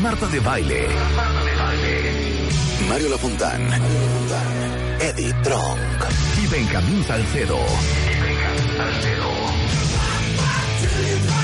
Marta 0.00 0.26
de 0.28 0.38
Baile. 0.40 0.88
Mario 2.88 3.08
Lafontán. 3.08 3.60
Eddie 5.00 5.32
Trunk. 5.42 5.78
Y 6.40 6.46
Benjamín 6.46 7.04
Salcedo. 7.04 7.58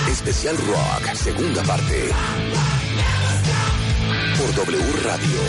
Especial 0.09 0.57
Rock, 0.57 1.15
segunda 1.15 1.63
parte. 1.65 2.11
Por 4.39 4.55
W 4.55 4.93
Radio. 5.03 5.41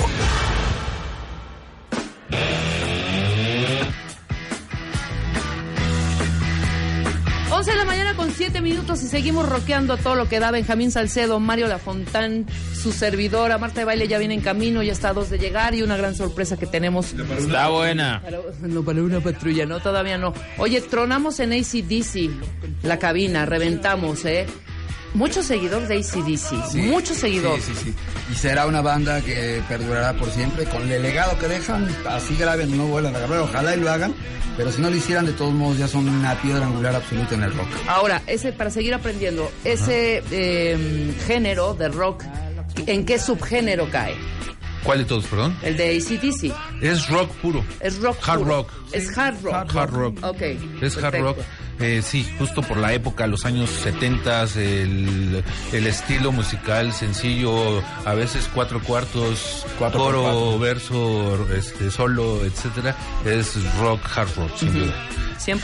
11 7.56 7.72
de 7.72 7.78
la 7.78 7.86
mañana 7.86 8.16
con 8.18 8.32
7 8.34 8.60
minutos 8.60 9.02
y 9.02 9.08
seguimos 9.08 9.48
rockeando 9.48 9.96
todo 9.96 10.16
lo 10.16 10.28
que 10.28 10.42
da 10.42 10.52
Benjamín 10.52 10.92
Salcedo, 10.92 11.40
Mario 11.40 11.68
Lafontán, 11.68 12.46
su 12.74 12.92
servidora, 12.92 13.58
Marta 13.58 13.80
de 13.80 13.86
Baile 13.86 14.10
ya 14.10 14.18
viene 14.18 14.34
en 14.34 14.42
camino, 14.42 14.84
ya 14.84 14.92
está 14.92 15.10
a 15.10 15.14
dos 15.14 15.30
de 15.30 15.38
llegar 15.38 15.74
y 15.74 15.82
una 15.82 15.96
gran 15.96 16.16
sorpresa 16.16 16.58
que 16.58 16.66
tenemos. 16.66 17.14
Está 17.14 17.70
buena. 17.70 18.22
Para, 18.22 18.40
no, 18.62 18.84
para 18.84 19.02
una 19.02 19.22
patrulla, 19.22 19.66
no, 19.66 19.80
todavía 19.80 20.18
no. 20.18 20.34
Oye, 20.58 20.82
tronamos 20.82 21.40
en 21.40 21.54
ACDC 21.54 22.30
la 22.84 23.00
cabina, 23.00 23.46
reventamos, 23.46 24.26
¿eh? 24.26 24.48
Muchos 25.16 25.46
seguidores 25.46 25.88
de 25.88 25.96
ACDC, 25.96 26.72
Sí, 26.72 26.78
muchos 26.84 27.18
seguidores. 27.18 27.64
Sí, 27.64 27.74
sí, 27.74 27.84
sí. 27.86 27.94
Y 28.32 28.36
será 28.36 28.66
una 28.68 28.82
banda 28.82 29.22
que 29.22 29.62
perdurará 29.68 30.14
por 30.14 30.30
siempre 30.30 30.66
con 30.66 30.92
el 30.92 31.02
legado 31.02 31.38
que 31.40 31.48
dejan. 31.48 31.88
Así 32.08 32.36
graben, 32.36 32.76
no 32.78 32.86
vuelvan 32.88 33.16
a 33.16 33.20
grabar. 33.20 33.40
Ojalá 33.40 33.76
y 33.76 33.80
lo 33.80 33.90
hagan. 33.90 34.14
Pero 34.58 34.72
si 34.72 34.82
no 34.82 34.90
lo 34.90 34.96
hicieran, 34.96 35.26
de 35.26 35.34
todos 35.34 35.54
modos, 35.54 35.78
ya 35.78 35.88
son 35.88 36.08
una 36.08 36.34
piedra 36.42 36.66
angular 36.66 36.96
absoluta 36.96 37.36
en 37.36 37.44
el 37.44 37.54
rock. 37.54 37.68
Ahora, 37.88 38.22
ese 38.28 38.52
para 38.54 38.70
seguir 38.70 38.94
aprendiendo, 38.94 39.52
ese 39.64 40.24
eh, 40.32 41.14
género 41.26 41.74
de 41.74 41.90
rock, 41.90 42.24
¿en 42.86 43.06
qué 43.06 43.18
subgénero 43.20 43.90
cae? 43.90 44.16
¿Cuál 44.84 45.00
de 45.00 45.06
todos, 45.06 45.26
perdón? 45.26 45.58
El 45.64 45.78
de 45.78 45.98
ACDC. 45.98 46.54
Es 46.82 47.08
rock 47.10 47.32
puro. 47.42 47.66
Es 47.80 47.98
rock. 48.00 48.18
Hard 48.28 48.40
puro. 48.40 48.52
rock. 48.58 48.72
Es 48.92 49.18
hard 49.18 49.42
rock. 49.44 49.76
Hard 49.76 49.92
rock. 49.92 50.18
Ok. 50.24 50.42
Es 50.82 50.96
hard 50.98 51.02
perfecto. 51.12 51.24
rock. 51.24 51.38
Eh, 51.80 52.02
sí, 52.04 52.26
justo 52.40 52.62
por 52.62 52.78
la 52.78 52.94
época, 52.94 53.28
los 53.28 53.46
años 53.46 53.70
70, 53.70 54.44
el, 54.56 55.44
el 55.74 55.88
estilo 55.88 56.32
musical 56.32 56.94
sencillo, 56.94 57.82
a 58.06 58.14
veces 58.14 58.50
cuatro 58.54 58.82
cuartos, 58.82 59.66
Cuatro 59.78 60.00
coro, 60.00 60.22
cuatro. 60.24 60.60
verso, 60.60 61.48
este, 61.54 61.92
solo, 61.92 62.46
etcétera, 62.46 62.96
es 63.26 63.56
rock, 63.80 64.00
hard 64.16 64.30
rock, 64.38 64.58
sin 64.58 64.74
duda. 64.74 64.94
100%. 65.46 65.60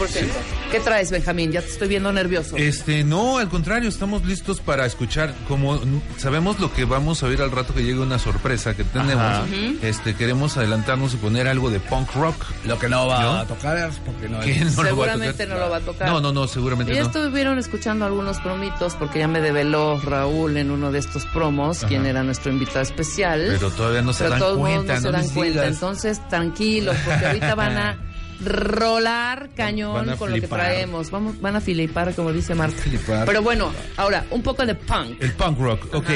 ¿Qué 0.69 0.79
traes, 0.81 1.09
Benjamín? 1.11 1.51
Ya 1.51 1.61
te 1.61 1.67
estoy 1.69 1.87
viendo 1.87 2.11
nervioso. 2.11 2.55
Este, 2.57 3.03
no, 3.03 3.37
al 3.39 3.49
contrario, 3.49 3.89
estamos 3.89 4.23
listos 4.25 4.59
para 4.59 4.85
escuchar, 4.85 5.33
como 5.47 5.79
sabemos 6.17 6.59
lo 6.59 6.71
que 6.73 6.85
vamos 6.85 7.23
a 7.23 7.27
oír 7.27 7.41
al 7.41 7.49
rato 7.51 7.73
que 7.73 7.81
llegue 7.83 7.99
una 7.99 8.19
sorpresa 8.19 8.75
que 8.75 8.83
tenemos, 8.83 9.47
este, 9.81 10.13
queremos 10.13 10.57
adelantarnos 10.57 11.13
y 11.13 11.17
poner 11.17 11.47
algo 11.47 11.71
de 11.71 11.79
punk 11.79 12.13
rock. 12.15 12.35
Lo 12.65 12.77
que 12.77 12.89
no 12.89 13.07
va 13.07 13.23
¿No? 13.23 13.31
a 13.37 13.45
tocar 13.47 13.77
es 13.77 13.95
porque 14.05 14.29
no 14.29 14.41
es. 14.43 14.75
no 14.75 14.83
lo 14.83 14.97
va 14.97 15.05
a 15.05 15.07
Seguramente 15.13 15.45
tocar. 15.45 15.47
no 15.47 15.65
lo 15.65 15.69
va 15.71 15.77
a 15.77 15.81
tocar. 15.81 16.00
No, 16.05 16.21
no, 16.21 16.31
no, 16.31 16.47
seguramente 16.47 16.91
Y 16.91 16.95
ya 16.95 17.01
no. 17.01 17.07
estuvieron 17.07 17.57
escuchando 17.59 18.05
algunos 18.05 18.39
promitos 18.39 18.95
porque 18.95 19.19
ya 19.19 19.27
me 19.27 19.41
develó 19.41 19.99
Raúl 19.99 20.57
en 20.57 20.71
uno 20.71 20.91
de 20.91 20.99
estos 20.99 21.25
promos, 21.27 21.83
quien 21.85 22.05
era 22.05 22.23
nuestro 22.23 22.51
invitado 22.51 22.81
especial. 22.81 23.41
Pero 23.47 23.69
todavía 23.71 24.01
no 24.01 24.13
se 24.13 24.19
Pero 24.23 24.29
dan 24.31 24.39
todos 24.39 24.57
cuenta, 24.57 24.93
no 24.95 24.99
se 25.01 25.05
no 25.07 25.11
dan 25.13 25.21
les 25.21 25.31
cuenta. 25.31 25.61
digas. 25.61 25.73
Entonces, 25.75 26.29
tranquilos, 26.29 26.95
porque 27.05 27.25
ahorita 27.25 27.55
van 27.55 27.77
a 27.77 27.97
rolar 28.43 29.49
cañón 29.55 30.15
con 30.17 30.31
lo 30.31 30.35
que 30.35 30.47
traemos. 30.47 31.11
Vamos, 31.11 31.39
van 31.41 31.55
a 31.55 31.61
filipar, 31.61 32.13
como 32.15 32.31
dice 32.33 32.55
Marta. 32.55 32.81
Flipar. 32.81 33.25
Pero 33.25 33.41
bueno, 33.41 33.71
ahora, 33.97 34.25
un 34.31 34.41
poco 34.41 34.65
de 34.65 34.75
punk. 34.75 35.21
El 35.21 35.33
punk 35.33 35.59
rock, 35.59 35.93
ok. 35.93 36.09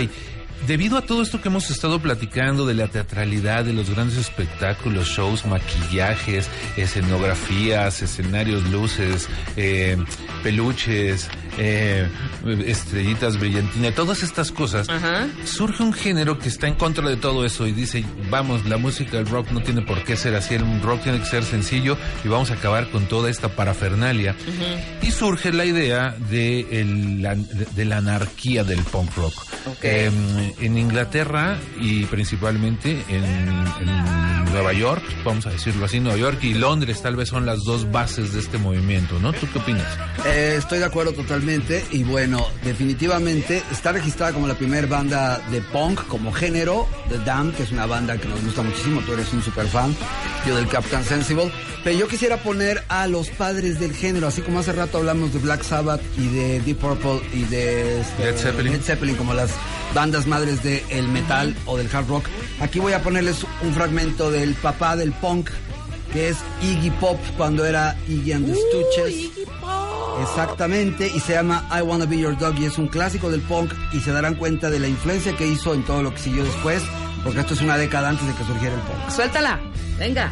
Debido 0.68 0.98
a 0.98 1.02
todo 1.02 1.22
esto 1.22 1.42
que 1.42 1.50
hemos 1.50 1.70
estado 1.70 2.00
platicando 2.00 2.66
de 2.66 2.74
la 2.74 2.88
teatralidad, 2.88 3.64
de 3.66 3.74
los 3.74 3.90
grandes 3.92 4.18
espectáculos, 4.18 5.08
shows, 5.08 5.46
maquillajes, 5.46 6.50
escenografías, 6.76 8.02
escenarios, 8.02 8.64
luces, 8.72 9.28
eh, 9.58 9.96
peluches, 10.42 11.30
eh, 11.60 12.08
estrellitas 12.66 13.40
brillantinas, 13.40 13.94
todas 13.94 14.24
estas 14.24 14.52
cosas, 14.52 14.90
Ajá. 14.90 15.28
surge 15.46 15.84
un 15.84 15.94
género 15.94 16.40
que 16.40 16.50
está 16.50 16.68
en 16.68 16.74
contra 16.74 17.08
de 17.10 17.18
todo 17.18 17.46
eso 17.46 17.68
y 17.68 17.72
dice, 17.72 18.04
vamos, 18.32 18.66
la 18.66 18.78
música 18.78 19.18
del 19.18 19.28
rock 19.28 19.52
no 19.52 19.62
tiene 19.62 19.82
por 19.84 20.04
qué 20.04 20.18
ser 20.18 20.34
así, 20.36 20.56
el 20.56 20.82
rock 20.82 21.04
tiene 21.04 21.20
que 21.20 21.26
ser 21.26 21.44
sencillo 21.44 21.96
y 22.24 22.28
vamos 22.28 22.50
a 22.50 22.56
acabar 22.56 22.90
con 22.90 23.06
toda 23.06 23.30
esta 23.30 23.50
parafernalia. 23.56 24.36
Y 25.02 25.12
surge 25.12 25.54
la 25.54 25.66
idea 25.66 26.16
de, 26.30 26.82
el- 26.82 27.22
la, 27.22 27.36
de 27.36 27.86
la 27.86 27.98
anarquía 27.98 28.64
del 28.64 28.80
punk 28.84 29.16
rock. 29.16 29.34
Eh, 29.82 30.12
en 30.60 30.78
Inglaterra 30.78 31.58
y 31.80 32.06
principalmente 32.06 33.04
en, 33.10 33.24
en 33.26 34.46
Nueva 34.52 34.74
York, 34.74 35.04
vamos 35.24 35.46
a 35.48 35.50
decirlo 35.50 35.86
así, 35.86 36.00
Nueva 36.00 36.18
York 36.18 36.40
y 36.44 36.54
Londres 36.54 37.02
tal 37.02 37.16
vez 37.16 37.30
son 37.30 37.46
las 37.46 37.64
dos 37.64 37.92
bases 37.92 38.34
de 38.34 38.40
este 38.40 38.58
movimiento, 38.58 39.20
¿no? 39.20 39.34
¿Tú 39.34 39.48
qué 39.52 39.60
opinas? 39.60 39.86
Eh, 40.26 40.56
estoy 40.58 40.80
de 40.80 40.86
acuerdo 40.86 41.14
totalmente. 41.14 41.84
Y 41.92 42.04
bueno, 42.04 42.46
definitivamente 42.64 43.62
está 43.72 43.92
registrada 43.92 44.34
como 44.34 44.48
la 44.48 44.56
primera 44.56 44.88
banda 44.88 45.40
de 45.52 45.62
punk 45.62 46.08
como 46.08 46.32
género. 46.32 46.88
The 47.10 47.20
Dam, 47.20 47.52
que 47.52 47.64
es 47.64 47.72
una 47.72 47.86
banda 47.86 48.18
que 48.18 48.28
nos 48.28 48.42
gusta 48.44 48.62
muchísimo. 48.62 49.02
Tú 49.02 49.14
eres 49.14 49.32
un 49.34 49.44
super 49.44 49.68
fan. 49.68 49.96
Yo 50.48 50.56
del 50.56 50.68
Captain 50.68 51.04
Sensible. 51.04 51.52
Pero 51.84 52.00
yo 52.00 52.08
quisiera 52.08 52.38
poner 52.38 52.84
a 52.90 53.08
los 53.08 53.30
padres 53.30 53.80
del 53.80 53.94
género, 53.94 54.28
así 54.28 54.42
como 54.42 54.60
hace 54.60 54.74
rato 54.74 54.98
hablamos 54.98 55.34
de 55.34 55.40
Black 55.40 55.62
Sabbath 55.62 56.02
y 56.18 56.28
de 56.30 56.60
Deep 56.62 56.78
Purple 56.78 57.22
y 57.32 57.44
de 57.44 58.02
este, 58.02 58.24
Led 58.24 58.38
Zeppelin. 58.38 58.74
Led 58.74 58.82
Zeppelin 58.82 59.16
como 59.16 59.36
las 59.36 59.52
bandas 59.96 60.28
madres 60.28 60.62
del 60.62 61.08
metal 61.08 61.56
o 61.66 61.78
del 61.78 61.90
hard 61.92 62.08
rock. 62.08 62.26
Aquí 62.60 62.80
voy 62.80 62.94
a 62.94 63.02
ponerles 63.02 63.44
un 63.64 63.74
fragmento 63.74 64.30
del 64.30 64.54
papá 64.54 64.96
del 64.96 65.12
punk, 65.14 65.50
que 66.14 66.30
es 66.30 66.38
Iggy 66.62 66.92
Pop 66.92 67.18
cuando 67.38 67.66
era 67.66 67.98
Iggy 68.08 68.34
and 68.34 68.46
the 68.46 68.54
Stooges. 68.54 69.32
Exactamente, 70.22 71.12
y 71.14 71.20
se 71.20 71.34
llama 71.34 71.68
I 71.72 71.82
Wanna 71.82 72.06
Be 72.06 72.20
Your 72.20 72.38
Dog 72.38 72.60
y 72.60 72.66
es 72.66 72.78
un 72.78 72.88
clásico 72.88 73.32
del 73.32 73.42
punk 73.42 73.74
y 73.92 74.00
se 74.02 74.12
darán 74.12 74.36
cuenta 74.36 74.70
de 74.70 74.80
la 74.80 74.88
influencia 74.88 75.36
que 75.36 75.48
hizo 75.48 75.74
en 75.74 75.84
todo 75.84 76.04
lo 76.04 76.14
que 76.14 76.20
siguió 76.20 76.44
después, 76.44 76.84
porque 77.24 77.40
esto 77.40 77.54
es 77.54 77.62
una 77.62 77.78
década 77.78 78.10
antes 78.10 78.28
de 78.28 78.34
que 78.34 78.44
surgiera 78.44 78.76
el 78.76 78.82
punk. 78.82 79.10
Suéltala. 79.10 79.60
Venga. 79.98 80.32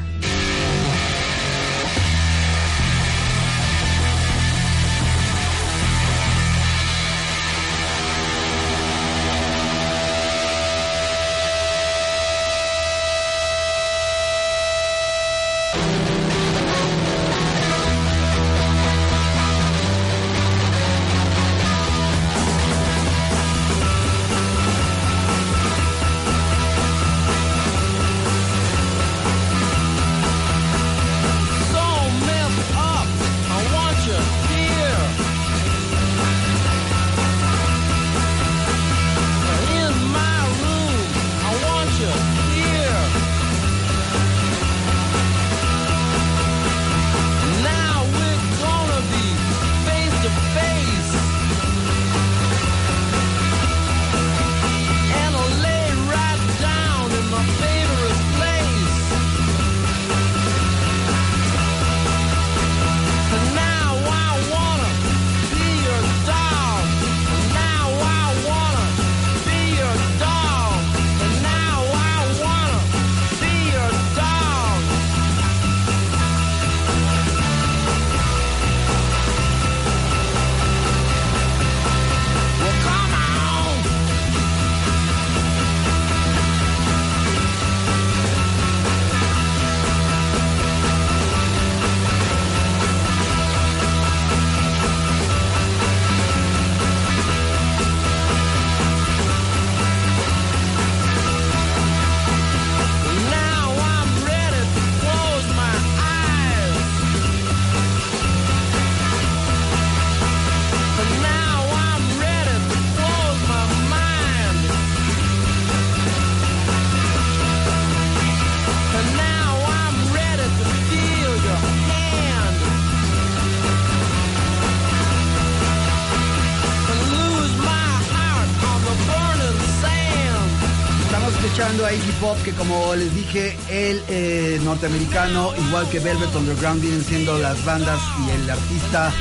Como 132.64 132.96
les 132.96 133.14
dije, 133.14 133.58
el 133.70 134.02
eh, 134.08 134.58
norteamericano, 134.64 135.52
igual 135.68 135.86
que 135.90 136.00
Velvet 136.00 136.34
Underground, 136.34 136.82
vienen 136.82 137.04
siendo 137.04 137.38
las 137.38 137.64
bandas 137.66 138.00
y 138.26 138.32
el 138.32 138.50
artista 138.50 139.12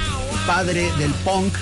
padre 0.46 0.92
del 0.96 1.10
punk. 1.24 1.52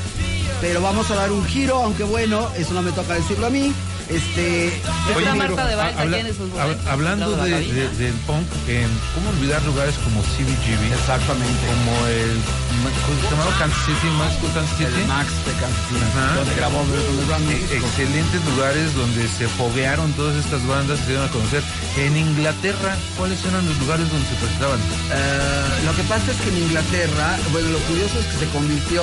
Pero 0.60 0.82
vamos 0.82 1.10
a 1.10 1.14
dar 1.14 1.32
un 1.32 1.42
giro, 1.46 1.76
aunque 1.82 2.04
bueno, 2.04 2.50
eso 2.54 2.74
no 2.74 2.82
me 2.82 2.92
toca 2.92 3.14
decirlo 3.14 3.46
a 3.46 3.50
mí. 3.50 3.72
Este, 4.10 4.78
Oye, 5.16 5.32
Marta 5.34 5.66
de 5.66 5.74
Baile, 5.76 6.00
habla- 6.00 6.16
tiene 6.16 6.30
sus 6.34 6.50
hab- 6.50 6.64
boletos 6.64 6.86
hablando 6.86 7.36
de, 7.36 7.88
del 7.96 8.12
punk, 8.26 8.46
eh, 8.68 8.86
¿cómo 9.14 9.30
olvidar 9.30 9.62
lugares 9.64 9.94
como 10.04 10.20
CBGB? 10.20 10.92
Exactamente. 10.92 11.66
Como 11.66 12.06
el. 12.08 12.36
¿Cómo 12.70 13.20
se 13.20 13.30
llamaba? 13.30 13.58
Kansas 13.58 13.84
City, 13.84 14.08
Max 14.16 14.34
Kansas 14.54 14.78
City. 14.78 15.00
el 15.00 15.06
Max 15.06 15.28
de 15.44 15.52
Kansas 15.60 15.84
City, 15.88 16.00
Ajá. 16.06 16.34
donde 16.36 16.54
grabó 16.54 16.84
México. 16.84 17.86
excelentes 17.86 18.44
lugares 18.46 18.94
donde 18.94 19.28
se 19.28 19.48
foguearon 19.48 20.12
todas 20.14 20.36
estas 20.36 20.64
bandas 20.66 20.98
se 21.00 21.06
dieron 21.06 21.26
a 21.28 21.30
conocer. 21.30 21.62
En 21.98 22.16
Inglaterra, 22.16 22.96
¿cuáles 23.16 23.44
eran 23.44 23.66
los 23.66 23.76
lugares 23.78 24.08
donde 24.10 24.26
se 24.28 24.34
presentaban? 24.36 24.78
Eh, 24.80 25.84
lo 25.84 25.92
que 25.96 26.02
pasa 26.04 26.30
es 26.30 26.36
que 26.38 26.48
en 26.50 26.58
Inglaterra, 26.64 27.38
bueno, 27.52 27.68
lo 27.70 27.78
curioso 27.80 28.18
es 28.20 28.26
que 28.26 28.38
se 28.44 28.48
convirtió 28.52 29.02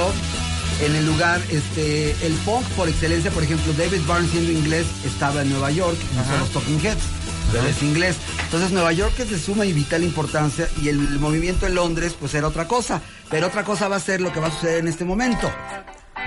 en 0.82 0.96
el 0.96 1.06
lugar, 1.06 1.42
este, 1.50 2.12
el 2.26 2.34
punk 2.46 2.64
por 2.78 2.88
excelencia, 2.88 3.32
por 3.32 3.44
ejemplo, 3.44 3.74
David 3.78 4.02
Barnes 4.08 4.30
siendo 4.32 4.52
inglés 4.52 4.86
estaba 5.06 5.42
en 5.42 5.50
Nueva 5.50 5.72
York, 5.72 5.98
no 6.16 6.24
son 6.24 6.40
los 6.40 6.50
Talking 6.52 6.80
Heads, 6.86 7.02
pero 7.52 7.68
es 7.68 7.82
inglés. 7.84 8.16
Entonces 8.46 8.72
Nueva 8.72 8.92
York 8.94 9.14
es 9.20 9.30
de 9.30 9.40
suma 9.40 9.66
y 9.66 9.74
vital 9.74 10.04
importancia 10.04 10.68
y 10.82 10.90
el 10.90 10.98
movimiento 11.20 11.66
en 11.68 11.76
Londres 11.76 12.16
pues 12.20 12.34
era 12.34 12.48
otra 12.48 12.68
cosa, 12.68 13.02
pero 13.30 13.48
otra 13.48 13.64
cosa 13.64 13.88
va 13.88 13.96
a 13.98 14.00
ser 14.00 14.22
lo 14.22 14.32
que 14.32 14.40
va 14.40 14.48
a 14.48 14.52
suceder 14.52 14.80
en 14.80 14.88
este 14.88 15.06
momento, 15.06 15.52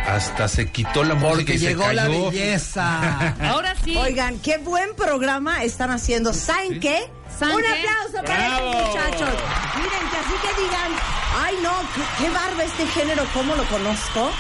Hasta 0.07 0.49
se 0.49 0.71
quitó 0.71 1.05
la 1.05 1.15
música 1.15 1.35
porque 1.37 1.55
y 1.55 1.59
se 1.59 1.67
llegó 1.69 1.93
la 1.93 2.09
belleza. 2.09 3.35
Ahora 3.51 3.75
sí. 3.85 3.97
Oigan, 3.97 4.39
qué 4.41 4.59
buen 4.59 4.95
programa 4.97 5.63
están 5.65 5.91
haciendo. 5.91 6.33
¿Saben 6.33 6.81
qué? 6.81 7.01
¿Saben 7.39 7.57
Un 7.57 7.63
qué? 7.63 7.69
aplauso 7.69 8.25
para 8.27 8.57
estos 8.57 8.75
muchachos. 8.75 9.29
Miren, 9.77 10.11
que 10.11 10.17
así 10.17 10.35
que 10.43 10.63
digan, 10.63 10.93
ay 11.39 11.55
no, 11.63 11.73
qué, 11.95 12.25
qué 12.25 12.31
barba 12.31 12.65
este 12.65 12.87
género, 12.89 13.25
¿cómo 13.35 13.55
lo 13.55 13.65
conozco? 13.65 14.31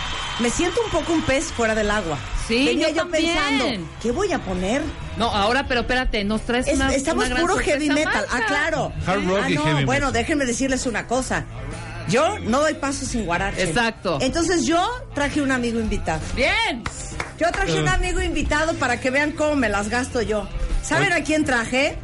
Me 0.41 0.51
siento 0.51 0.81
un 0.85 0.91
poco 0.91 1.13
un 1.13 1.23
pez 1.23 1.45
fuera 1.53 1.75
del 1.75 1.91
agua. 1.91 2.19
Sí, 2.49 2.65
Venía 2.67 2.89
yo 2.89 2.95
yo, 2.97 3.03
también. 3.03 3.35
pensando, 3.35 3.89
¿qué 4.03 4.11
voy 4.11 4.33
a 4.33 4.39
poner? 4.41 4.83
No, 5.17 5.27
ahora, 5.27 5.67
pero 5.69 5.83
espérate, 5.83 6.25
nos 6.25 6.43
traes 6.43 6.67
Es- 6.67 6.75
una. 6.77 6.93
estamos 6.95 7.27
una 7.27 7.37
puro 7.37 7.59
heavy 7.59 7.91
metal. 7.91 8.25
Ah, 8.31 8.41
claro. 8.47 8.93
Hard 9.07 9.27
rock 9.27 9.41
ah, 9.45 9.51
y 9.51 9.55
no, 9.55 9.63
heavy 9.65 9.85
bueno, 9.85 10.07
metal. 10.07 10.13
déjenme 10.23 10.47
decirles 10.47 10.87
una 10.87 11.07
cosa. 11.07 11.45
Yo 12.09 12.39
no 12.41 12.61
doy 12.61 12.75
paso 12.75 13.05
sin 13.07 13.25
guarache. 13.27 13.63
Exacto. 13.63 14.19
Entonces 14.21 14.65
yo 14.67 14.85
traje 15.15 15.43
un 15.43 15.53
amigo 15.53 15.79
invitado. 15.79 16.21
Bien. 16.35 16.83
Yo 17.39 17.51
traje 17.53 17.81
un 17.81 17.89
amigo 17.89 18.21
invitado 18.21 18.75
para 18.75 18.99
que 19.01 19.11
vean 19.11 19.33
cómo 19.33 19.55
me 19.57 19.69
las 19.69 19.89
gasto 19.89 20.21
yo. 20.23 20.49
¿Saben 20.83 21.13
a 21.13 21.23
quién 21.23 21.45
traje? 21.45 21.97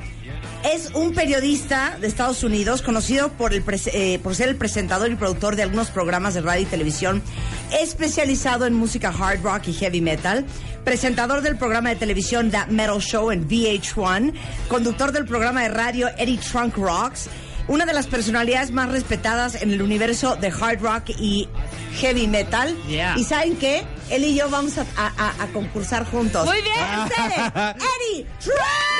Es 0.64 0.90
un 0.94 1.14
periodista 1.14 1.96
de 2.00 2.08
Estados 2.08 2.42
Unidos 2.42 2.82
conocido 2.82 3.30
por, 3.30 3.54
el 3.54 3.62
eh, 3.92 4.18
por 4.20 4.34
ser 4.34 4.48
el 4.48 4.56
presentador 4.56 5.10
y 5.10 5.14
productor 5.14 5.54
de 5.54 5.62
algunos 5.62 5.90
programas 5.90 6.34
de 6.34 6.40
radio 6.40 6.62
y 6.62 6.66
televisión, 6.66 7.22
especializado 7.80 8.66
en 8.66 8.74
música 8.74 9.10
hard 9.16 9.42
rock 9.42 9.68
y 9.68 9.72
heavy 9.74 10.00
metal, 10.00 10.44
presentador 10.84 11.42
del 11.42 11.56
programa 11.56 11.90
de 11.90 11.96
televisión 11.96 12.50
That 12.50 12.68
Metal 12.68 12.98
Show 13.00 13.30
en 13.30 13.48
VH1, 13.48 14.32
conductor 14.68 15.12
del 15.12 15.24
programa 15.24 15.62
de 15.62 15.68
radio 15.68 16.08
Eddie 16.18 16.38
Trunk 16.38 16.76
Rocks, 16.76 17.28
una 17.68 17.86
de 17.86 17.92
las 17.92 18.08
personalidades 18.08 18.72
más 18.72 18.90
respetadas 18.90 19.60
en 19.62 19.70
el 19.72 19.82
universo 19.82 20.34
de 20.36 20.48
hard 20.48 20.80
rock 20.80 21.10
y 21.18 21.48
heavy 22.00 22.26
metal. 22.26 22.76
Yeah. 22.88 23.14
¿Y 23.16 23.22
saben 23.24 23.56
qué? 23.56 23.84
Él 24.10 24.24
y 24.24 24.34
yo 24.34 24.48
vamos 24.50 24.78
a, 24.78 24.86
a- 24.96 25.12
a- 25.16 25.42
a 25.44 25.46
concursar 25.52 26.04
juntos. 26.10 26.44
Muy 26.44 26.60
bien. 26.62 26.74
Ustedes, 27.04 27.52
Eddie 27.76 28.26
Trunk. 28.40 28.95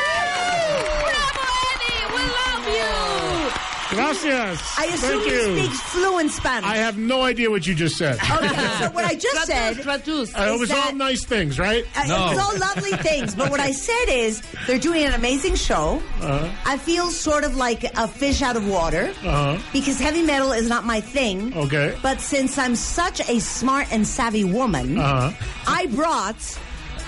Gracias. 3.97 4.61
I 4.79 4.85
assume 4.87 5.21
Thank 5.21 5.27
you 5.33 5.39
you. 5.55 5.59
speak 5.59 5.73
fluent 5.73 6.31
Spanish. 6.31 6.69
I 6.71 6.77
have 6.77 6.99
no 6.99 7.23
idea 7.23 7.51
what 7.51 7.67
you 7.67 7.75
just 7.75 7.97
said. 7.97 8.15
Okay, 8.17 8.49
so 8.79 8.91
what 8.91 9.05
I 9.05 9.15
just 9.15 9.47
said 9.47 9.77
Tratus, 9.77 10.33
tratus. 10.33 10.39
Uh, 10.39 10.43
it 10.51 10.55
is 10.55 10.61
was 10.61 10.71
all 10.71 10.93
nice 10.95 11.25
things, 11.25 11.59
right? 11.59 11.85
Uh, 11.97 12.05
was 12.35 12.39
all 12.39 12.59
lovely 12.59 12.93
things, 12.99 13.35
but 13.35 13.51
what 13.51 13.61
I 13.61 13.73
said 13.73 14.07
is 14.09 14.43
they're 14.67 14.79
doing 14.79 15.05
an 15.05 15.15
amazing 15.15 15.55
show. 15.55 16.03
Uh-huh. 16.21 16.49
I 16.67 16.77
feel 16.79 17.11
sort 17.11 17.45
of 17.45 17.57
like 17.57 17.85
a 17.85 18.07
fish 18.09 18.43
out 18.43 18.57
of 18.57 18.69
water 18.69 19.13
Uh-huh. 19.25 19.59
because 19.73 19.99
heavy 19.99 20.23
metal 20.23 20.53
is 20.53 20.69
not 20.69 20.85
my 20.85 21.01
thing. 21.01 21.57
Okay. 21.57 21.97
But 22.03 22.21
since 22.21 22.59
I'm 22.59 22.77
such 22.77 23.21
a 23.29 23.41
smart 23.41 23.93
and 23.93 24.07
savvy 24.07 24.45
woman, 24.45 24.99
Uh-huh. 24.99 25.33
I 25.67 25.87
brought 25.87 26.37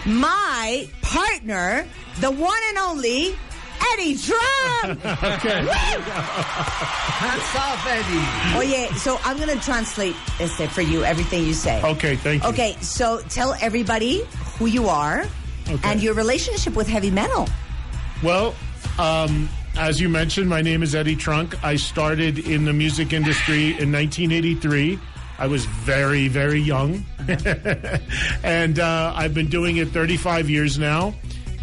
my 0.06 0.88
partner, 1.02 1.86
the 2.20 2.30
one 2.30 2.58
and 2.70 2.78
only 2.78 3.34
Eddie 3.92 4.16
Trump. 4.16 5.00
Okay. 5.38 5.66
Hats 7.18 7.56
off, 7.56 7.84
Eddie. 7.86 8.56
Oye, 8.58 8.88
so 8.96 9.18
I'm 9.24 9.36
going 9.36 9.48
to 9.56 9.64
translate 9.64 10.14
este, 10.40 10.68
for 10.70 10.82
you 10.82 11.04
everything 11.04 11.44
you 11.44 11.52
say. 11.54 11.82
Okay, 11.82 12.16
thank 12.16 12.42
you. 12.44 12.48
Okay, 12.50 12.76
so 12.80 13.20
tell 13.28 13.54
everybody 13.60 14.22
who 14.58 14.66
you 14.66 14.88
are 14.88 15.24
Okay. 15.68 15.80
and 15.90 16.02
your 16.02 16.14
relationship 16.14 16.74
with 16.74 16.86
heavy 16.88 17.10
metal. 17.10 17.48
Well, 18.22 18.54
um, 18.98 19.48
as 19.76 20.00
you 20.00 20.08
mentioned, 20.08 20.48
my 20.48 20.62
name 20.62 20.82
is 20.82 20.94
Eddie 20.94 21.16
Trunk. 21.16 21.62
I 21.64 21.76
started 21.76 22.38
in 22.38 22.64
the 22.64 22.72
music 22.72 23.12
industry 23.12 23.70
in 23.78 23.92
1983. 23.92 24.98
I 25.38 25.46
was 25.46 25.64
very, 25.66 26.28
very 26.28 26.60
young. 26.60 27.04
and 28.42 28.78
uh, 28.78 29.12
I've 29.14 29.34
been 29.34 29.48
doing 29.48 29.76
it 29.76 29.88
35 29.88 30.48
years 30.50 30.78
now. 30.78 31.14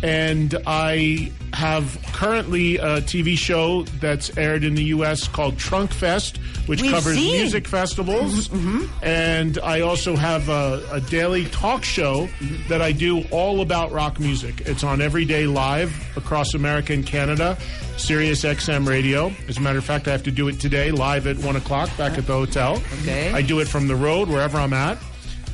And 0.05 0.53
I 0.67 1.31
have 1.53 1.97
currently 2.13 2.77
a 2.77 3.01
TV 3.01 3.35
show 3.35 3.83
that's 4.00 4.38
aired 4.38 4.63
in 4.63 4.75
the 4.75 4.83
U.S. 4.85 5.27
called 5.27 5.57
Trunk 5.57 5.91
Fest, 5.91 6.38
which 6.67 6.83
We've 6.83 6.91
covers 6.91 7.15
seen. 7.15 7.38
music 7.38 7.67
festivals. 7.67 8.50
Mm-hmm, 8.50 8.77
mm-hmm. 8.81 9.03
And 9.03 9.57
I 9.63 9.81
also 9.81 10.15
have 10.15 10.47
a, 10.47 10.85
a 10.91 11.01
daily 11.01 11.45
talk 11.45 11.83
show 11.83 12.29
that 12.67 12.83
I 12.83 12.91
do 12.91 13.24
all 13.31 13.62
about 13.62 13.91
rock 13.91 14.19
music. 14.19 14.62
It's 14.62 14.83
on 14.83 15.01
every 15.01 15.25
day 15.25 15.47
live 15.47 15.91
across 16.15 16.53
America 16.53 16.93
and 16.93 17.03
Canada, 17.03 17.57
Sirius 17.97 18.43
XM 18.43 18.88
Radio. 18.88 19.33
As 19.47 19.57
a 19.57 19.62
matter 19.62 19.79
of 19.79 19.85
fact, 19.85 20.07
I 20.07 20.12
have 20.12 20.24
to 20.24 20.31
do 20.31 20.47
it 20.50 20.59
today 20.59 20.91
live 20.91 21.25
at 21.25 21.38
1 21.39 21.55
o'clock 21.55 21.89
back 21.97 22.15
at 22.19 22.27
the 22.27 22.33
hotel. 22.33 22.79
Okay. 23.01 23.31
I 23.31 23.41
do 23.41 23.59
it 23.59 23.67
from 23.67 23.88
the 23.88 23.95
road, 23.95 24.29
wherever 24.29 24.59
I'm 24.59 24.74
at. 24.74 25.00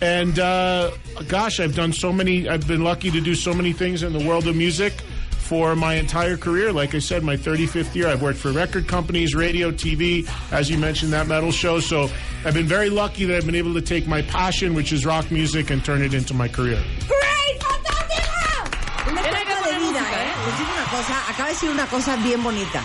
And 0.02 0.40
uh, 0.40 0.92
gosh, 1.28 1.60
I've 1.60 1.76
done 1.76 1.94
so 1.94 2.12
many, 2.12 2.50
I've 2.50 2.68
been 2.68 2.84
lucky 2.84 3.12
to 3.12 3.22
do 3.22 3.36
so 3.36 3.54
many 3.54 3.72
things 3.72 4.02
in 4.02 4.14
the 4.14 4.28
world 4.28 4.48
of 4.48 4.56
music 4.56 4.94
for 5.52 5.76
my 5.76 5.96
entire 5.96 6.38
career. 6.38 6.72
Like 6.72 6.96
I 6.96 7.00
said, 7.00 7.24
my 7.24 7.38
35th 7.38 7.94
year, 7.94 8.08
I've 8.08 8.22
worked 8.22 8.40
for 8.40 8.52
record 8.52 8.88
companies, 8.88 9.36
radio, 9.36 9.70
TV, 9.70 10.26
as 10.52 10.70
you 10.70 10.78
mentioned, 10.78 11.14
that 11.14 11.28
metal 11.28 11.52
show. 11.52 11.80
So 11.80 12.10
I've 12.46 12.54
been 12.54 12.68
very 12.68 12.90
lucky 12.90 13.26
that 13.26 13.36
I've 13.38 13.46
been 13.46 13.56
able 13.56 13.74
to 13.76 13.82
take 13.82 14.08
my 14.08 14.22
passion, 14.24 14.74
which 14.74 14.92
is 14.92 15.06
rock 15.06 15.30
music, 15.30 15.70
and 15.70 15.84
turn 15.84 16.02
it 16.02 16.14
into 16.14 16.34
my 16.34 16.48
career. 16.48 16.82
¡Great! 17.08 17.62
¡Fantástico! 17.62 19.12
Una 19.12 19.22
Tiene 19.22 19.38
que 19.38 19.52
etapa 19.52 19.68
de 19.68 19.80
vida, 19.80 20.00
¿eh? 20.00 20.26
¿eh? 20.26 20.32
Les 20.48 20.58
digo 20.58 20.72
una 20.72 20.86
cosa, 20.90 21.30
acaba 21.30 21.48
de 21.50 21.54
decir 21.54 21.70
una 21.70 21.86
cosa 21.88 22.16
bien 22.16 22.42
bonita. 22.42 22.82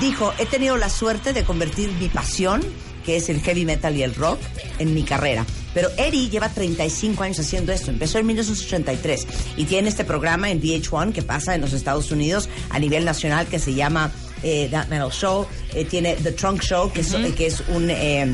Dijo, 0.00 0.32
he 0.38 0.46
tenido 0.46 0.76
la 0.76 0.88
suerte 0.88 1.32
de 1.32 1.44
convertir 1.44 1.90
mi 1.92 2.08
pasión, 2.08 2.62
que 3.04 3.16
es 3.16 3.28
el 3.28 3.40
heavy 3.40 3.64
metal 3.64 3.96
y 3.96 4.02
el 4.02 4.14
rock, 4.14 4.38
en 4.78 4.94
mi 4.94 5.02
carrera. 5.02 5.44
Pero 5.74 5.90
Eddie 5.96 6.28
lleva 6.30 6.48
35 6.48 7.22
años 7.24 7.38
haciendo 7.40 7.72
esto. 7.72 7.90
Empezó 7.90 8.18
en 8.18 8.26
1983 8.26 9.26
y 9.56 9.64
tiene 9.64 9.88
este 9.88 10.04
programa 10.04 10.50
en 10.50 10.60
VH1 10.60 11.12
que 11.12 11.22
pasa 11.22 11.54
en 11.54 11.60
los 11.60 11.72
Estados 11.72 12.10
Unidos 12.12 12.48
a 12.70 12.78
nivel 12.78 13.04
nacional 13.04 13.46
que 13.46 13.58
se 13.58 13.74
llama 13.74 14.12
eh, 14.42 14.68
That 14.70 14.88
Metal 14.88 15.10
Show. 15.10 15.46
Eh, 15.74 15.84
tiene 15.84 16.14
The 16.14 16.32
Trunk 16.32 16.62
Show, 16.62 16.92
que, 16.92 17.00
es, 17.00 17.12
eh, 17.14 17.32
que 17.36 17.46
es 17.46 17.62
un... 17.68 17.90
eh, 17.90 18.26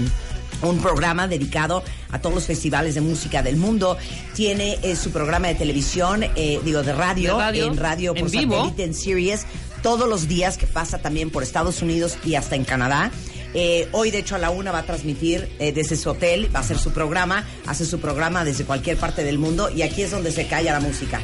un 0.62 0.78
programa 0.78 1.26
dedicado 1.26 1.82
a 2.10 2.20
todos 2.20 2.34
los 2.34 2.44
festivales 2.44 2.94
de 2.94 3.00
música 3.00 3.42
del 3.42 3.56
mundo. 3.56 3.96
Tiene 4.34 4.78
eh, 4.82 4.94
su 4.94 5.10
programa 5.10 5.48
de 5.48 5.54
televisión, 5.54 6.22
eh, 6.36 6.60
digo, 6.62 6.82
de 6.82 6.92
radio, 6.92 7.36
De 7.38 7.42
radio, 7.42 7.64
en 7.66 7.76
radio 7.78 8.12
por 8.12 8.24
en 8.24 8.30
vivo. 8.30 8.56
satélite, 8.56 8.84
en 8.84 8.92
series, 8.94 9.46
todos 9.82 10.06
los 10.06 10.28
días 10.28 10.58
que 10.58 10.66
pasa 10.66 10.98
también 10.98 11.30
por 11.30 11.42
Estados 11.42 11.80
Unidos 11.80 12.18
y 12.26 12.34
hasta 12.34 12.56
en 12.56 12.64
Canadá. 12.64 13.10
Eh, 13.54 13.88
hoy, 13.92 14.10
de 14.10 14.18
hecho, 14.18 14.36
a 14.36 14.38
la 14.38 14.50
una 14.50 14.70
va 14.70 14.80
a 14.80 14.82
transmitir 14.84 15.48
eh, 15.58 15.72
desde 15.72 15.96
su 15.96 16.10
hotel, 16.10 16.54
va 16.54 16.60
a 16.60 16.62
hacer 16.62 16.78
su 16.78 16.92
programa, 16.92 17.44
hace 17.66 17.84
su 17.84 18.00
programa 18.00 18.44
desde 18.44 18.64
cualquier 18.64 18.96
parte 18.96 19.24
del 19.24 19.38
mundo 19.38 19.70
y 19.70 19.82
aquí 19.82 20.02
es 20.02 20.10
donde 20.10 20.30
se 20.30 20.46
calla 20.46 20.72
la 20.72 20.80
música. 20.80 21.20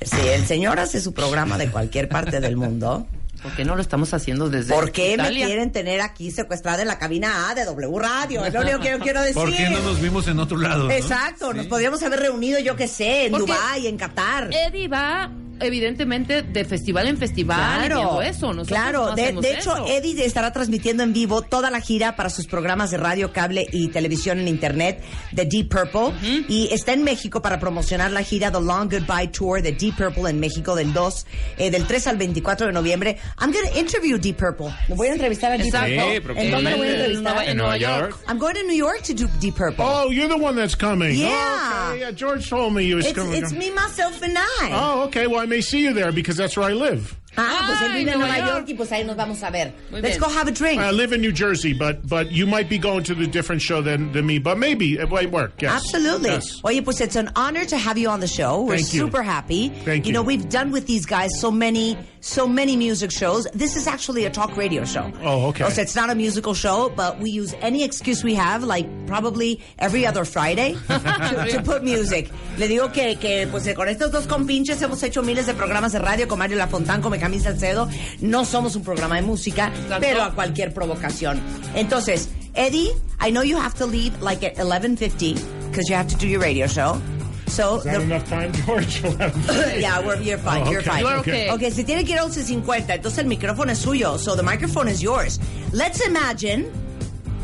Si 0.00 0.28
el 0.28 0.46
señor 0.46 0.78
hace 0.78 1.00
su 1.00 1.12
programa 1.12 1.58
de 1.58 1.70
cualquier 1.70 2.08
parte 2.08 2.40
del 2.40 2.56
mundo, 2.56 3.06
¿Por 3.42 3.54
qué 3.54 3.64
no 3.64 3.76
lo 3.76 3.82
estamos 3.82 4.12
haciendo 4.14 4.50
desde 4.50 4.74
¿por 4.74 4.90
qué 4.90 5.16
me 5.16 5.30
quieren 5.30 5.70
tener 5.70 6.00
aquí 6.00 6.30
secuestrada 6.30 6.82
en 6.82 6.88
la 6.88 6.98
cabina 6.98 7.48
A 7.48 7.54
de 7.54 7.64
W 7.64 7.98
Radio? 7.98 8.44
Es 8.44 8.52
lo 8.52 8.62
único 8.62 8.80
que 8.80 8.90
yo 8.90 8.98
quiero 8.98 9.20
decir. 9.20 9.36
¿Por 9.36 9.54
qué 9.54 9.70
no 9.70 9.80
nos 9.80 10.00
vimos 10.00 10.26
en 10.26 10.40
otro 10.40 10.58
lado? 10.58 10.84
no? 10.84 10.90
Exacto, 10.90 11.52
nos 11.52 11.66
podríamos 11.66 12.02
haber 12.02 12.20
reunido, 12.20 12.58
yo 12.58 12.74
qué 12.74 12.88
sé, 12.88 13.26
en 13.26 13.30
Porque- 13.32 13.52
Dubái, 13.52 13.86
en 13.86 13.96
Qatar. 13.96 14.50
Eddie 14.52 14.88
va 14.88 15.30
evidentemente, 15.60 16.42
de 16.42 16.64
festival 16.64 17.08
en 17.08 17.16
festival 17.16 17.84
y 17.84 17.88
viendo 17.88 18.22
eso. 18.22 18.52
Nosotros 18.52 18.68
claro. 18.68 19.06
no 19.10 19.14
de, 19.14 19.32
de 19.32 19.54
hecho, 19.54 19.74
eso. 19.74 19.86
Eddie 19.86 20.24
estará 20.24 20.52
transmitiendo 20.52 21.02
en 21.02 21.12
vivo 21.12 21.42
toda 21.42 21.70
la 21.70 21.80
gira 21.80 22.16
para 22.16 22.30
sus 22.30 22.46
programas 22.46 22.90
de 22.90 22.96
radio, 22.96 23.32
cable 23.32 23.66
y 23.72 23.88
televisión 23.88 24.38
en 24.38 24.48
internet 24.48 25.02
de 25.32 25.44
Deep 25.44 25.68
Purple. 25.68 26.14
Y 26.48 26.68
está 26.72 26.92
en 26.92 27.04
México 27.04 27.42
para 27.42 27.58
promocionar 27.60 28.10
la 28.10 28.22
gira 28.22 28.50
The 28.50 28.60
Long 28.60 28.90
Goodbye 28.90 29.28
Tour 29.28 29.62
de 29.62 29.72
Deep 29.72 29.96
Purple 29.96 30.30
en 30.30 30.40
México 30.40 30.74
del 30.74 30.92
2, 30.92 31.26
eh, 31.58 31.70
del 31.70 31.86
3 31.86 32.06
al 32.08 32.16
24 32.16 32.66
de 32.66 32.72
noviembre. 32.72 33.18
I'm 33.40 33.52
going 33.52 33.68
to 33.70 33.78
interview 33.78 34.18
Deep 34.18 34.36
Purple. 34.36 34.68
Me 34.88 34.94
voy 34.94 35.08
a 35.08 35.12
entrevistar 35.12 35.52
a 35.52 35.56
Deep 35.56 35.66
Exacto. 35.66 35.94
Purple. 35.96 36.20
pero 36.20 36.40
¿En 36.40 36.50
dónde 36.50 36.70
lo 36.70 36.76
voy 36.76 36.86
a 36.86 36.90
en 36.90 36.96
entrevistar? 36.96 37.34
Nueva, 37.34 37.50
en 37.50 37.56
Nueva 37.56 37.76
York. 37.76 38.16
I'm 38.28 38.38
going 38.38 38.54
to 38.54 38.62
New 38.62 38.76
York 38.76 39.02
to 39.02 39.14
do 39.14 39.28
Deep 39.40 39.54
Purple. 39.56 39.84
Oh, 39.84 40.10
you're 40.10 40.28
the 40.28 40.42
one 40.42 40.54
that's 40.56 40.74
coming. 40.76 41.16
Yeah. 41.16 41.28
Oh, 41.30 41.90
okay. 41.90 42.00
Yeah, 42.00 42.10
George 42.12 42.48
told 42.48 42.74
me 42.74 42.84
you 42.84 42.96
was 42.96 43.06
it's 43.06 43.18
coming. 43.18 43.42
it's 43.42 43.52
me, 43.52 43.70
myself, 43.70 44.22
and 44.22 44.36
I. 44.36 44.70
Oh, 44.72 45.04
okay. 45.04 45.26
Well, 45.26 45.46
I 45.48 45.50
may 45.50 45.62
see 45.62 45.80
you 45.80 45.94
there 45.94 46.12
because 46.12 46.36
that's 46.36 46.58
where 46.58 46.68
I 46.68 46.74
live. 46.74 47.16
Ah, 47.38 47.64
pues 47.66 47.80
él 47.82 47.98
vive 47.98 48.12
en 48.12 48.18
Nueva 48.18 48.34
Nueva 48.36 48.38
York. 48.38 48.58
York. 48.58 48.68
y 48.70 48.74
pues 48.74 48.92
ahí 48.92 49.04
nos 49.04 49.16
vamos 49.16 49.42
a 49.42 49.50
ver. 49.50 49.72
Muy 49.90 50.00
Let's 50.00 50.18
bien. 50.18 50.28
go 50.30 50.38
have 50.38 50.48
a 50.48 50.52
drink. 50.52 50.80
I 50.80 50.90
live 50.90 51.12
in 51.14 51.20
New 51.20 51.32
Jersey, 51.32 51.72
but 51.72 52.06
but 52.06 52.30
you 52.32 52.46
might 52.46 52.68
be 52.68 52.78
going 52.78 53.04
to 53.04 53.14
the 53.14 53.26
different 53.26 53.62
show 53.62 53.80
than, 53.82 54.12
than 54.12 54.26
me. 54.26 54.38
But 54.38 54.58
maybe 54.58 54.94
it 54.98 55.08
might 55.10 55.30
work. 55.30 55.60
Yes. 55.62 55.72
Absolutely. 55.72 56.30
Yes. 56.30 56.60
Oye, 56.64 56.80
pues 56.82 57.00
it's 57.00 57.16
an 57.16 57.30
honor 57.36 57.64
to 57.64 57.76
have 57.76 57.96
you 57.96 58.08
on 58.08 58.20
the 58.20 58.26
show. 58.28 58.62
We're 58.62 58.76
Thank 58.76 58.92
you. 58.94 59.00
super 59.06 59.22
happy. 59.22 59.68
Thank 59.84 60.04
You 60.04 60.08
You 60.08 60.12
know, 60.14 60.22
we've 60.22 60.48
done 60.48 60.70
with 60.72 60.86
these 60.86 61.06
guys 61.06 61.30
so 61.38 61.50
many, 61.50 61.96
so 62.20 62.46
many 62.48 62.76
music 62.76 63.10
shows. 63.12 63.46
This 63.54 63.76
is 63.76 63.86
actually 63.86 64.24
a 64.24 64.30
talk 64.30 64.56
radio 64.56 64.84
show. 64.84 65.12
Oh, 65.22 65.48
okay. 65.48 65.64
O 65.64 65.68
sea, 65.70 65.82
it's 65.82 65.94
not 65.94 66.10
a 66.10 66.14
musical 66.14 66.54
show, 66.54 66.88
but 66.96 67.20
we 67.20 67.30
use 67.30 67.54
any 67.60 67.84
excuse 67.84 68.24
we 68.24 68.34
have, 68.34 68.64
like 68.64 68.86
probably 69.06 69.60
every 69.78 70.06
other 70.06 70.24
Friday, 70.24 70.74
to, 70.88 71.46
to 71.50 71.62
put 71.64 71.84
music. 71.84 72.30
Le 72.56 72.66
digo 72.68 72.92
que, 72.92 73.16
que 73.16 73.46
pues 73.50 73.68
con 73.74 73.86
estos 73.88 74.10
dos 74.10 74.26
compinches 74.26 74.80
hemos 74.82 75.02
hecho 75.02 75.22
miles 75.22 75.46
de 75.46 75.54
programas 75.54 75.92
de 75.92 75.98
radio 76.00 76.26
con 76.26 76.38
Mario 76.38 76.56
Lafontán, 76.56 77.00
con 77.02 77.12
Benjamín 77.28 77.40
Salcedo. 77.42 77.88
No 78.20 78.44
somos 78.44 78.74
un 78.76 78.82
programa 78.82 79.16
de 79.16 79.22
música, 79.22 79.70
pero 80.00 80.22
a 80.22 80.32
cualquier 80.34 80.72
provocación. 80.72 81.40
Entonces, 81.74 82.30
Eddie, 82.54 82.90
I 83.20 83.30
know 83.30 83.42
you 83.42 83.58
have 83.58 83.74
to 83.74 83.86
leave 83.86 84.20
like 84.22 84.42
at 84.42 84.56
11.50 84.56 85.34
because 85.70 85.88
you 85.88 85.94
have 85.94 86.08
to 86.08 86.16
do 86.16 86.26
your 86.26 86.40
radio 86.40 86.66
show. 86.66 87.00
So, 87.48 87.76
Is 87.78 87.84
that 87.84 87.96
the- 87.98 88.02
enough 88.02 88.28
time, 88.28 88.52
George? 88.52 89.00
yeah, 89.78 90.00
we're, 90.04 90.20
you're 90.20 90.38
fine, 90.38 90.66
Oh, 90.66 90.70
you're 90.70 90.80
okay. 90.80 90.90
fine. 90.90 91.00
You're 91.00 91.18
okay. 91.20 91.50
Okay, 91.50 91.70
si 91.70 91.84
tiene 91.84 92.04
que 92.04 92.14
ir 92.14 92.18
a 92.18 92.24
11.50, 92.24 92.90
entonces 92.90 93.18
el 93.18 93.26
micrófono 93.26 93.70
es 93.72 93.78
suyo. 93.78 94.18
So 94.18 94.34
the 94.34 94.42
microphone 94.42 94.88
is 94.88 95.02
yours. 95.02 95.38
Let's 95.72 96.06
imagine 96.06 96.70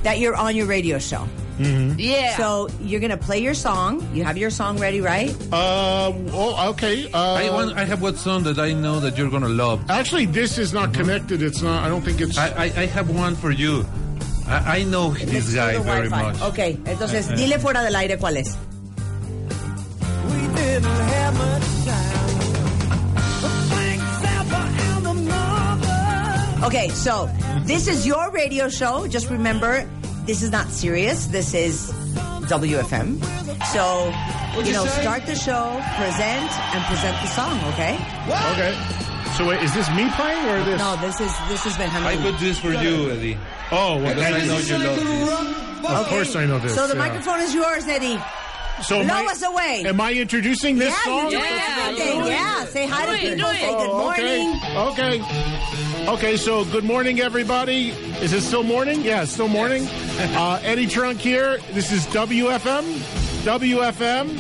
that 0.02 0.18
you're 0.18 0.36
on 0.36 0.56
your 0.56 0.66
radio 0.66 0.98
show. 0.98 1.26
Yeah. 1.58 2.36
So 2.36 2.68
you're 2.80 3.00
going 3.00 3.10
to 3.10 3.16
play 3.16 3.38
your 3.38 3.54
song. 3.54 4.02
You 4.12 4.24
have 4.24 4.36
your 4.36 4.50
song 4.50 4.78
ready, 4.78 5.00
right? 5.00 5.30
Uh, 5.52 6.12
oh, 6.32 6.70
okay. 6.70 7.10
Uh, 7.12 7.34
I 7.34 7.50
want. 7.50 7.76
I 7.76 7.84
have 7.84 8.02
one 8.02 8.16
song 8.16 8.42
that 8.44 8.58
I 8.58 8.72
know 8.72 8.98
that 9.00 9.16
you're 9.16 9.30
gonna 9.30 9.48
love. 9.48 9.88
actually, 9.88 10.26
this 10.26 10.58
is 10.58 10.72
not 10.72 10.92
connected. 10.92 11.42
It's 11.42 11.62
not. 11.62 11.84
I 11.84 11.88
don't 11.88 12.02
think 12.02 12.20
it's. 12.20 12.36
I 12.36 12.48
I, 12.48 12.64
I 12.64 12.86
have 12.86 13.08
one 13.10 13.36
for 13.36 13.50
you. 13.50 13.86
I, 14.46 14.78
I 14.80 14.84
know 14.84 15.08
Let's 15.08 15.24
this 15.24 15.54
guy 15.54 15.78
very 15.78 16.08
Wi-Fi. 16.08 16.22
much. 16.32 16.42
Okay, 16.52 16.76
entonces 16.84 17.28
dile 17.36 17.58
fuera 17.58 17.82
del 17.82 17.94
aire 17.96 18.18
cuál 18.18 18.36
es. 18.36 18.56
Okay, 26.64 26.88
so 26.88 27.28
this 27.66 27.86
is 27.86 28.06
your 28.06 28.30
radio 28.30 28.68
show. 28.68 29.06
Just 29.06 29.28
remember, 29.28 29.86
this 30.26 30.42
is 30.42 30.50
not 30.50 30.68
serious. 30.70 31.26
This 31.26 31.54
is 31.54 31.92
WFM. 32.48 33.22
So, 33.72 34.12
you 34.62 34.72
know, 34.72 34.86
start 34.86 35.26
the 35.26 35.34
show, 35.34 35.80
present, 35.96 36.48
and 36.74 36.84
present 36.84 37.16
the 37.22 37.28
song, 37.28 37.58
okay? 37.72 37.94
okay. 38.52 38.74
So 39.36 39.48
wait, 39.48 39.62
is 39.62 39.74
this 39.74 39.88
me 39.96 40.08
playing 40.14 40.46
or 40.48 40.62
this? 40.64 40.78
No, 40.78 40.96
this 41.00 41.20
is 41.20 41.32
this 41.48 41.66
is 41.66 41.74
I 41.74 41.88
Benjamin. 41.90 42.22
put 42.32 42.38
this 42.40 42.58
for 42.58 42.72
you, 42.72 43.10
Eddie. 43.10 43.36
Oh, 43.72 43.98
well, 44.00 44.14
Because 44.14 44.22
I 44.22 44.46
know 44.46 44.58
you 44.58 44.78
love 44.78 45.82
this. 45.82 45.90
of 45.90 46.06
course 46.06 46.36
I 46.36 46.46
know 46.46 46.58
this. 46.60 46.74
So 46.74 46.86
the 46.86 46.94
yeah. 46.94 47.00
microphone 47.00 47.40
is 47.40 47.52
yours, 47.54 47.86
Eddie. 47.88 48.20
So 48.82 49.00
am 49.00 49.06
blow 49.06 49.16
I- 49.16 49.32
us 49.32 49.42
away. 49.42 49.82
Am 49.86 50.00
I 50.00 50.12
introducing 50.12 50.78
this 50.78 50.90
yeah, 50.90 51.04
song? 51.04 51.24
you 51.24 51.30
do 51.30 51.36
Yeah, 51.44 51.86
everything. 51.88 52.24
Yeah, 52.26 52.64
say 52.66 52.86
hi 52.86 53.06
to 53.06 53.12
people, 53.28 53.48
say 53.50 53.68
good 53.70 53.86
morning. 53.88 54.60
Okay. 54.76 55.20
Okay. 55.20 55.83
Okay, 56.06 56.36
so 56.36 56.66
good 56.66 56.84
morning, 56.84 57.20
everybody. 57.20 57.88
Is 58.20 58.34
it 58.34 58.42
still 58.42 58.62
morning? 58.62 59.00
Yeah, 59.00 59.22
it's 59.22 59.32
still 59.32 59.48
morning. 59.48 59.86
uh, 60.18 60.60
Eddie 60.62 60.86
Trunk 60.86 61.18
here. 61.18 61.56
This 61.72 61.90
is 61.92 62.06
WFM. 62.08 62.84
WFM. 63.42 64.38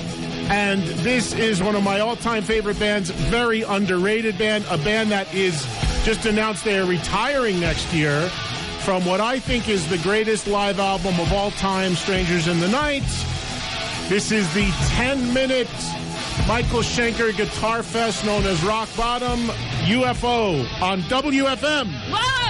And 0.50 0.82
this 0.82 1.32
is 1.32 1.62
one 1.62 1.74
of 1.74 1.82
my 1.82 2.00
all 2.00 2.16
time 2.16 2.42
favorite 2.42 2.78
bands, 2.78 3.08
very 3.08 3.62
underrated 3.62 4.36
band, 4.36 4.66
a 4.70 4.76
band 4.76 5.10
that 5.10 5.32
is 5.32 5.66
just 6.04 6.26
announced 6.26 6.64
they 6.64 6.78
are 6.78 6.84
retiring 6.84 7.58
next 7.60 7.90
year 7.94 8.28
from 8.80 9.06
what 9.06 9.22
I 9.22 9.38
think 9.38 9.66
is 9.66 9.88
the 9.88 9.98
greatest 9.98 10.46
live 10.46 10.78
album 10.78 11.18
of 11.18 11.32
all 11.32 11.50
time, 11.52 11.94
Strangers 11.94 12.46
in 12.46 12.60
the 12.60 12.68
Night. 12.68 13.08
This 14.10 14.32
is 14.32 14.52
the 14.52 14.70
10 14.96 15.32
minute 15.32 15.70
Michael 16.46 16.80
Schenker 16.80 17.34
Guitar 17.34 17.82
Fest 17.82 18.26
known 18.26 18.44
as 18.44 18.62
Rock 18.62 18.90
Bottom 18.98 19.50
UFO 19.84 20.64
on 20.80 21.00
WFM. 21.02 21.86
Wow. 22.10 22.43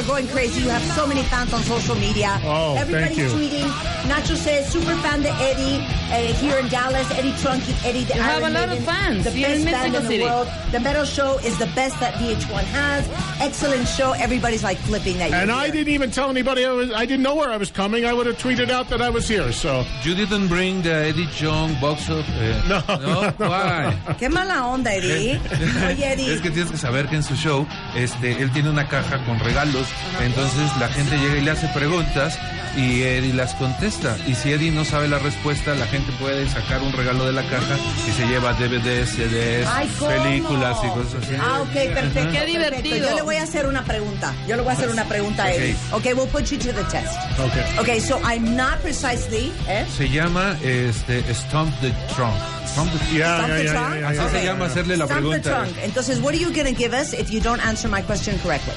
Are 0.00 0.06
going 0.06 0.26
crazy. 0.28 0.62
You 0.62 0.68
have 0.70 0.82
so 0.96 1.06
many 1.06 1.22
fans 1.24 1.52
on 1.52 1.62
social 1.62 1.94
media. 1.94 2.40
Oh, 2.44 2.76
Everybody's 2.78 3.16
thank 3.16 3.18
you. 3.18 3.28
tweeting. 3.28 3.68
Nacho 4.08 4.36
says, 4.36 4.70
super 4.72 4.96
fan 4.96 5.20
de 5.22 5.28
Eddie. 5.28 5.84
Uh, 6.10 6.32
here 6.40 6.58
in 6.58 6.68
Dallas. 6.68 7.08
Eddie 7.12 7.34
Trunk, 7.42 7.62
Eddie. 7.84 8.00
You 8.00 8.20
have 8.20 8.42
a 8.42 8.46
Iron 8.46 8.54
lot 8.54 8.62
of 8.64 8.70
Maiden, 8.70 8.84
fans 8.84 9.24
The 9.24 9.30
best 9.30 9.60
in 9.60 9.64
band 9.64 9.86
in 9.94 10.02
the 10.02 10.08
City. 10.08 10.22
world. 10.24 10.48
The 10.72 10.80
metal 10.80 11.04
show 11.04 11.38
is 11.38 11.58
the 11.58 11.66
best 11.74 11.98
that 12.00 12.14
VH1 12.14 12.64
has. 12.64 13.08
Excellent 13.40 13.86
show. 13.88 14.12
Everybody's 14.12 14.62
like 14.62 14.78
flipping 14.78 15.18
that. 15.18 15.32
And 15.32 15.48
you're 15.48 15.56
I 15.58 15.64
here. 15.64 15.72
didn't 15.72 15.94
even 15.94 16.10
tell 16.10 16.30
anybody 16.30 16.64
I 16.64 16.70
was. 16.70 16.90
I 16.92 17.06
didn't 17.06 17.22
know 17.22 17.34
where 17.36 17.50
I 17.50 17.56
was 17.56 17.70
coming. 17.70 18.04
I 18.04 18.12
would 18.12 18.26
have 18.26 18.38
tweeted 18.38 18.70
out 18.70 18.88
that 18.90 19.00
I 19.00 19.10
was 19.10 19.28
here. 19.28 19.52
So 19.52 19.84
You 20.04 20.14
didn't 20.14 20.48
bring 20.48 20.82
the 20.82 20.92
Eddie 21.10 21.28
Young 21.38 21.74
box 21.80 22.08
of... 22.08 22.24
eh, 22.40 22.62
No. 22.68 22.80
No, 22.88 23.30
why? 23.38 23.96
Qué 24.18 24.28
mala 24.30 24.66
onda, 24.66 24.92
Eddie. 24.94 25.38
Oye, 25.86 26.04
Eddie. 26.12 26.32
Es 26.34 26.40
que 26.40 26.50
tienes 26.50 26.70
que 26.70 26.76
saber 26.78 27.06
que 27.08 27.16
en 27.16 27.22
su 27.22 27.34
show, 27.36 27.66
este, 27.96 28.32
él 28.42 28.50
tiene 28.52 28.70
una 28.70 28.88
caja 28.88 29.24
con 29.24 29.38
regalos, 29.40 29.86
entonces 30.20 30.70
la 30.78 30.88
gente 30.88 31.16
llega 31.18 31.36
y 31.36 31.40
le 31.42 31.50
hace 31.50 31.68
preguntas 31.68 32.38
y 32.76 33.02
Eddie 33.02 33.32
las 33.34 33.54
contesta. 33.54 34.16
Y 34.26 34.34
si 34.34 34.52
Eddie 34.52 34.70
no 34.70 34.84
sabe 34.84 35.08
la 35.08 35.18
respuesta, 35.18 35.74
la 35.74 35.86
gente 35.86 35.99
puede 36.18 36.48
sacar 36.48 36.82
un 36.82 36.92
regalo 36.92 37.24
de 37.26 37.32
la 37.32 37.42
caja 37.42 37.76
y 38.08 38.10
se 38.12 38.26
lleva 38.26 38.52
DVDs, 38.54 39.10
CDs, 39.10 39.66
Ay, 39.72 39.88
películas 39.98 40.76
y 40.84 40.88
cosas 40.88 41.14
así. 41.22 41.34
Ah, 41.40 41.60
ok, 41.62 41.72
perfecto. 41.72 41.92
Qué 41.94 42.38
perfecto. 42.38 42.46
divertido. 42.46 43.08
Yo 43.10 43.14
le 43.16 43.22
voy 43.22 43.36
a 43.36 43.42
hacer 43.42 43.66
una 43.66 43.84
pregunta. 43.84 44.34
Yo 44.48 44.56
le 44.56 44.62
voy 44.62 44.70
a 44.72 44.74
hacer 44.76 44.88
una 44.90 45.04
pregunta 45.04 45.44
a 45.44 45.52
Eddie. 45.52 45.76
Okay, 45.92 46.12
we'll 46.14 46.28
put 46.28 46.44
you 46.50 46.58
to 46.58 46.72
the 46.72 46.84
test. 46.90 47.16
okay. 47.38 47.78
Okay, 47.78 48.00
so 48.00 48.18
I'm 48.24 48.56
not 48.56 48.80
precisely. 48.82 49.52
Eh? 49.68 49.84
Se 49.96 50.08
llama 50.08 50.56
este, 50.62 51.22
Stomp 51.34 51.72
the 51.80 51.92
Trunk. 52.14 52.36
Stomp 52.66 52.90
the 52.92 53.16
Yeah, 53.16 53.36
Stomp 53.38 53.48
yeah, 53.48 53.56
the 53.56 53.64
yeah, 53.64 53.72
trunk? 53.72 53.94
yeah, 53.94 54.00
yeah, 54.00 54.08
Así 54.10 54.16
yeah. 54.16 54.30
se 54.40 54.44
llama 54.46 54.64
hacerle 54.66 54.96
la 54.96 55.06
Stomp 55.06 55.20
the 55.22 55.28
pregunta. 55.28 55.50
trunk. 55.50 55.76
Entonces, 55.82 56.20
what 56.20 56.34
are 56.34 56.38
you 56.40 56.50
going 56.52 56.66
to 56.66 56.78
give 56.78 56.92
us 56.92 57.12
if 57.12 57.30
you 57.30 57.40
don't 57.40 57.60
answer 57.66 57.88
my 57.88 58.02
question 58.02 58.38
correctly? 58.40 58.74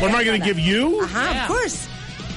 What 0.00 0.10
am 0.10 0.16
I 0.16 0.24
going 0.24 0.40
to 0.40 0.46
give 0.46 0.58
you? 0.58 1.00
Uh-huh, 1.02 1.18
Yeah. 1.32 1.42
of 1.42 1.48
course. 1.48 1.88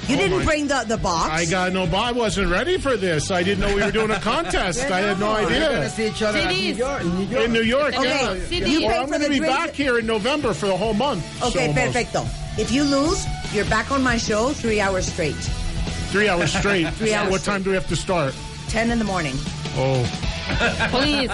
You 0.07 0.15
Oh 0.15 0.19
didn't 0.19 0.37
my- 0.39 0.45
bring 0.45 0.67
the, 0.67 0.85
the 0.87 0.97
box. 0.97 1.29
I 1.29 1.45
got 1.45 1.73
no. 1.73 1.85
box. 1.85 2.07
I 2.09 2.11
wasn't 2.13 2.49
ready 2.49 2.77
for 2.77 2.95
this. 2.95 3.29
I 3.29 3.43
didn't 3.43 3.59
know 3.67 3.75
we 3.75 3.83
were 3.83 3.91
doing 3.91 4.11
a 4.11 4.19
contest. 4.19 4.79
I 4.91 4.99
had 5.01 5.19
no 5.19 5.31
idea. 5.31 5.59
We're 5.59 5.73
gonna 5.75 5.89
see 5.89 6.07
each 6.07 6.21
other 6.21 6.37
at 6.39 6.49
CDs. 6.49 6.73
New 6.73 6.75
York. 6.75 7.01
in 7.01 7.15
New 7.17 7.25
York. 7.25 7.43
In 7.45 7.51
New 7.53 7.61
York, 7.61 7.93
Okay, 7.99 8.07
yeah. 8.37 8.45
CD. 8.45 8.71
You 8.71 8.79
Well, 8.81 8.89
pay 8.89 8.97
I'm 8.99 9.07
going 9.09 9.21
to 9.21 9.29
be 9.29 9.37
drinks. 9.39 9.55
back 9.57 9.73
here 9.73 9.99
in 9.99 10.05
November 10.05 10.53
for 10.53 10.67
the 10.67 10.77
whole 10.77 10.93
month. 10.93 11.25
Okay, 11.43 11.51
so 11.51 11.59
almost. 11.59 11.85
perfecto. 11.85 12.25
If 12.57 12.71
you 12.71 12.83
lose, 12.83 13.25
you're 13.53 13.65
back 13.65 13.91
on 13.91 14.01
my 14.01 14.17
show 14.17 14.49
three 14.53 14.79
hours 14.79 15.05
straight. 15.11 15.35
Three 15.35 16.29
hours 16.29 16.53
straight. 16.53 16.87
Three 16.93 17.13
hours 17.13 17.29
What 17.31 17.41
time 17.43 17.63
do 17.63 17.69
we 17.71 17.75
have 17.75 17.87
to 17.87 17.95
start? 17.97 18.33
10 18.69 18.91
in 18.91 18.99
the 18.99 19.05
morning. 19.05 19.35
Oh, 19.75 20.03
Please. 20.89 21.30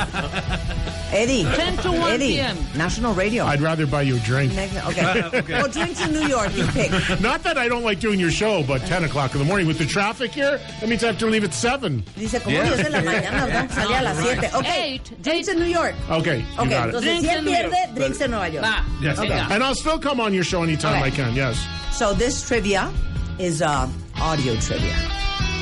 Eddie. 1.12 1.43
10 1.43 1.77
to 1.77 1.91
1 1.91 2.12
Eddie, 2.13 2.27
p.m. 2.34 2.58
National 2.75 3.13
Radio. 3.13 3.46
I'd 3.46 3.62
rather 3.62 3.86
buy 3.86 4.01
you 4.01 4.15
a 4.15 4.20
drink. 4.20 4.53
Next- 4.55 4.75
okay. 4.88 5.41
Well, 5.53 5.67
drinks 5.70 6.01
in 6.03 6.12
New 6.12 6.25
York, 6.27 6.55
you 6.55 6.65
pick. 6.67 6.91
Not 7.22 7.43
that 7.43 7.58
I 7.58 7.67
don't 7.67 7.84
like 7.84 8.00
doing 8.00 8.20
your 8.20 8.32
show, 8.32 8.63
but 8.63 8.82
10 8.82 9.03
o'clock 9.03 9.34
in 9.34 9.39
the 9.39 9.46
morning 9.46 9.67
with 9.67 9.77
the 9.77 9.86
traffic 9.86 10.32
here, 10.32 10.58
that 10.79 10.89
means 10.89 11.03
I 11.03 11.08
have 11.08 11.20
to 11.20 11.27
leave 11.27 11.43
at 11.43 11.53
7. 11.53 12.03
Dice, 12.17 12.39
como 12.41 12.55
Yeah. 12.55 12.63
10 12.75 12.84
de 12.86 12.89
la 12.89 13.01
mañana, 13.01 13.46
¿verdad? 13.46 13.70
Salía 13.70 14.00
a 14.00 14.03
las 14.03 14.17
7. 14.17 14.50
Okay. 14.55 14.93
Eight. 14.93 15.22
Drinks 15.22 15.48
in 15.50 15.60
New 15.60 15.65
York. 15.65 15.93
Okay, 16.10 16.39
you 16.39 16.46
Okay, 16.60 16.70
got 16.70 16.89
it. 16.89 16.96
entonces 16.96 17.01
Drinks 17.03 17.24
si 17.24 17.29
él 17.29 17.38
in 17.39 17.46
New 17.46 17.51
pierde, 17.51 17.72
York. 17.72 17.96
drinks 17.96 18.22
en 18.22 18.32
Nueva 18.32 18.50
York. 18.50 18.65
Va. 18.65 18.86
Yes. 19.01 19.20
Venga. 19.20 19.48
And 19.51 19.63
I'll 19.63 19.75
still 19.75 20.00
come 20.00 20.20
on 20.20 20.34
your 20.34 20.43
show 20.43 20.63
anytime 20.63 20.96
Okay. 20.98 21.08
I 21.08 21.12
can, 21.12 21.36
yes. 21.36 21.63
So 21.91 22.13
this 22.13 22.41
trivia 22.48 22.91
is 23.38 23.62
uh, 23.62 23.88
audio 24.20 24.56
trivia. 24.56 24.95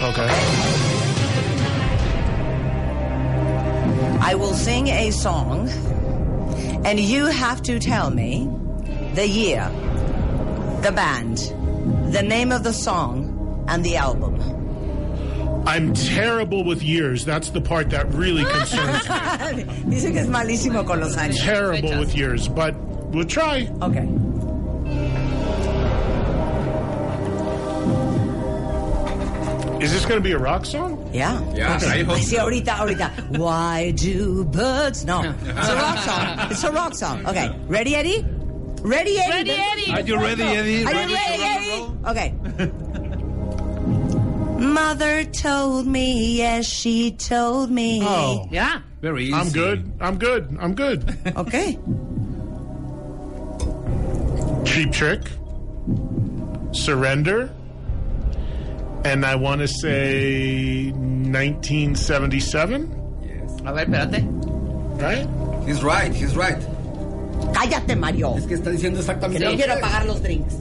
Okay. 0.02 0.91
I 4.24 4.36
will 4.36 4.54
sing 4.54 4.88
a 4.88 5.10
song, 5.12 5.68
and 6.86 7.00
you 7.00 7.26
have 7.26 7.64
to 7.64 7.80
tell 7.80 8.12
me 8.12 8.48
the 9.16 9.28
year, 9.28 9.68
the 10.84 10.92
band, 10.92 11.38
the 12.14 12.22
name 12.22 12.52
of 12.52 12.64
the 12.64 12.72
song, 12.72 13.66
and 13.68 13.84
the 13.84 13.98
album. 13.98 14.40
I'm 15.66 15.94
terrible 15.96 16.64
with 16.64 16.84
years. 16.84 17.26
That's 17.26 17.50
the 17.50 17.62
part 17.62 17.90
that 17.90 18.14
really 18.14 18.44
concerns 18.46 19.10
me. 19.58 19.64
Dice 19.90 20.12
que 20.12 20.20
es 20.20 20.28
malísimo 20.28 20.86
con 20.86 21.00
los 21.00 21.16
años. 21.16 21.44
terrible 21.44 21.98
with 22.00 22.16
years, 22.16 22.48
but 22.48 22.76
we'll 23.12 23.26
try. 23.26 23.68
Okay. 23.82 24.08
Is 29.84 29.92
this 29.92 30.06
going 30.06 30.22
to 30.22 30.24
be 30.24 30.34
a 30.34 30.38
rock 30.38 30.66
song? 30.66 31.01
Yeah. 31.14 31.42
Yeah, 31.54 31.78
I 31.82 32.04
hope 32.04 32.18
Sí, 32.20 32.36
so. 32.36 32.46
ahorita, 32.48 32.72
ahorita. 32.80 33.12
Why 33.38 33.92
do 33.92 34.46
birds? 34.46 35.04
No. 35.06 35.22
It's 35.24 35.70
a 35.70 35.76
rock 35.76 35.98
song. 36.00 36.40
It's 36.52 36.64
a 36.64 36.72
rock 36.72 36.96
song. 36.96 37.26
Okay. 37.28 37.50
Ready, 37.68 37.96
Eddie? 37.96 38.26
Ready, 38.82 39.20
Eddie? 39.20 39.52
Ready, 39.52 39.52
Eddie. 39.52 39.92
Are 39.92 40.02
you 40.02 40.16
ready, 40.18 40.44
Eddie? 40.44 40.86
Are 40.86 40.94
you 40.94 41.14
ready, 41.14 41.44
Eddie? 41.44 41.84
Okay. 42.08 42.34
Mother 44.62 45.24
told 45.26 45.88
me, 45.88 46.38
yes, 46.38 46.66
she 46.66 47.12
told 47.12 47.70
me. 47.72 48.00
Oh, 48.04 48.48
Yeah. 48.52 48.82
Very 49.02 49.24
easy. 49.26 49.34
I'm 49.34 49.50
good. 49.50 49.92
I'm 50.00 50.18
good. 50.20 50.56
I'm 50.62 50.76
good. 50.76 51.04
Okay. 51.36 51.80
Cheap 54.66 54.92
Trick, 54.94 55.22
Surrender, 56.72 57.52
and 59.04 59.26
I 59.26 59.36
want 59.36 59.62
to 59.62 59.68
say 59.68 60.92
1977, 60.92 63.62
A 63.66 63.74
ver, 63.74 63.86
espérate. 63.86 64.24
right? 65.02 65.28
He's 65.68 65.82
right, 65.84 66.14
he's 66.14 66.36
right. 66.36 66.58
Cállate, 67.54 67.96
Mario. 67.98 68.36
Es 68.38 68.46
que 68.46 68.54
está 68.56 68.70
diciendo 68.72 68.98
Que 69.00 69.02
exactamente 69.02 69.44
no 69.46 69.52
lo 69.52 69.58
quiero 69.58 69.76
que- 69.76 69.82
pagar 69.82 70.06
los 70.06 70.22
drinks. 70.22 70.56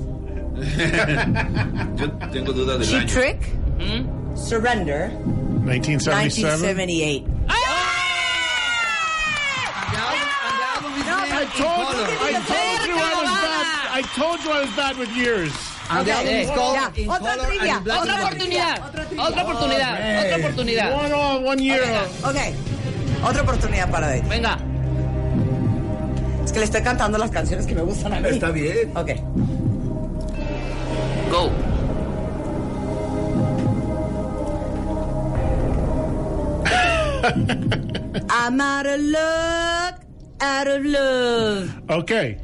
Yo 1.96 2.10
tengo 2.32 2.52
duda 2.52 2.76
del 2.78 2.86
Cheap 2.86 3.00
año. 3.02 3.08
Trick, 3.08 3.38
Surrender, 4.36 5.10
1977. 5.64 6.76
1978. 6.76 7.26
I 11.32 11.44
told, 11.56 11.96
I 12.20 12.32
told 12.46 12.80
you 12.86 12.94
I 12.94 13.14
was 13.16 13.30
bad. 13.40 13.64
I 13.90 14.02
told 14.14 14.44
you 14.44 14.50
I 14.50 14.60
was 14.60 14.70
bad 14.76 14.96
with 14.98 15.08
years. 15.16 15.50
And 15.90 16.06
the 16.06 16.12
album 16.12 16.34
is 16.34 16.50
called 16.50 16.76
Ya, 16.76 16.86
In 16.94 17.08
otra 17.10 17.34
Color 17.34 17.46
trivia, 17.46 17.70
and 17.70 17.78
in 17.78 17.84
Black 17.84 17.98
Otra 18.00 18.14
oportunidad. 18.22 18.76
Otra 19.18 19.42
oportunidad. 19.42 19.94
Otra 20.22 20.36
oportunidad. 20.38 20.88
One 21.44 21.62
year. 21.62 21.82
Ok. 22.22 22.36
Otra 23.24 23.42
oportunidad 23.42 23.90
para 23.90 24.16
Eddie. 24.16 24.28
Venga. 24.28 24.56
Es 26.44 26.52
que 26.52 26.58
le 26.60 26.64
estoy 26.64 26.82
cantando 26.82 27.18
las 27.18 27.30
canciones 27.30 27.66
que 27.66 27.74
me 27.74 27.82
gustan 27.82 28.12
a 28.14 28.20
mí. 28.20 28.28
Está 28.28 28.50
bien. 28.50 28.92
Ok. 28.96 29.10
Go. 31.30 31.50
I'm 38.30 38.60
out 38.60 38.86
of 38.86 39.00
luck, 39.00 40.00
out 40.40 40.66
of 40.68 40.84
love. 40.84 41.82
Okay. 41.90 42.38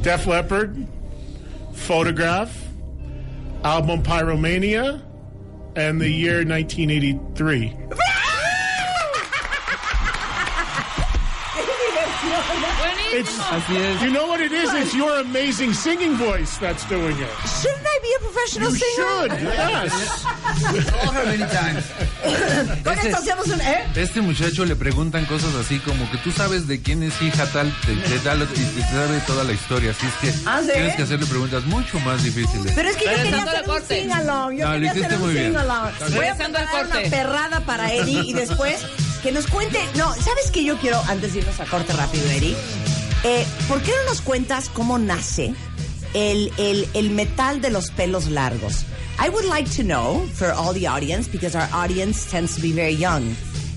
Def 0.00 0.26
Leppard, 0.26 0.86
Photograph, 1.74 2.66
album 3.62 4.02
Pyromania, 4.02 5.02
and 5.76 6.00
the 6.00 6.08
year 6.08 6.44
1983. 6.44 7.76
It's. 13.14 13.38
Así 13.38 13.76
es. 13.76 14.02
you 14.02 14.10
know 14.10 14.26
what 14.26 14.40
it 14.40 14.52
is? 14.52 14.72
It's 14.74 14.94
your 14.94 15.20
amazing 15.20 15.72
singing 15.74 16.16
voice 16.16 16.58
that's 16.58 16.84
doing 16.88 17.16
it. 17.18 17.30
Shouldn't 17.62 17.86
I 17.86 17.98
be 18.02 18.14
a 18.16 18.20
professional 18.20 18.70
You 18.70 18.76
singer? 18.76 19.28
should, 19.28 19.32
yes. 19.40 20.24
Con 22.84 22.98
esto 22.98 23.16
hacemos 23.16 23.46
un... 23.48 23.60
¿eh? 23.60 23.84
Este 23.94 24.20
muchacho 24.20 24.64
le 24.64 24.76
preguntan 24.76 25.24
cosas 25.26 25.54
así 25.54 25.78
como 25.80 26.10
que 26.10 26.18
tú 26.18 26.32
sabes 26.32 26.66
de 26.66 26.80
quién 26.80 27.02
es 27.02 27.20
hija 27.22 27.46
tal, 27.52 27.72
de, 27.86 27.94
de 27.96 28.18
tal, 28.20 28.42
y 28.42 28.46
te 28.46 28.80
sabe 28.82 29.20
toda 29.26 29.44
la 29.44 29.52
historia. 29.52 29.90
Así 29.92 30.06
es 30.06 30.14
que 30.14 30.38
¿Ah, 30.46 30.60
sí? 30.64 30.70
tienes 30.72 30.96
que 30.96 31.02
hacerle 31.02 31.26
preguntas 31.26 31.64
mucho 31.66 31.98
más 32.00 32.22
difíciles. 32.22 32.72
Pero 32.74 32.88
es 32.88 32.96
que 32.96 33.04
yo 33.04 33.10
quería 33.10 33.22
Regresando 33.24 33.50
al 33.50 33.56
hacer 33.56 33.68
un 33.70 33.74
corte. 33.78 34.00
sing-along. 34.00 34.52
Yo 34.56 34.64
No, 34.64 34.66
lo 34.66 34.74
quería 34.74 34.90
hiciste 34.90 35.06
hacer 35.06 35.18
un 35.18 35.24
muy 35.24 35.34
bien. 35.34 35.46
sing-along. 35.52 35.90
Voy 35.98 36.02
a 36.02 36.08
Regresando 36.08 36.58
al 36.58 36.64
preparar 36.64 36.86
una 36.86 36.94
corte. 36.94 37.10
perrada 37.10 37.60
para 37.60 37.92
Eddie 37.92 38.20
y 38.24 38.32
después 38.32 38.80
que 39.22 39.32
nos 39.32 39.46
cuente... 39.46 39.80
No, 39.96 40.12
¿sabes 40.14 40.50
qué 40.52 40.64
yo 40.64 40.76
quiero, 40.78 41.02
antes 41.08 41.32
de 41.32 41.40
irnos 41.40 41.58
a 41.60 41.64
corte 41.66 41.92
rápido, 41.92 42.24
Eddie? 42.30 42.56
Eh, 43.24 43.46
¿Por 43.68 43.80
qué 43.82 43.90
no 43.90 44.10
nos 44.10 44.20
cuentas 44.20 44.68
cómo 44.68 44.98
nace 44.98 45.54
el, 46.12 46.52
el, 46.58 47.10
metal 47.10 47.60
de 47.60 47.70
los 47.70 47.90
pelos 47.90 48.28
largos? 48.28 48.84
I 49.18 49.30
would 49.30 49.46
like 49.46 49.70
to 49.76 49.82
know 49.82 50.26
for 50.34 50.52
all 50.52 50.74
the 50.74 50.86
audience, 50.86 51.26
because 51.26 51.56
our 51.56 51.68
audience 51.72 52.30
tends 52.30 52.54
to 52.56 52.60
be 52.60 52.72
very 52.72 52.94
young. 52.94 53.34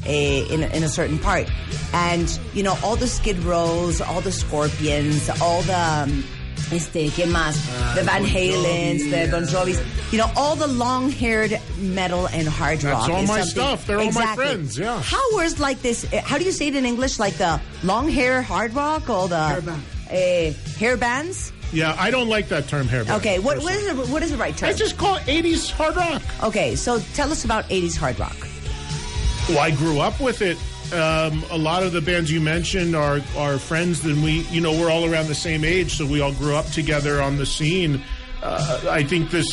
eh, 0.07 0.45
in, 0.49 0.63
in 0.63 0.83
a 0.83 0.89
certain 0.89 1.19
part. 1.19 1.47
And, 1.93 2.27
you 2.53 2.63
know, 2.63 2.77
all 2.83 2.95
the 2.95 3.07
Skid 3.07 3.39
Rows, 3.43 4.01
all 4.01 4.21
the 4.21 4.31
Scorpions, 4.31 5.29
all 5.41 5.61
the, 5.63 5.77
um, 5.77 6.23
este, 6.71 7.09
¿qué 7.09 7.25
más? 7.25 7.55
the 7.95 8.03
Van 8.03 8.23
Halens, 8.25 9.09
the 9.09 9.27
Bon 9.31 9.43
Jovis, 9.43 9.79
you 10.11 10.17
know, 10.17 10.29
all 10.35 10.55
the 10.55 10.67
long-haired 10.67 11.59
metal 11.79 12.27
and 12.27 12.47
hard 12.47 12.83
rock. 12.83 13.07
That's 13.07 13.09
all 13.09 13.21
is 13.23 13.27
my 13.29 13.39
something- 13.41 13.51
stuff. 13.51 13.87
They're 13.87 13.99
all 13.99 14.11
my 14.11 14.35
friends, 14.35 14.77
yeah. 14.77 15.01
How 15.01 15.35
was 15.35 15.59
like 15.59 15.81
this, 15.81 16.05
uh, 16.13 16.21
how 16.23 16.37
do 16.37 16.43
you 16.45 16.51
say 16.51 16.67
it 16.67 16.75
in 16.75 16.85
English? 16.85 17.19
Like 17.19 17.35
the 17.35 17.59
long 17.83 18.09
hair 18.09 18.41
hard 18.41 18.73
rock 18.73 19.09
or 19.09 19.27
the 19.27 19.37
Hair 19.47 19.61
band. 19.61 19.83
uh, 20.09 20.77
hair 20.79 20.97
bands? 20.97 21.51
Yeah, 21.73 21.95
I 21.99 22.11
don't 22.11 22.29
like 22.29 22.47
that 22.49 22.67
term 22.69 22.87
hair. 22.87 23.03
band, 23.03 23.17
Okay, 23.19 23.39
what, 23.39 23.57
what, 23.57 23.67
personally. 23.73 24.01
is 24.01 24.07
the, 24.07 24.13
what 24.13 24.23
is 24.23 24.31
the 24.31 24.37
right 24.37 24.55
term? 24.55 24.69
I 24.69 24.73
just 24.73 24.97
call 24.97 25.15
it 25.17 25.23
80s 25.23 25.69
hard 25.71 25.95
rock. 25.97 26.21
Okay, 26.43 26.75
so 26.75 26.99
tell 27.13 27.29
us 27.31 27.43
about 27.43 27.65
80s 27.69 27.97
hard 27.97 28.17
rock. 28.19 28.35
Well, 29.49 29.59
I 29.59 29.71
grew 29.71 29.99
up 29.99 30.19
with 30.19 30.41
it. 30.41 30.57
Um, 30.93 31.43
a 31.51 31.57
lot 31.57 31.83
of 31.83 31.91
the 31.91 31.99
bands 32.01 32.31
you 32.31 32.39
mentioned 32.39 32.95
are 32.95 33.19
are 33.35 33.59
friends, 33.59 34.05
and 34.05 34.23
we, 34.23 34.41
you 34.49 34.61
know, 34.61 34.71
we're 34.71 34.89
all 34.89 35.03
around 35.05 35.27
the 35.27 35.35
same 35.35 35.65
age, 35.65 35.97
so 35.97 36.05
we 36.05 36.21
all 36.21 36.31
grew 36.33 36.55
up 36.55 36.65
together 36.67 37.21
on 37.21 37.37
the 37.37 37.45
scene. 37.45 38.01
Uh, 38.41 38.85
I 38.89 39.03
think 39.03 39.29
this 39.29 39.47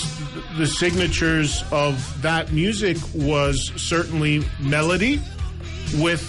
the 0.56 0.66
signatures 0.66 1.64
of 1.72 2.22
that 2.22 2.52
music 2.52 2.98
was 3.14 3.72
certainly 3.76 4.44
melody 4.60 5.20
with 5.96 6.22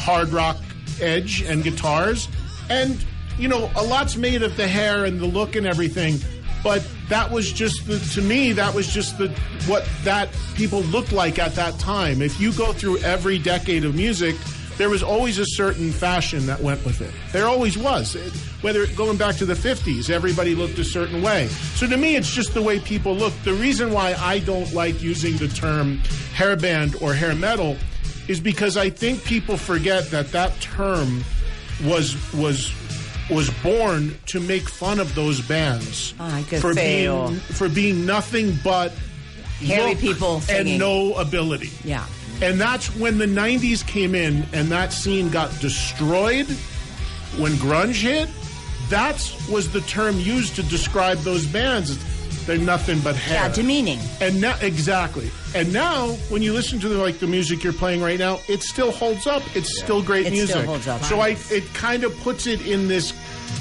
hard 0.00 0.30
rock 0.30 0.56
edge 1.02 1.42
and 1.42 1.62
guitars, 1.62 2.28
and 2.70 3.04
you 3.38 3.48
know, 3.48 3.70
a 3.76 3.82
lot's 3.82 4.16
made 4.16 4.42
of 4.42 4.56
the 4.56 4.68
hair 4.68 5.04
and 5.04 5.20
the 5.20 5.26
look 5.26 5.54
and 5.56 5.66
everything. 5.66 6.18
But 6.62 6.86
that 7.08 7.30
was 7.30 7.52
just 7.52 7.86
the, 7.86 7.98
to 8.14 8.22
me, 8.22 8.52
that 8.52 8.74
was 8.74 8.86
just 8.92 9.18
the 9.18 9.28
what 9.66 9.88
that 10.04 10.28
people 10.54 10.82
looked 10.82 11.12
like 11.12 11.38
at 11.38 11.54
that 11.54 11.78
time. 11.78 12.22
If 12.22 12.40
you 12.40 12.52
go 12.52 12.72
through 12.72 12.98
every 12.98 13.38
decade 13.38 13.84
of 13.84 13.94
music, 13.94 14.36
there 14.76 14.88
was 14.90 15.02
always 15.02 15.38
a 15.38 15.46
certain 15.46 15.90
fashion 15.92 16.46
that 16.46 16.60
went 16.60 16.84
with 16.84 17.00
it. 17.00 17.12
There 17.32 17.46
always 17.46 17.76
was. 17.78 18.14
It- 18.14 18.32
whether 18.60 18.86
going 18.88 19.16
back 19.16 19.36
to 19.36 19.46
the 19.46 19.54
50s, 19.54 20.10
everybody 20.10 20.54
looked 20.54 20.78
a 20.78 20.84
certain 20.84 21.22
way. 21.22 21.48
So 21.76 21.86
to 21.86 21.96
me, 21.96 22.16
it's 22.16 22.30
just 22.30 22.52
the 22.52 22.60
way 22.60 22.78
people 22.78 23.14
look. 23.16 23.32
The 23.42 23.54
reason 23.54 23.90
why 23.90 24.14
I 24.18 24.40
don't 24.40 24.70
like 24.74 25.00
using 25.02 25.38
the 25.38 25.48
term 25.48 25.98
hairband 26.34 27.00
or 27.00 27.14
hair 27.14 27.34
metal 27.34 27.78
is 28.28 28.38
because 28.38 28.76
I 28.76 28.90
think 28.90 29.24
people 29.24 29.56
forget 29.56 30.10
that 30.10 30.30
that 30.32 30.60
term 30.60 31.24
was 31.84 32.14
was 32.34 32.70
was 33.30 33.50
born 33.62 34.14
to 34.26 34.40
make 34.40 34.68
fun 34.68 34.98
of 35.00 35.14
those 35.14 35.40
bands 35.40 36.14
ah, 36.18 36.36
Ay, 36.36 36.42
qué 36.48 36.60
for 36.60 36.74
feo. 36.74 37.28
being 37.28 37.40
for 37.40 37.68
being 37.68 38.06
nothing 38.06 38.58
but 38.64 38.92
Hairy 39.60 39.94
people 39.94 40.40
and 40.48 40.78
no 40.78 41.14
ability. 41.14 41.70
Yeah. 41.84 42.06
And 42.40 42.58
that's 42.58 42.94
when 42.96 43.18
the 43.18 43.26
90s 43.26 43.86
came 43.86 44.14
in 44.14 44.46
and 44.54 44.68
that 44.70 44.92
scene 44.92 45.28
got 45.28 45.50
destroyed 45.60 46.46
when 47.36 47.52
grunge 47.52 48.00
hit. 48.00 48.28
That 48.88 49.16
was 49.50 49.70
the 49.70 49.82
term 49.82 50.18
used 50.18 50.56
to 50.56 50.62
describe 50.62 51.18
those 51.18 51.46
bands. 51.46 51.98
They're 52.46 52.58
nothing 52.58 53.00
but 53.00 53.16
hair. 53.16 53.34
Yeah, 53.34 53.48
demeaning. 53.52 54.00
And 54.20 54.40
now, 54.40 54.56
exactly. 54.60 55.30
And 55.54 55.72
now, 55.72 56.08
when 56.30 56.42
you 56.42 56.52
listen 56.52 56.78
to 56.80 56.88
the, 56.88 56.98
like 56.98 57.18
the 57.18 57.26
music 57.26 57.62
you're 57.62 57.72
playing 57.72 58.00
right 58.02 58.18
now, 58.18 58.38
it 58.48 58.62
still 58.62 58.90
holds 58.92 59.26
up. 59.26 59.42
It's 59.56 59.78
still 59.80 60.02
great 60.02 60.26
It 60.26 60.34
still 60.34 60.36
music. 60.46 60.64
holds 60.64 60.88
up. 60.88 61.02
So 61.02 61.20
I, 61.20 61.36
it 61.50 61.64
kind 61.74 62.04
of 62.04 62.16
puts 62.20 62.46
it 62.46 62.66
in 62.66 62.88
this 62.88 63.12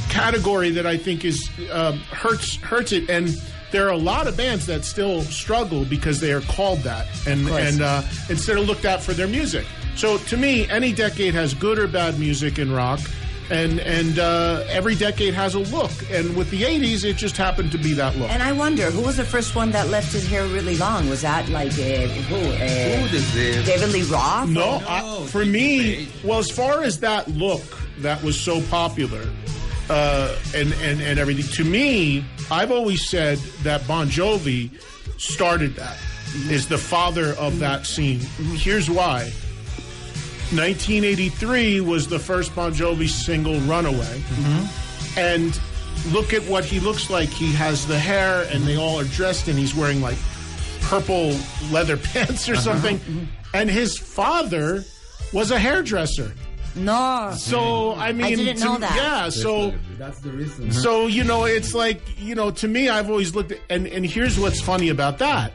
category 0.09 0.69
that 0.71 0.85
I 0.85 0.97
think 0.97 1.25
is 1.25 1.49
um, 1.71 1.99
hurts 1.99 2.55
hurts 2.57 2.91
it. 2.91 3.09
And 3.09 3.29
there 3.71 3.85
are 3.87 3.91
a 3.91 3.97
lot 3.97 4.27
of 4.27 4.35
bands 4.35 4.65
that 4.65 4.83
still 4.85 5.21
struggle 5.21 5.85
because 5.85 6.19
they 6.19 6.31
are 6.31 6.41
called 6.41 6.79
that, 6.79 7.07
and 7.27 7.47
and 7.49 7.81
uh, 7.81 8.01
instead 8.29 8.57
of 8.57 8.65
looked 8.67 8.85
at 8.85 9.03
for 9.03 9.13
their 9.13 9.27
music. 9.27 9.65
So 9.95 10.17
to 10.17 10.37
me, 10.37 10.67
any 10.69 10.93
decade 10.93 11.33
has 11.33 11.53
good 11.53 11.77
or 11.77 11.87
bad 11.87 12.19
music 12.19 12.57
in 12.57 12.71
rock. 12.71 12.99
And 13.51 13.79
and 13.79 14.19
uh, 14.19 14.63
every 14.69 14.93
decade 14.95 15.33
has 15.33 15.55
a 15.55 15.59
look, 15.59 15.91
and 16.11 16.35
with 16.35 16.51
the 16.51 16.61
'80s, 16.61 17.03
it 17.03 17.17
just 17.17 17.35
happened 17.35 17.71
to 17.71 17.79
be 17.79 17.93
that 17.93 18.15
look. 18.15 18.29
And 18.29 18.43
I 18.43 18.51
wonder 18.51 18.91
who 18.91 19.01
was 19.01 19.17
the 19.17 19.25
first 19.25 19.55
one 19.55 19.71
that 19.71 19.87
left 19.87 20.13
his 20.13 20.27
hair 20.27 20.45
really 20.45 20.77
long? 20.77 21.09
Was 21.09 21.23
that 21.23 21.49
like 21.49 21.71
uh, 21.71 22.07
who? 22.29 22.35
Uh, 22.35 23.07
desde- 23.09 23.65
David 23.65 23.89
Lee 23.89 24.03
Roth? 24.03 24.49
No, 24.49 24.83
I, 24.87 25.25
for 25.27 25.45
me, 25.45 26.07
well, 26.23 26.37
as 26.37 26.51
far 26.51 26.83
as 26.83 26.99
that 26.99 27.27
look 27.27 27.63
that 27.99 28.21
was 28.23 28.39
so 28.39 28.61
popular 28.69 29.27
uh, 29.89 30.35
and, 30.55 30.71
and, 30.81 31.01
and 31.01 31.19
everything, 31.19 31.45
to 31.53 31.63
me, 31.63 32.23
I've 32.51 32.71
always 32.71 33.09
said 33.09 33.39
that 33.63 33.85
Bon 33.87 34.07
Jovi 34.07 34.69
started 35.19 35.75
that, 35.75 35.97
is 36.49 36.67
the 36.67 36.77
father 36.77 37.33
of 37.39 37.59
that 37.59 37.85
scene. 37.87 38.19
Here's 38.55 38.89
why. 38.89 39.31
1983 40.51 41.81
was 41.81 42.07
the 42.07 42.19
first 42.19 42.55
Bon 42.55 42.73
Jovi 42.73 43.07
single, 43.07 43.59
Runaway. 43.61 43.97
Mm-hmm. 43.97 45.19
And 45.19 45.59
look 46.13 46.33
at 46.33 46.41
what 46.43 46.65
he 46.65 46.79
looks 46.79 47.09
like. 47.09 47.29
He 47.29 47.51
has 47.53 47.85
the 47.85 47.99
hair, 47.99 48.47
and 48.51 48.63
they 48.63 48.75
all 48.75 48.99
are 48.99 49.05
dressed, 49.05 49.47
and 49.47 49.57
he's 49.59 49.75
wearing 49.75 50.01
like 50.01 50.17
purple 50.81 51.35
leather 51.71 51.97
pants 52.13 52.49
or 52.49 52.53
uh-huh. 52.53 52.61
something. 52.61 52.99
Mm-hmm. 52.99 53.23
And 53.53 53.69
his 53.69 53.97
father 53.97 54.83
was 55.33 55.51
a 55.51 55.59
hairdresser. 55.59 56.33
No. 56.75 57.33
So 57.35 57.95
I 57.95 58.11
mean, 58.11 58.37
didn't 58.37 58.57
to- 58.57 58.63
know 58.65 58.77
that. 58.77 58.95
Yeah. 58.95 59.29
So 59.29 59.73
That's 59.97 60.19
the 60.19 60.31
reason. 60.31 60.71
so 60.71 61.05
mm-hmm. 61.05 61.09
you 61.09 61.23
know, 61.23 61.45
it's 61.45 61.73
like 61.73 62.01
you 62.17 62.35
know, 62.35 62.51
to 62.51 62.67
me, 62.67 62.89
I've 62.89 63.09
always 63.09 63.35
looked 63.35 63.51
at, 63.51 63.59
and 63.69 63.87
and 63.87 64.05
here's 64.05 64.39
what's 64.39 64.61
funny 64.61 64.89
about 64.89 65.19
that. 65.19 65.53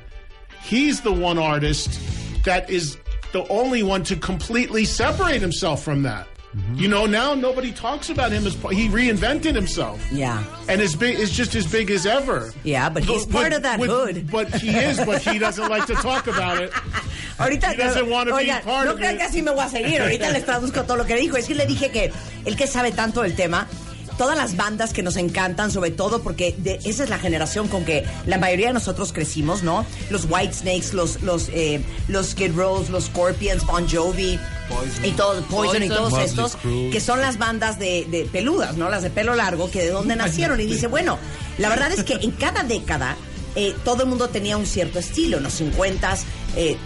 He's 0.63 1.01
the 1.03 1.13
one 1.13 1.39
artist 1.39 2.01
that 2.45 2.71
is 2.71 2.97
the 3.35 3.47
only 3.49 3.83
one 3.83 4.05
to 4.05 4.15
completely 4.15 4.85
separate 4.85 5.41
himself 5.43 5.83
from 5.83 6.05
that. 6.05 6.29
Mm-hmm. 6.57 6.77
You 6.77 6.87
know, 6.87 7.05
now 7.05 7.35
nobody 7.35 7.73
talks 7.73 8.11
about 8.11 8.31
him 8.31 8.47
as 8.47 8.55
he 8.55 8.89
reinvented 8.89 9.57
himself. 9.57 9.99
Yeah. 10.13 10.45
And 10.69 10.81
is 10.81 10.95
big 10.95 11.19
is 11.19 11.33
just 11.33 11.57
as 11.57 11.67
big 11.67 11.91
as 11.91 12.07
ever. 12.07 12.53
Yeah, 12.63 12.89
but 12.89 13.03
he's 13.03 13.27
part 13.27 13.53
of 13.53 13.63
that 13.63 13.81
hood. 13.81 14.31
But 14.31 14.55
he 14.55 14.71
is, 14.71 15.05
but 15.05 15.21
he 15.21 15.41
doesn't 15.41 15.69
like 15.69 15.87
to 15.87 15.95
talk 15.95 16.29
about 16.29 16.63
it. 16.63 16.71
Ahorita 17.39 17.73
He 17.73 17.77
doesn't 17.77 18.09
want 18.09 18.29
to 18.29 18.37
be 18.39 18.47
part 18.63 18.87
no 18.87 18.93
of 18.93 18.99
crean 18.99 19.17
it. 19.17 19.19
que 19.19 19.27
así 19.27 19.43
me 19.43 19.51
voy 19.51 19.65
a 19.65 19.69
seguir. 19.69 20.01
Ahorita 20.01 20.31
les 20.31 20.45
traduzco 20.47 20.87
todo 20.87 20.97
lo 20.97 21.05
que 21.05 21.17
dijo. 21.17 21.37
Es 21.37 21.49
que 21.49 21.57
le 21.57 21.67
dije 21.67 21.91
que 21.91 22.13
el 22.47 22.57
que 22.57 22.69
sabe 22.69 22.93
tanto 22.93 23.23
del 23.23 23.35
tema, 23.35 23.67
todas 24.19 24.37
las 24.37 24.57
bandas 24.57 24.93
que 24.93 25.03
nos 25.03 25.17
encantan, 25.17 25.71
sobre 25.71 25.91
todo 25.91 26.23
porque 26.23 26.55
de- 26.59 26.79
esa 26.85 27.05
es 27.05 27.11
la 27.11 27.19
generación 27.19 27.69
con 27.69 27.85
que 27.85 28.05
la 28.27 28.39
mayoría 28.39 28.69
de 28.69 28.73
nosotros 28.75 29.13
crecimos, 29.13 29.63
¿no? 29.63 29.85
Los 30.11 30.27
White 30.29 30.53
Snakes, 30.55 30.93
los 30.93 31.23
los 31.23 31.49
eh, 31.51 31.83
los 32.09 32.29
Skid 32.31 32.55
Rows, 32.55 32.91
los 32.91 33.05
Scorpions, 33.05 33.65
Bon 33.67 33.89
Jovi 33.89 34.39
y 35.03 35.11
todo 35.13 35.43
Poison, 35.47 35.83
y 35.83 35.89
Poison. 35.89 35.97
todos 35.97 36.11
Motley 36.13 36.27
estos 36.27 36.57
que 36.93 37.01
son 37.01 37.21
las 37.21 37.39
bandas 37.39 37.79
de, 37.79 38.07
de 38.11 38.25
peludas, 38.25 38.77
¿no? 38.77 38.89
Las 38.89 39.03
de 39.03 39.11
pelo 39.11 39.35
largo, 39.35 39.71
que 39.71 39.83
de 39.83 39.91
dónde 39.91 40.17
nacieron. 40.17 40.61
Y 40.61 40.65
dice, 40.67 40.87
bueno, 40.87 41.19
la 41.59 41.69
verdad 41.69 41.93
es 41.93 42.05
que 42.05 42.15
en 42.15 42.31
cada 42.31 42.63
década 42.63 43.17
eh, 43.57 43.75
todo 43.85 44.03
el 44.05 44.09
mundo 44.09 44.29
tenía 44.29 44.57
un 44.57 44.67
cierto 44.67 44.99
estilo. 44.99 45.37
En 45.39 45.43
los 45.45 45.53
50 45.55 46.17
eh, 46.57 46.77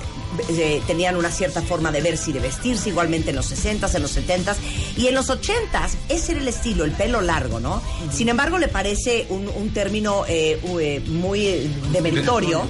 eh, 0.48 0.82
tenían 0.86 1.16
una 1.16 1.30
cierta 1.30 1.62
forma 1.62 1.90
de 1.92 2.00
verse 2.00 2.30
y 2.30 2.32
de 2.34 2.40
vestirse, 2.40 2.88
igualmente 2.90 3.30
en 3.30 3.36
los 3.36 3.50
60s, 3.52 3.94
en 3.94 4.02
los 4.02 4.16
70s. 4.16 4.56
Y 4.96 5.06
en 5.08 5.14
los 5.14 5.28
80s, 5.30 5.90
ese 6.08 6.32
era 6.32 6.40
el 6.40 6.48
estilo, 6.48 6.84
el 6.84 6.92
pelo 6.92 7.20
largo, 7.20 7.60
¿no? 7.60 7.82
Sin 8.12 8.28
embargo, 8.28 8.58
le 8.58 8.68
parece 8.68 9.26
un, 9.30 9.48
un 9.48 9.70
término 9.72 10.24
eh, 10.28 10.58
u- 10.64 10.78
eh, 10.78 11.00
muy 11.06 11.70
demeritorio, 11.92 12.62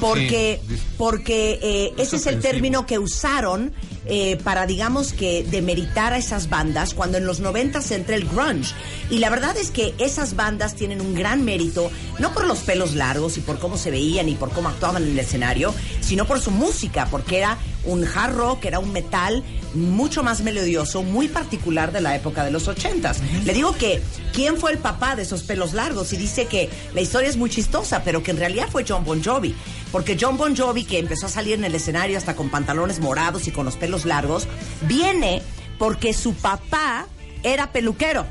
porque, 0.00 0.60
porque 0.96 1.58
eh, 1.62 1.92
ese 1.98 2.16
es 2.16 2.26
el 2.26 2.40
término 2.40 2.86
que 2.86 2.98
usaron 2.98 3.72
eh, 4.06 4.36
para, 4.42 4.66
digamos 4.66 5.12
que, 5.12 5.44
demeritar 5.44 6.12
a 6.12 6.18
esas 6.18 6.48
bandas 6.48 6.94
cuando 6.94 7.18
en 7.18 7.26
los 7.26 7.40
90 7.40 7.80
se 7.82 7.96
entra 7.96 8.14
el 8.14 8.26
grunge. 8.26 8.74
Y 9.10 9.18
la 9.18 9.30
verdad 9.30 9.56
es 9.56 9.70
que 9.70 9.94
esas 9.98 10.36
bandas 10.36 10.74
tienen 10.74 11.00
un 11.00 11.14
gran 11.14 11.44
mérito, 11.44 11.90
no 12.18 12.32
por 12.32 12.46
los 12.46 12.60
pelos 12.60 12.94
largos 12.94 13.36
y 13.36 13.40
por 13.40 13.58
cómo 13.58 13.76
se 13.76 13.90
veían 13.90 14.28
y 14.28 14.34
por 14.34 14.50
cómo 14.50 14.68
actuaban 14.68 15.02
en 15.02 15.10
el 15.10 15.18
escenario, 15.18 15.74
sino 16.00 16.24
por 16.24 16.40
su 16.40 16.50
música, 16.50 17.08
porque 17.10 17.38
era 17.38 17.58
un 17.84 18.04
hard 18.04 18.36
rock, 18.36 18.64
era 18.64 18.78
un 18.78 18.92
metal 18.92 19.42
mucho 19.76 20.22
más 20.22 20.40
melodioso, 20.40 21.02
muy 21.02 21.28
particular 21.28 21.92
de 21.92 22.00
la 22.00 22.16
época 22.16 22.44
de 22.44 22.50
los 22.50 22.68
80s. 22.68 23.20
Le 23.44 23.54
digo 23.54 23.74
que, 23.76 24.02
¿quién 24.32 24.56
fue 24.56 24.72
el 24.72 24.78
papá 24.78 25.16
de 25.16 25.22
esos 25.22 25.42
pelos 25.42 25.72
largos? 25.72 26.12
Y 26.12 26.16
dice 26.16 26.46
que 26.46 26.68
la 26.94 27.00
historia 27.00 27.28
es 27.28 27.36
muy 27.36 27.50
chistosa, 27.50 28.02
pero 28.04 28.22
que 28.22 28.30
en 28.30 28.38
realidad 28.38 28.68
fue 28.70 28.84
John 28.86 29.04
Bon 29.04 29.22
Jovi. 29.22 29.54
Porque 29.92 30.16
John 30.20 30.36
Bon 30.36 30.56
Jovi, 30.56 30.84
que 30.84 30.98
empezó 30.98 31.26
a 31.26 31.30
salir 31.30 31.54
en 31.54 31.64
el 31.64 31.74
escenario 31.74 32.18
hasta 32.18 32.34
con 32.34 32.50
pantalones 32.50 33.00
morados 33.00 33.46
y 33.46 33.50
con 33.50 33.64
los 33.64 33.76
pelos 33.76 34.04
largos, 34.04 34.48
viene 34.82 35.42
porque 35.78 36.12
su 36.12 36.34
papá 36.34 37.06
era 37.42 37.72
peluquero. 37.72 38.26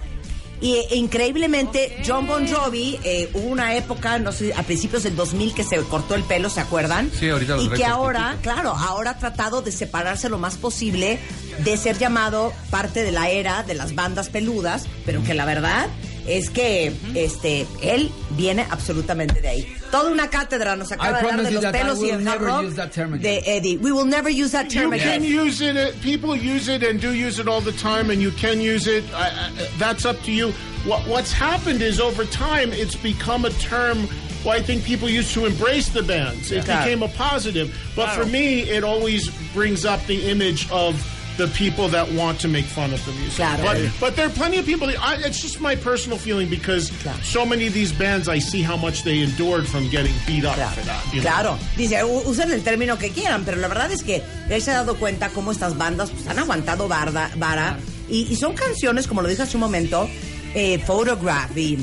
Y 0.62 0.76
eh, 0.76 0.88
increíblemente, 0.96 2.02
John 2.06 2.28
Bon 2.28 2.48
Jovi, 2.48 3.00
eh, 3.04 3.30
hubo 3.34 3.48
una 3.48 3.76
época, 3.76 4.20
no 4.20 4.32
sé, 4.32 4.54
a 4.54 4.64
principios 4.64 5.04
del 5.04 5.16
2000 5.16 5.54
que 5.54 5.64
se 5.64 5.78
cortó 5.84 6.16
el 6.16 6.24
pelo, 6.24 6.50
¿se 6.50 6.62
acuerdan? 6.62 7.12
Sí, 7.18 7.30
ahorita 7.30 7.56
lo 7.56 7.64
Y 7.64 7.70
que 7.70 7.86
ahora, 7.86 8.38
claro, 8.42 8.72
ahora 8.72 9.12
ha 9.12 9.18
tratado 9.18 9.62
de 9.62 9.72
separarse 9.72 10.30
lo 10.30 10.38
más 10.38 10.56
posible 10.56 11.20
de 11.60 11.78
ser 11.78 11.98
llamado 11.98 12.54
parte 12.70 13.04
de 13.04 13.12
la 13.12 13.30
era 13.30 13.64
de 13.64 13.74
las 13.74 13.96
bandas 13.96 14.30
peludas, 14.30 14.86
pero 15.06 15.24
que 15.24 15.34
la 15.34 15.46
verdad 15.46 15.88
es 16.28 16.50
que 16.50 16.92
este 17.14 17.66
él 17.82 18.10
viene 18.32 18.66
absolutamente 18.70 19.42
de 19.42 19.48
ahí. 19.48 19.76
Toda 19.92 20.12
una 20.12 20.30
cátedra 20.30 20.76
nos 20.76 20.92
acaba 20.92 21.20
I 21.20 21.22
de 21.22 21.28
dar 21.32 21.44
de 21.46 21.52
los 21.52 21.66
pelos 21.72 22.00
y 22.00 22.02
will 22.04 22.10
el 22.12 22.28
hard 22.28 22.40
never 22.42 22.46
rock 22.48 22.64
use 22.66 22.76
that 22.76 22.92
term 22.92 23.14
again. 23.14 23.22
de 23.22 23.58
Eddie. 23.58 23.78
We 23.78 23.92
will 23.92 24.06
never 24.06 24.30
use 24.30 24.52
that 24.52 24.70
term 24.70 24.94
You 24.94 25.00
again. 25.00 25.22
can 25.22 25.24
use 25.24 25.62
it. 25.62 25.78
uh, 25.78 25.92
People 26.02 26.36
use 26.36 26.68
it 26.68 26.84
and 26.84 27.00
do 27.00 27.14
use 27.14 27.40
it 27.40 27.48
all 27.48 27.62
the 27.62 27.72
time, 27.74 28.10
and 28.10 28.22
you 28.22 28.32
can 28.32 28.60
use 28.60 28.88
it. 28.88 29.04
I, 29.14 29.28
I, 29.30 29.52
that's 29.78 30.06
up 30.06 30.20
to 30.24 30.32
you. 30.32 30.52
What, 30.86 31.02
what's 31.08 31.32
happened 31.32 31.82
is 31.82 32.00
over 32.00 32.26
time, 32.26 32.72
it's 32.74 32.96
become 32.96 33.46
a 33.46 33.50
term. 33.52 34.08
Well, 34.44 34.54
I 34.56 34.62
think 34.62 34.84
people 34.84 35.10
used 35.10 35.34
to 35.34 35.46
embrace 35.48 35.90
the 35.90 36.04
bands. 36.04 36.52
It 36.52 36.66
Claro. 36.66 36.84
became 36.84 37.02
a 37.04 37.08
positive. 37.08 37.74
But 37.96 38.10
for 38.16 38.26
me, 38.26 38.62
it 38.70 38.84
always 38.84 39.30
brings 39.54 39.86
up 39.86 40.06
the 40.06 40.30
image 40.30 40.70
of 40.70 40.94
the 41.38 41.48
people 41.50 41.88
that 41.90 42.10
want 42.14 42.40
to 42.42 42.48
make 42.48 42.66
fun 42.66 42.94
of 42.94 43.04
the 43.06 43.12
music. 43.14 43.36
Claro. 43.36 43.62
But, 43.64 43.92
but 44.00 44.16
there 44.16 44.28
are 44.28 44.32
plenty 44.32 44.58
of 44.60 44.66
people. 44.66 44.88
That, 44.88 45.00
I, 45.02 45.16
it's 45.28 45.42
just 45.42 45.60
my 45.60 45.76
personal 45.76 46.18
feeling 46.18 46.50
because 46.50 46.92
Claro. 47.04 47.18
so 47.24 47.46
many 47.46 47.68
of 47.68 47.74
these 47.74 47.92
bands, 47.92 48.28
I 48.30 48.40
see 48.40 48.62
how 48.62 48.78
much 48.78 49.04
they 49.04 49.22
endured 49.22 49.68
from 49.68 49.90
getting 49.90 50.14
beat 50.26 50.46
up 50.46 50.56
for 50.56 50.82
that. 50.86 51.06
you 51.14 51.22
know? 51.22 51.28
Claro, 51.30 51.58
dice, 51.78 52.04
usen 52.04 52.52
el 52.52 52.62
término 52.62 52.98
que 52.98 53.10
quieran, 53.12 53.44
pero 53.44 53.58
la 53.58 53.68
verdad 53.68 53.92
es 53.92 54.02
que 54.04 54.22
él 54.50 54.62
se 54.62 54.72
ha 54.72 54.76
dado 54.76 54.96
cuenta 54.96 55.30
cómo 55.30 55.52
estas 55.52 55.78
bandas 55.78 56.10
pues, 56.12 56.28
han 56.28 56.40
aguantado 56.40 56.88
barda, 56.88 57.30
vara 57.38 57.78
y, 58.10 58.28
y 58.32 58.36
son 58.36 58.54
canciones, 58.54 59.08
como 59.08 59.22
lo 59.22 59.28
dije 59.28 59.42
hace 59.42 59.58
un 59.58 59.62
momento, 59.62 60.10
eh, 60.54 60.80
Photograph 60.80 61.56
y 61.58 61.78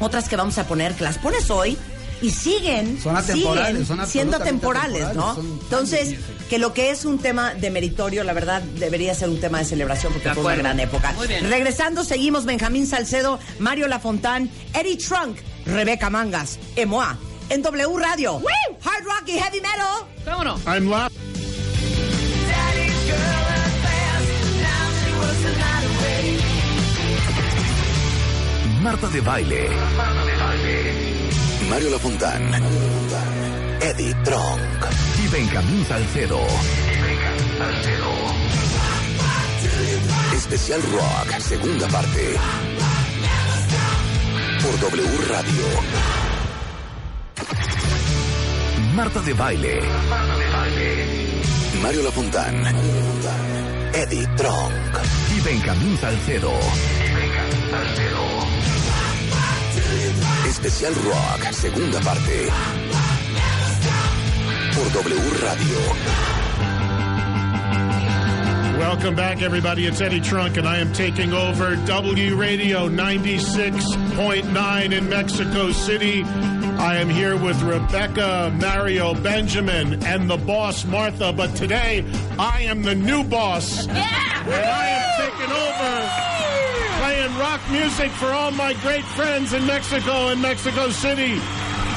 otras 0.00 0.28
que 0.28 0.34
vamos 0.36 0.56
a 0.58 0.66
poner, 0.66 0.94
que 0.94 1.04
las 1.04 1.18
pones 1.18 1.50
hoy 1.50 1.76
y 2.22 2.30
siguen, 2.30 3.00
Son 3.00 3.16
atemporales, 3.16 3.70
siguen 3.70 3.86
son 3.86 4.06
siendo 4.06 4.36
atemporales, 4.36 5.14
¿no? 5.14 5.36
Entonces, 5.38 6.16
que 6.48 6.58
lo 6.58 6.72
que 6.74 6.90
es 6.90 7.04
un 7.04 7.18
tema 7.18 7.54
de 7.54 7.70
meritorio, 7.70 8.24
la 8.24 8.32
verdad, 8.32 8.62
debería 8.62 9.14
ser 9.14 9.28
un 9.28 9.40
tema 9.40 9.58
de 9.58 9.64
celebración 9.64 10.12
porque 10.12 10.28
De 10.28 10.34
fue 10.34 10.44
una 10.44 10.56
gran 10.56 10.80
época. 10.80 11.12
Muy 11.12 11.26
bien. 11.28 11.48
Regresando, 11.48 12.04
seguimos 12.04 12.44
Benjamín 12.44 12.86
Salcedo, 12.86 13.38
Mario 13.58 13.88
Lafontán, 13.88 14.50
Eddie 14.74 14.96
Trunk, 14.96 15.38
Rebeca 15.66 16.10
Mangas, 16.10 16.58
Emoa, 16.76 17.16
en 17.48 17.62
W 17.62 17.98
Radio. 17.98 18.36
Hard 18.82 19.04
rock 19.04 19.28
y 19.28 19.38
heavy 19.38 19.60
metal. 19.60 20.06
Vámonos. 20.24 20.60
I'm. 20.66 20.90
Marta 28.82 29.08
de 29.08 29.20
Baile. 29.20 29.68
Mario 31.80 31.92
Lafontán. 31.92 32.42
Eddie 33.80 34.14
Trunk. 34.22 34.84
Y 35.24 35.28
Benjamín 35.28 35.82
Salcedo. 35.86 36.38
Especial 40.34 40.82
Rock, 40.92 41.40
segunda 41.40 41.88
parte. 41.88 42.36
Por 44.60 44.78
W 44.90 45.08
Radio. 45.26 45.66
Marta 48.94 49.22
de 49.22 49.32
Baile. 49.32 49.80
Mario 51.82 52.02
Lafontán. 52.02 52.62
Eddie 53.94 54.26
Trunk. 54.36 54.98
Y 55.34 55.40
Benjamín 55.40 55.96
Salcedo. 55.96 56.52
Especial 60.50 60.92
Rock, 61.08 61.40
segunda 61.52 62.00
parte. 62.00 62.48
Por 64.74 64.90
W 64.90 65.20
Radio. 65.46 65.78
Welcome 68.76 69.14
back, 69.14 69.42
everybody. 69.42 69.86
It's 69.86 70.00
Eddie 70.00 70.20
Trunk, 70.20 70.56
and 70.56 70.66
I 70.66 70.78
am 70.78 70.92
taking 70.92 71.32
over 71.32 71.76
W 71.86 72.34
Radio 72.34 72.88
96.9 72.88 74.92
in 74.92 75.08
Mexico 75.08 75.70
City. 75.70 76.24
I 76.24 76.96
am 76.96 77.08
here 77.08 77.36
with 77.36 77.62
Rebecca, 77.62 78.52
Mario, 78.60 79.14
Benjamin, 79.14 80.02
and 80.04 80.28
the 80.28 80.36
boss, 80.36 80.84
Martha. 80.84 81.32
But 81.32 81.54
today, 81.54 82.04
I 82.40 82.62
am 82.62 82.82
the 82.82 82.96
new 82.96 83.22
boss. 83.22 83.86
Yeah! 83.86 84.42
And 84.46 84.52
I 84.52 84.88
am 84.88 85.30
taking 85.30 85.52
over 85.52 86.10
playing 86.20 86.39
rock 87.40 87.60
music 87.70 88.10
for 88.12 88.26
all 88.26 88.50
my 88.50 88.74
great 88.82 89.04
friends 89.04 89.54
in 89.54 89.66
Mexico 89.66 90.28
and 90.28 90.42
Mexico 90.42 90.90
City. 90.90 91.34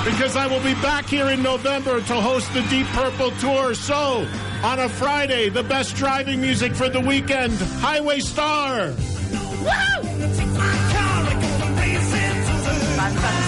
Because 0.05 0.37
I 0.37 0.47
will 0.47 0.63
be 0.63 0.73
back 0.75 1.05
here 1.05 1.29
in 1.29 1.43
November 1.43 1.99
to 1.99 2.13
host 2.13 2.53
the 2.53 2.61
Deep 2.63 2.87
Purple 2.87 3.31
Tour. 3.31 3.75
So, 3.75 4.25
on 4.63 4.79
a 4.79 4.87
Friday, 4.87 5.49
the 5.49 5.63
best 5.63 5.97
driving 5.97 6.39
music 6.39 6.73
for 6.73 6.87
the 6.87 7.01
weekend, 7.01 7.53
Highway 7.81 8.21
Star. 8.21 8.93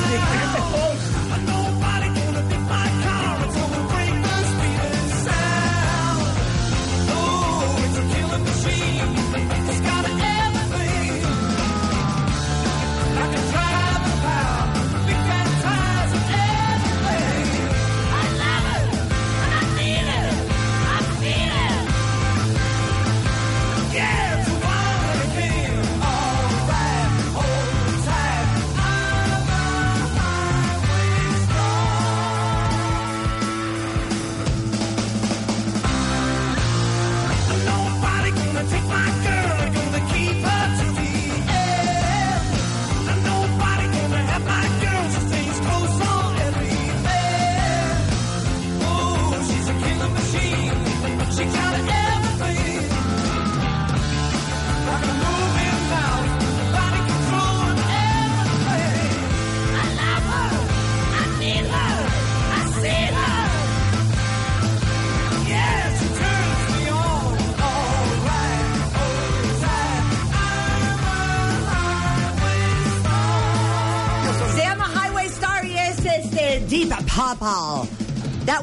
Se 0.06 0.55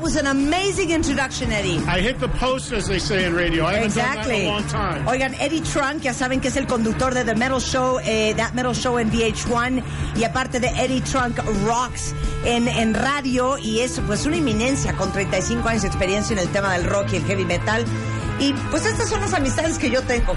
was 0.02 0.16
an 0.16 0.26
amazing 0.26 0.90
introduction, 0.90 1.52
Eddie. 1.52 1.78
I 1.86 2.00
hit 2.00 2.18
the 2.18 2.28
post, 2.28 2.72
as 2.72 2.86
they 2.86 2.98
say 2.98 3.24
in 3.24 3.34
radio. 3.34 3.64
I 3.64 3.74
haven't 3.74 3.94
done 3.94 4.04
that 4.04 4.26
Exactly. 4.26 4.40
in 4.42 4.46
a 4.48 4.52
long 4.52 4.64
time. 4.68 5.06
Oigan, 5.06 5.34
Eddie 5.40 5.60
Trunk, 5.62 6.02
ya 6.02 6.12
saben 6.12 6.40
que 6.40 6.48
es 6.48 6.56
el 6.56 6.66
conductor 6.66 7.14
de 7.14 7.24
The 7.24 7.34
Metal 7.34 7.60
Show, 7.60 8.00
eh, 8.04 8.34
That 8.36 8.52
Metal 8.54 8.74
Show 8.74 8.98
en 8.98 9.10
VH1 9.10 9.82
y 10.16 10.24
aparte 10.24 10.58
de 10.60 10.68
Eddie 10.68 11.00
Trunk 11.02 11.38
Rocks 11.64 12.14
en, 12.44 12.66
en 12.68 12.94
radio 12.94 13.56
y 13.58 13.80
es 13.80 14.00
pues 14.06 14.26
una 14.26 14.36
eminencia 14.36 14.92
con 14.94 15.12
35 15.12 15.68
años 15.68 15.82
de 15.82 15.88
experiencia 15.88 16.32
en 16.34 16.40
el 16.40 16.48
tema 16.48 16.72
del 16.74 16.84
rock 16.84 17.12
y 17.12 17.16
el 17.16 17.24
heavy 17.24 17.44
metal. 17.44 17.84
Y 18.40 18.52
pues 18.70 18.84
estas 18.86 19.08
son 19.08 19.20
las 19.20 19.32
amistades 19.34 19.78
que 19.78 19.88
yo 19.90 20.02
tengo. 20.02 20.34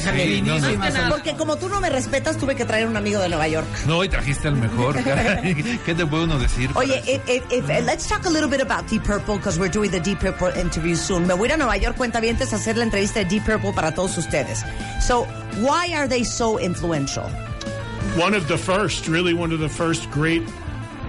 Sí, 0.00 0.42
no. 0.42 1.08
Porque 1.10 1.34
como 1.36 1.56
tú 1.56 1.68
no 1.68 1.80
me 1.80 1.90
respetas, 1.90 2.36
tuve 2.36 2.54
que 2.54 2.64
traer 2.64 2.86
un 2.86 2.96
amigo 2.96 3.20
de 3.20 3.28
Nueva 3.28 3.48
York. 3.48 3.66
No, 3.86 4.02
y 4.04 4.08
trajiste 4.08 4.48
al 4.48 4.56
mejor. 4.56 4.96
¿Qué 5.84 5.94
te 5.94 6.06
puede 6.06 6.24
uno 6.24 6.38
decir? 6.38 6.70
Oye, 6.74 7.02
if, 7.06 7.28
if, 7.28 7.52
if, 7.52 7.64
uh, 7.64 7.84
let's 7.84 8.06
talk 8.08 8.26
a 8.26 8.30
little 8.30 8.48
bit 8.48 8.60
about 8.60 8.88
Deep 8.88 9.04
Purple 9.04 9.36
because 9.36 9.58
we're 9.58 9.72
doing 9.72 9.90
the 9.90 10.00
Deep 10.00 10.20
Purple 10.20 10.48
interview 10.58 10.94
soon. 10.94 11.26
Me 11.26 11.34
voy 11.34 11.48
a 11.48 11.52
ir 11.52 11.54
a 11.54 11.56
Nueva 11.56 11.76
York, 11.76 11.96
cuentavientes, 11.96 12.52
a 12.52 12.56
hacer 12.56 12.76
la 12.76 12.84
entrevista 12.84 13.20
de 13.20 13.24
Deep 13.26 13.44
Purple 13.44 13.72
para 13.72 13.92
todos 13.92 14.16
ustedes. 14.16 14.64
So, 15.00 15.24
why 15.60 15.92
are 15.94 16.08
they 16.08 16.24
so 16.24 16.58
influential? 16.58 17.30
one 18.16 18.32
of 18.34 18.48
the 18.48 18.56
first, 18.56 19.08
really 19.08 19.34
one 19.34 19.52
of 19.52 19.60
the 19.60 19.68
first 19.68 20.10
great 20.10 20.42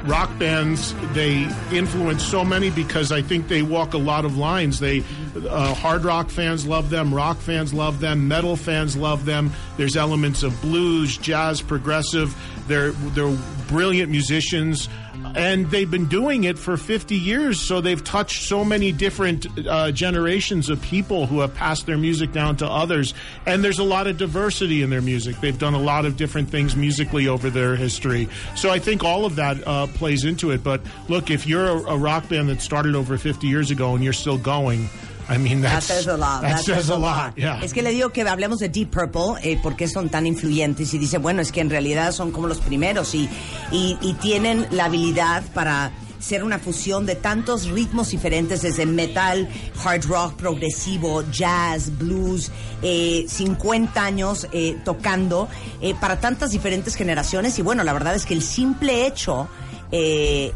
rock 0.06 0.30
bands. 0.38 0.94
They 1.14 1.48
influence 1.72 2.24
so 2.24 2.44
many 2.44 2.70
because 2.70 3.12
I 3.12 3.22
think 3.22 3.48
they 3.48 3.62
walk 3.62 3.94
a 3.94 3.98
lot 3.98 4.26
of 4.26 4.38
lines. 4.38 4.80
They 4.80 5.04
uh, 5.46 5.74
hard 5.74 6.04
rock 6.04 6.30
fans 6.30 6.66
love 6.66 6.90
them, 6.90 7.14
rock 7.14 7.38
fans 7.38 7.74
love 7.74 8.00
them, 8.00 8.28
metal 8.28 8.56
fans 8.56 8.96
love 8.96 9.26
them. 9.26 9.52
There's 9.78 9.96
elements 9.96 10.44
of 10.44 10.60
blues, 10.62 11.18
jazz, 11.18 11.62
progressive. 11.62 12.36
They're 12.68 12.92
they're 12.92 13.38
brilliant 13.68 14.12
musicians. 14.12 14.90
And 15.36 15.70
they've 15.70 15.90
been 15.90 16.08
doing 16.08 16.46
it 16.46 16.58
for 16.58 16.78
50 16.78 17.16
years, 17.16 17.60
so 17.60 17.82
they've 17.82 18.04
touched 18.04 18.44
so 18.44 18.64
many 18.64 18.92
different 18.92 19.48
uh, 19.68 19.92
generations 19.92 20.70
of 20.70 20.82
people 20.82 21.26
who 21.26 21.42
have 21.42 21.54
passed 21.54 21.86
their 21.86 21.98
music 21.98 22.32
down 22.32 22.58
to 22.58 22.68
others. 22.68 23.14
And 23.46 23.64
there's 23.64 23.80
a 23.80 23.84
lot 23.84 24.08
of 24.08 24.18
diversity 24.18 24.82
in 24.84 24.90
their 24.90 25.02
music. 25.02 25.40
They've 25.42 25.58
done 25.58 25.74
a 25.74 25.80
lot 25.80 26.06
of 26.06 26.18
different 26.18 26.50
things 26.50 26.76
musically 26.76 27.28
over 27.28 27.50
their 27.50 27.76
history. 27.76 28.30
So 28.56 28.70
I 28.70 28.80
think 28.80 29.04
all 29.04 29.26
of 29.26 29.36
that 29.36 29.68
uh, 29.68 29.88
plays 29.88 30.24
into 30.24 30.52
it. 30.52 30.64
But 30.64 30.82
look, 31.08 31.30
if 31.30 31.46
you're 31.46 31.66
a, 31.66 31.76
a 31.76 31.98
rock 31.98 32.30
band 32.30 32.50
that 32.50 32.62
started 32.62 32.96
over 32.96 33.18
50 33.18 33.48
years 33.48 33.70
ago 33.70 33.96
and 33.96 34.04
you're 34.04 34.14
still 34.14 34.38
going, 34.38 34.88
I 35.30 35.38
mean, 35.38 35.62
That 35.62 35.74
that's, 35.74 35.88
says 35.88 36.08
a 36.08 36.18
lot. 36.18 36.42
That, 36.42 36.60
says 36.62 36.90
a 36.90 36.98
lot. 36.98 37.36
Yeah. 37.36 37.60
Es 37.62 37.74
que 37.74 37.82
le 37.82 37.92
digo 37.92 38.12
que 38.12 38.22
hablemos 38.22 38.60
de 38.60 38.70
Deep 38.70 38.92
Purple, 38.92 39.36
eh, 39.44 39.60
por 39.62 39.76
qué 39.76 39.88
son 39.88 40.10
tan 40.10 40.26
influyentes. 40.26 40.94
Y 40.94 40.98
dice, 40.98 41.18
bueno, 41.18 41.42
es 41.42 41.52
que 41.52 41.62
en 41.62 41.70
realidad 41.70 42.12
son 42.14 42.32
como 42.32 42.48
los 42.48 42.60
primeros 42.60 43.14
y, 43.14 43.30
y, 43.72 43.98
y 44.02 44.14
tienen 44.14 44.68
la 44.72 44.86
habilidad 44.86 45.44
para 45.54 45.92
ser 46.20 46.44
una 46.44 46.60
fusión 46.60 47.06
de 47.06 47.16
tantos 47.16 47.70
ritmos 47.70 48.10
diferentes, 48.10 48.62
desde 48.62 48.86
metal, 48.86 49.48
hard 49.84 50.06
rock, 50.06 50.34
progresivo, 50.36 51.24
jazz, 51.32 51.98
blues, 51.98 52.52
eh, 52.82 53.26
50 53.28 54.04
años 54.04 54.48
eh, 54.52 54.78
tocando 54.84 55.48
eh, 55.82 55.94
para 56.00 56.20
tantas 56.20 56.52
diferentes 56.52 56.96
generaciones. 56.96 57.58
Y 57.60 57.62
bueno, 57.62 57.84
la 57.84 57.94
verdad 57.94 58.16
es 58.16 58.26
que 58.26 58.34
el 58.34 58.42
simple 58.42 59.06
hecho 59.06 59.48
eh, 59.92 60.54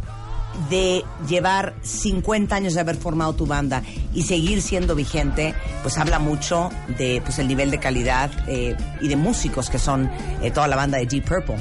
de 0.69 1.03
llevar 1.27 1.73
50 1.81 2.55
años 2.55 2.73
de 2.73 2.81
haber 2.81 2.95
formado 2.95 3.33
tu 3.33 3.45
banda 3.45 3.83
y 4.13 4.23
seguir 4.23 4.61
siendo 4.61 4.95
vigente, 4.95 5.53
pues 5.81 5.97
habla 5.97 6.19
mucho 6.19 6.69
de 6.97 7.21
pues 7.23 7.39
el 7.39 7.47
nivel 7.47 7.71
de 7.71 7.79
calidad 7.79 8.29
eh, 8.47 8.75
y 9.01 9.07
de 9.07 9.15
músicos 9.15 9.69
que 9.69 9.79
son 9.79 10.09
eh, 10.41 10.51
toda 10.51 10.67
la 10.67 10.75
banda 10.75 10.97
de 10.97 11.05
Deep 11.05 11.25
Purple. 11.25 11.57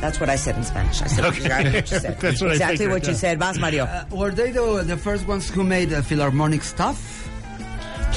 That's 0.00 0.20
what 0.20 0.28
I 0.28 0.36
said 0.36 0.56
in 0.56 0.64
Spanish. 0.64 1.00
I 1.00 1.08
said 1.08 1.24
exactly 1.24 1.72
what 1.72 1.90
you 1.90 1.98
said. 1.98 2.16
That's 2.20 2.42
what 2.42 2.50
I 2.50 2.54
exactly 2.54 2.86
what 2.86 3.06
you 3.06 3.14
said. 3.14 3.38
Vas, 3.38 3.58
Mario. 3.58 3.84
Uh, 3.84 4.04
were 4.10 4.30
they 4.30 4.50
the, 4.50 4.82
the 4.82 4.96
first 4.96 5.26
ones 5.26 5.48
who 5.48 5.64
made 5.64 5.90
uh, 5.90 6.02
philharmonic 6.02 6.62
stuff? 6.62 7.26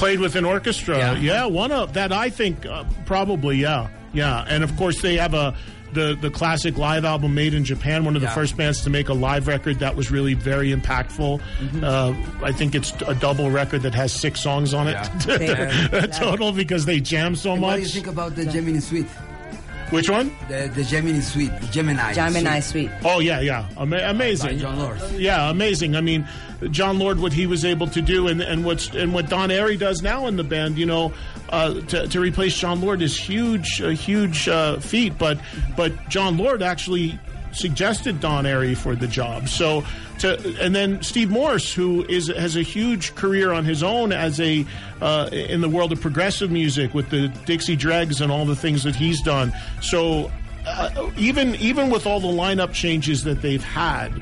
played 0.00 0.18
with 0.18 0.34
an 0.34 0.46
orchestra. 0.46 0.96
Yeah. 0.96 1.16
Yeah, 1.16 1.44
one 1.44 1.72
of 1.72 1.92
that 1.92 2.10
I 2.10 2.30
think 2.30 2.64
uh, 2.64 2.84
probably 3.04 3.58
yeah, 3.58 3.88
yeah. 4.14 4.46
And 4.48 4.64
of 4.64 4.74
course 4.78 5.02
they 5.02 5.16
have 5.18 5.34
a 5.34 5.54
the 5.92 6.16
the 6.20 6.30
classic 6.30 6.76
live 6.78 7.04
album 7.04 7.34
made 7.34 7.54
in 7.54 7.64
Japan. 7.64 8.04
One 8.04 8.16
of 8.16 8.22
the 8.22 8.28
first 8.28 8.56
bands 8.56 8.82
to 8.84 8.90
make 8.90 9.08
a 9.08 9.14
live 9.14 9.46
record 9.48 9.78
that 9.80 9.96
was 9.96 10.10
really 10.10 10.34
very 10.34 10.72
impactful. 10.74 11.40
Uh, 11.82 12.14
I 12.44 12.52
think 12.52 12.74
it's 12.74 12.92
a 13.06 13.14
double 13.14 13.50
record 13.50 13.82
that 13.82 13.94
has 13.94 14.12
six 14.12 14.40
songs 14.40 14.74
on 14.74 14.88
it 14.88 14.92
Yeah. 15.26 16.06
total 16.12 16.52
because 16.52 16.84
they 16.86 17.00
jam 17.00 17.34
so 17.36 17.52
And 17.52 17.62
what 17.62 17.74
do 17.74 17.80
you 17.80 17.84
much. 17.86 17.94
think 17.94 18.06
about 18.06 18.34
the 18.36 18.46
Gemini 18.46 18.78
Suite? 18.80 19.06
Which 19.90 20.08
one? 20.08 20.34
The, 20.48 20.70
the 20.74 20.84
Gemini 20.84 21.20
Suite, 21.20 21.52
Gemini. 21.72 22.12
Gemini 22.12 22.60
Suite. 22.60 22.90
Suite. 22.90 23.00
Oh 23.04 23.18
yeah, 23.18 23.40
yeah, 23.40 23.68
Ama- 23.76 24.02
amazing. 24.04 24.50
By 24.50 24.56
John 24.56 24.78
Lord. 24.78 25.00
Yeah, 25.12 25.50
amazing. 25.50 25.96
I 25.96 26.00
mean, 26.00 26.28
John 26.70 26.98
Lord, 26.98 27.18
what 27.18 27.32
he 27.32 27.46
was 27.46 27.64
able 27.64 27.88
to 27.88 28.00
do, 28.00 28.28
and, 28.28 28.40
and 28.40 28.64
what's 28.64 28.88
and 28.94 29.12
what 29.12 29.28
Don 29.28 29.50
Airy 29.50 29.76
does 29.76 30.02
now 30.02 30.26
in 30.26 30.36
the 30.36 30.44
band, 30.44 30.78
you 30.78 30.86
know, 30.86 31.12
uh, 31.48 31.80
to, 31.80 32.06
to 32.06 32.20
replace 32.20 32.56
John 32.56 32.80
Lord 32.80 33.02
is 33.02 33.16
huge, 33.18 33.80
a 33.80 33.92
huge 33.92 34.48
uh, 34.48 34.78
feat. 34.78 35.18
But 35.18 35.40
but 35.76 36.08
John 36.08 36.36
Lord 36.36 36.62
actually 36.62 37.18
suggested 37.52 38.20
Don 38.20 38.46
Airy 38.46 38.74
for 38.74 38.94
the 38.94 39.06
job. 39.06 39.48
So 39.48 39.84
to 40.20 40.38
and 40.60 40.74
then 40.74 41.02
Steve 41.02 41.30
Morse, 41.30 41.72
who 41.72 42.04
is 42.04 42.28
has 42.28 42.56
a 42.56 42.62
huge 42.62 43.14
career 43.14 43.52
on 43.52 43.64
his 43.64 43.82
own 43.82 44.12
as 44.12 44.40
a 44.40 44.66
uh, 45.00 45.28
in 45.32 45.60
the 45.60 45.68
world 45.68 45.92
of 45.92 46.00
progressive 46.00 46.50
music 46.50 46.94
with 46.94 47.10
the 47.10 47.28
Dixie 47.46 47.76
Dregs 47.76 48.20
and 48.20 48.30
all 48.30 48.44
the 48.44 48.56
things 48.56 48.84
that 48.84 48.94
he's 48.94 49.20
done. 49.20 49.52
So 49.82 50.30
uh, 50.66 51.10
even 51.16 51.54
even 51.56 51.90
with 51.90 52.06
all 52.06 52.20
the 52.20 52.28
lineup 52.28 52.72
changes 52.72 53.24
that 53.24 53.42
they've 53.42 53.64
had, 53.64 54.12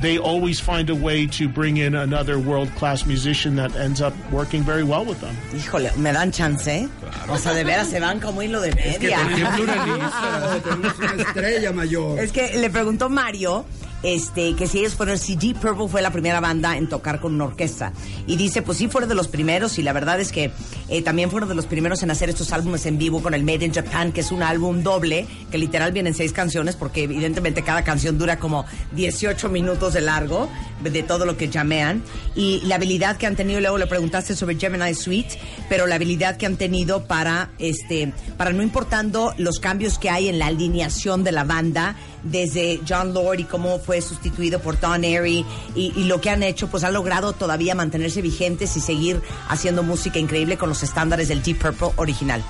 they 0.00 0.18
always 0.18 0.60
find 0.60 0.90
a 0.90 0.94
way 0.94 1.26
to 1.26 1.48
bring 1.48 1.78
in 1.78 1.94
another 1.94 2.38
world 2.38 2.70
class 2.76 3.04
musician 3.06 3.56
that 3.56 3.74
ends 3.76 4.00
up 4.00 4.12
working 4.30 4.62
very 4.62 4.82
well 4.84 5.04
with 5.04 5.20
them. 5.20 5.36
Híjole, 5.52 5.90
¿me 5.96 6.12
dan 6.12 6.30
chance? 6.32 6.66
eh? 6.68 6.88
O 7.28 7.36
sea, 7.36 7.52
de 7.54 7.64
veras 7.64 7.88
se 7.88 7.98
van 8.00 8.20
como 8.20 8.40
hilo 8.42 8.60
de 8.60 8.72
media. 8.74 9.18
Tenemos 10.64 10.98
una 10.98 11.22
estrella 11.22 11.72
mayor. 11.72 12.18
Es 12.20 12.32
que 12.32 12.58
le 12.58 12.70
preguntó 12.70 13.08
Mario 13.10 13.64
este, 14.02 14.54
que 14.54 14.66
si 14.66 14.78
ellos 14.78 14.94
fueron, 14.94 15.18
Deep 15.18 15.60
Purple 15.60 15.88
fue 15.88 16.02
la 16.02 16.10
primera 16.10 16.40
banda 16.40 16.76
en 16.76 16.88
tocar 16.88 17.20
con 17.20 17.34
una 17.34 17.44
orquesta. 17.44 17.92
Y 18.26 18.36
dice, 18.36 18.62
pues 18.62 18.78
sí, 18.78 18.88
fueron 18.88 19.08
de 19.08 19.14
los 19.14 19.28
primeros, 19.28 19.78
y 19.78 19.82
la 19.82 19.92
verdad 19.92 20.20
es 20.20 20.32
que 20.32 20.52
eh, 20.88 21.02
también 21.02 21.30
fueron 21.30 21.48
de 21.48 21.54
los 21.54 21.66
primeros 21.66 22.02
en 22.02 22.10
hacer 22.10 22.28
estos 22.28 22.52
álbumes 22.52 22.86
en 22.86 22.98
vivo 22.98 23.22
con 23.22 23.34
el 23.34 23.44
Made 23.44 23.64
in 23.64 23.74
Japan, 23.74 24.12
que 24.12 24.20
es 24.20 24.30
un 24.30 24.42
álbum 24.42 24.82
doble, 24.82 25.26
que 25.50 25.58
literal 25.58 25.92
vienen 25.92 26.14
seis 26.14 26.32
canciones, 26.32 26.76
porque 26.76 27.04
evidentemente 27.04 27.62
cada 27.62 27.84
canción 27.84 28.18
dura 28.18 28.38
como 28.38 28.64
18 28.92 29.48
minutos 29.48 29.94
de 29.94 30.00
largo, 30.00 30.48
de 30.82 31.02
todo 31.02 31.26
lo 31.26 31.36
que 31.36 31.48
llamean. 31.48 32.02
Y 32.34 32.60
la 32.64 32.76
habilidad 32.76 33.16
que 33.16 33.26
han 33.26 33.36
tenido, 33.36 33.60
luego 33.60 33.78
le 33.78 33.86
preguntaste 33.86 34.36
sobre 34.36 34.56
Gemini 34.56 34.94
Suite, 34.94 35.38
pero 35.68 35.86
la 35.86 35.96
habilidad 35.96 36.36
que 36.36 36.46
han 36.46 36.56
tenido 36.56 37.04
para, 37.04 37.50
este, 37.58 38.12
para 38.36 38.52
no 38.52 38.62
importando 38.62 39.34
los 39.38 39.58
cambios 39.58 39.98
que 39.98 40.10
hay 40.10 40.28
en 40.28 40.38
la 40.38 40.46
alineación 40.46 41.24
de 41.24 41.32
la 41.32 41.44
banda, 41.44 41.96
desde 42.30 42.80
John 42.88 43.14
Lord 43.14 43.40
y 43.40 43.44
cómo 43.44 43.78
fue 43.78 44.00
sustituido 44.00 44.60
por 44.60 44.78
Don 44.80 45.04
Airy 45.04 45.44
y, 45.74 45.92
y 45.96 46.04
lo 46.04 46.20
que 46.20 46.30
han 46.30 46.42
hecho, 46.42 46.68
pues 46.68 46.84
han 46.84 46.92
logrado 46.92 47.32
todavía 47.32 47.74
mantenerse 47.74 48.22
vigentes 48.22 48.76
y 48.76 48.80
seguir 48.80 49.20
haciendo 49.48 49.82
música 49.82 50.18
increíble 50.18 50.56
con 50.56 50.68
los 50.68 50.82
estándares 50.82 51.28
del 51.28 51.42
Deep 51.42 51.58
Purple 51.58 51.90
original. 51.96 52.42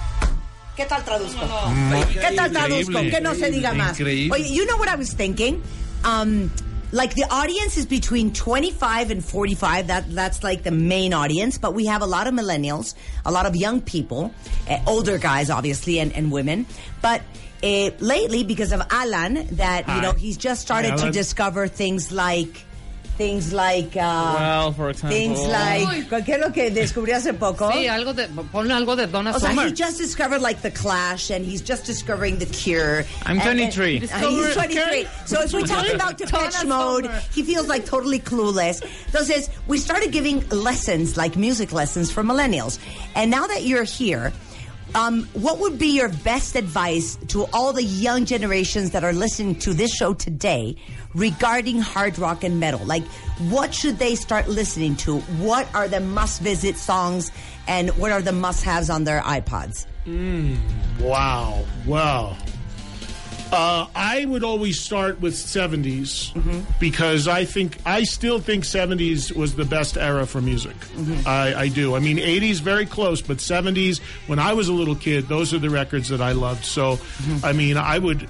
¿Qué 0.78 0.84
tal 0.84 1.04
traduzco? 1.04 1.40
¿Qué 2.12 2.36
tal 2.36 2.52
traduzco? 2.52 3.00
Que 3.00 3.20
no 3.20 3.34
se 3.34 3.50
diga 3.50 3.72
más. 3.72 3.98
Increíble. 3.98 4.32
Oye, 4.32 4.54
you 4.54 4.64
know 4.64 4.76
what 4.78 4.88
I 4.88 4.96
was 4.96 5.12
thinking? 5.12 5.60
Um, 6.04 6.52
like 6.92 7.14
the 7.14 7.24
audience 7.30 7.76
is 7.76 7.84
between 7.84 8.32
25 8.32 9.10
and 9.10 9.24
45. 9.24 9.88
That 9.88 10.14
that's 10.14 10.44
like 10.44 10.62
the 10.62 10.70
main 10.70 11.12
audience, 11.12 11.58
but 11.58 11.74
we 11.74 11.86
have 11.86 12.02
a 12.02 12.06
lot 12.06 12.28
of 12.28 12.34
millennials, 12.34 12.94
a 13.26 13.32
lot 13.32 13.46
of 13.46 13.56
young 13.56 13.80
people, 13.80 14.32
uh, 14.70 14.78
older 14.86 15.18
guys, 15.18 15.50
obviously, 15.50 15.98
and, 15.98 16.12
and 16.12 16.30
women. 16.30 16.66
But 17.02 17.22
uh, 17.62 17.90
lately, 18.00 18.44
because 18.44 18.72
of 18.72 18.82
Alan, 18.90 19.46
that 19.56 19.86
you 19.88 20.00
know 20.02 20.12
he's 20.12 20.36
just 20.36 20.60
started 20.62 20.92
Hi, 20.92 21.06
to 21.06 21.10
discover 21.10 21.68
things 21.68 22.12
like. 22.12 22.64
Things 23.18 23.52
like, 23.52 23.96
uh, 23.96 24.34
Well, 24.38 24.72
for 24.74 24.90
example- 24.90 25.18
things 25.18 25.40
like, 25.40 26.08
¿qué 26.24 26.34
es 26.36 26.40
lo 26.40 26.52
que 26.52 26.70
descubrió 26.70 27.16
hace 27.16 27.32
poco? 27.36 27.68
Sí, 27.72 27.88
algo 27.88 28.14
de, 28.14 28.28
ponle 28.52 28.72
algo 28.72 28.94
de 28.96 29.08
Donna 29.08 29.30
O 29.34 29.40
sea, 29.40 29.48
Summer. 29.48 29.66
he 29.66 29.72
just 29.72 29.98
discovered 29.98 30.40
like 30.40 30.62
the 30.62 30.70
Clash, 30.70 31.30
and 31.30 31.44
he's 31.44 31.60
just 31.60 31.84
discovering 31.84 32.38
the 32.38 32.46
Cure. 32.46 33.04
I'm 33.26 33.40
23. 33.40 33.96
and- 33.96 34.10
and 34.12 34.24
he's 34.24 34.54
23. 34.54 35.08
So 35.26 35.42
if 35.42 35.52
we 35.52 35.64
talk 35.64 35.92
about 35.92 36.16
Depeche 36.22 36.64
Mode, 36.64 37.06
Summer. 37.06 37.22
he 37.34 37.42
feels 37.42 37.66
like 37.66 37.84
totally 37.86 38.20
clueless. 38.20 38.84
Entonces, 39.10 39.48
we 39.66 39.78
started 39.78 40.12
giving 40.12 40.48
lessons, 40.50 41.16
like 41.16 41.36
music 41.36 41.72
lessons 41.72 42.12
for 42.12 42.22
millennials. 42.22 42.78
And 43.16 43.32
now 43.32 43.48
that 43.48 43.64
you're 43.64 43.82
here, 43.82 44.32
um, 44.94 45.24
what 45.34 45.58
would 45.58 45.78
be 45.78 45.88
your 45.88 46.08
best 46.08 46.56
advice 46.56 47.16
to 47.28 47.44
all 47.52 47.72
the 47.72 47.82
young 47.82 48.24
generations 48.24 48.90
that 48.90 49.04
are 49.04 49.12
listening 49.12 49.56
to 49.56 49.74
this 49.74 49.94
show 49.94 50.14
today 50.14 50.76
regarding 51.14 51.80
hard 51.80 52.18
rock 52.18 52.44
and 52.44 52.58
metal? 52.58 52.84
Like, 52.84 53.04
what 53.50 53.74
should 53.74 53.98
they 53.98 54.14
start 54.14 54.48
listening 54.48 54.96
to? 54.96 55.18
What 55.18 55.72
are 55.74 55.88
the 55.88 56.00
must 56.00 56.40
visit 56.40 56.76
songs 56.76 57.30
and 57.66 57.90
what 57.90 58.12
are 58.12 58.22
the 58.22 58.32
must 58.32 58.64
haves 58.64 58.90
on 58.90 59.04
their 59.04 59.20
iPods? 59.20 59.86
Wow. 61.00 61.64
Wow. 61.86 62.36
Uh, 63.50 63.86
I 63.94 64.24
would 64.26 64.44
always 64.44 64.80
start 64.80 65.20
with 65.20 65.34
70s 65.34 66.32
mm-hmm. 66.32 66.60
because 66.78 67.26
I 67.26 67.44
think 67.44 67.78
I 67.86 68.04
still 68.04 68.40
think 68.40 68.64
70s 68.64 69.34
was 69.34 69.54
the 69.54 69.64
best 69.64 69.96
era 69.96 70.26
for 70.26 70.40
music. 70.40 70.76
Mm-hmm. 70.76 71.26
I, 71.26 71.54
I 71.54 71.68
do. 71.68 71.96
I 71.96 71.98
mean, 71.98 72.18
80s 72.18 72.60
very 72.60 72.84
close, 72.84 73.22
but 73.22 73.38
70s 73.38 74.00
when 74.26 74.38
I 74.38 74.52
was 74.52 74.68
a 74.68 74.72
little 74.72 74.94
kid, 74.94 75.28
those 75.28 75.54
are 75.54 75.58
the 75.58 75.70
records 75.70 76.08
that 76.10 76.20
I 76.20 76.32
loved. 76.32 76.64
So, 76.64 76.96
mm-hmm. 76.96 77.44
I 77.44 77.52
mean, 77.52 77.76
I 77.76 77.98
would. 77.98 78.28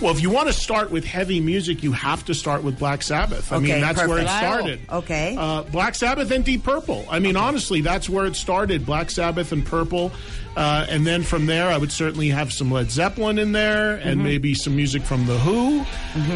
Well, 0.00 0.12
if 0.14 0.22
you 0.22 0.30
want 0.30 0.46
to 0.46 0.52
start 0.52 0.90
with 0.92 1.04
heavy 1.04 1.40
music, 1.40 1.82
you 1.82 1.90
have 1.92 2.24
to 2.26 2.34
start 2.34 2.62
with 2.62 2.78
Black 2.78 3.02
Sabbath. 3.02 3.52
I 3.52 3.56
Okay, 3.56 3.72
mean, 3.72 3.80
that's 3.80 4.06
where 4.06 4.18
it 4.18 4.28
started. 4.28 4.80
Okay. 4.88 5.34
Uh, 5.36 5.62
Black 5.64 5.96
Sabbath 5.96 6.30
and 6.30 6.44
Deep 6.44 6.62
Purple. 6.62 7.04
I 7.10 7.18
mean, 7.18 7.34
honestly, 7.36 7.80
that's 7.80 8.08
where 8.08 8.24
it 8.26 8.36
started. 8.36 8.86
Black 8.86 9.10
Sabbath 9.10 9.50
and 9.50 9.66
Purple. 9.66 10.12
Uh, 10.56 10.86
and 10.88 11.04
then 11.04 11.24
from 11.24 11.46
there, 11.46 11.68
I 11.68 11.76
would 11.76 11.90
certainly 11.90 12.28
have 12.28 12.52
some 12.52 12.70
Led 12.70 12.90
Zeppelin 12.90 13.38
in 13.38 13.50
there 13.50 13.96
and 13.96 14.22
maybe 14.22 14.54
some 14.54 14.76
music 14.76 15.02
from 15.02 15.26
The 15.26 15.36
Who 15.38 15.84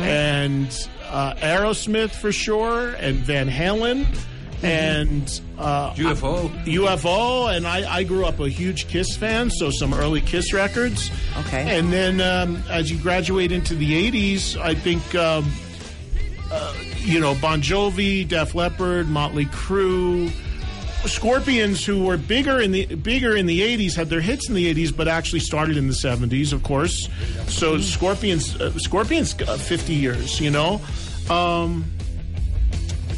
and 0.02 0.76
uh, 1.04 1.34
Aerosmith 1.34 2.10
for 2.10 2.32
sure 2.32 2.94
and 2.94 3.18
Van 3.18 3.48
Halen. 3.48 4.04
And 4.62 5.40
uh, 5.56 5.94
UFO. 5.94 6.48
UFO, 6.64 7.54
and 7.54 7.66
I, 7.66 7.98
I 7.98 8.02
grew 8.02 8.24
up 8.24 8.40
a 8.40 8.48
huge 8.48 8.88
Kiss 8.88 9.16
fan, 9.16 9.50
so 9.50 9.70
some 9.70 9.94
early 9.94 10.20
Kiss 10.20 10.52
records. 10.52 11.10
Okay. 11.38 11.78
And 11.78 11.92
then 11.92 12.20
um, 12.20 12.62
as 12.68 12.90
you 12.90 12.98
graduate 12.98 13.52
into 13.52 13.74
the 13.74 14.10
80s, 14.10 14.56
I 14.60 14.74
think, 14.74 15.14
um, 15.14 15.50
uh, 16.50 16.74
you 16.98 17.20
know, 17.20 17.36
Bon 17.40 17.62
Jovi, 17.62 18.26
Def 18.26 18.54
Leppard, 18.54 19.08
Motley 19.08 19.46
Crue, 19.46 20.32
Scorpions, 21.06 21.84
who 21.84 22.04
were 22.04 22.16
bigger 22.16 22.60
in 22.60 22.72
the 22.72 22.86
bigger 22.96 23.36
in 23.36 23.46
the 23.46 23.60
80s, 23.60 23.94
had 23.94 24.08
their 24.08 24.20
hits 24.20 24.48
in 24.48 24.54
the 24.54 24.74
80s, 24.74 24.94
but 24.94 25.06
actually 25.06 25.40
started 25.40 25.76
in 25.76 25.86
the 25.86 25.94
70s, 25.94 26.52
of 26.52 26.62
course. 26.64 27.08
So 27.46 27.78
Scorpions, 27.78 28.60
uh, 28.60 28.76
Scorpions, 28.78 29.40
uh, 29.42 29.56
50 29.56 29.94
years, 29.94 30.40
you 30.40 30.50
know. 30.50 30.80
Um, 31.30 31.84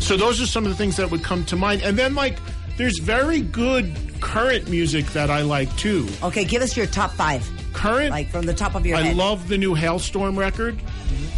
so 0.00 0.16
those 0.16 0.40
are 0.40 0.46
some 0.46 0.64
of 0.64 0.70
the 0.70 0.76
things 0.76 0.96
that 0.96 1.10
would 1.10 1.22
come 1.22 1.44
to 1.46 1.56
mind, 1.56 1.82
and 1.82 1.96
then 1.98 2.14
like 2.14 2.38
there's 2.76 2.98
very 2.98 3.40
good 3.40 3.94
current 4.20 4.68
music 4.68 5.06
that 5.12 5.30
I 5.30 5.42
like 5.42 5.74
too. 5.76 6.08
Okay, 6.22 6.44
give 6.44 6.62
us 6.62 6.76
your 6.76 6.86
top 6.86 7.12
five. 7.12 7.48
Current, 7.72 8.10
Like 8.10 8.28
from 8.30 8.46
the 8.46 8.52
top 8.54 8.74
of 8.74 8.84
your 8.84 8.96
head. 8.96 9.04
I 9.04 9.08
head. 9.10 9.16
love 9.16 9.46
the 9.48 9.56
new 9.56 9.74
Hailstorm 9.74 10.36
record, 10.36 10.74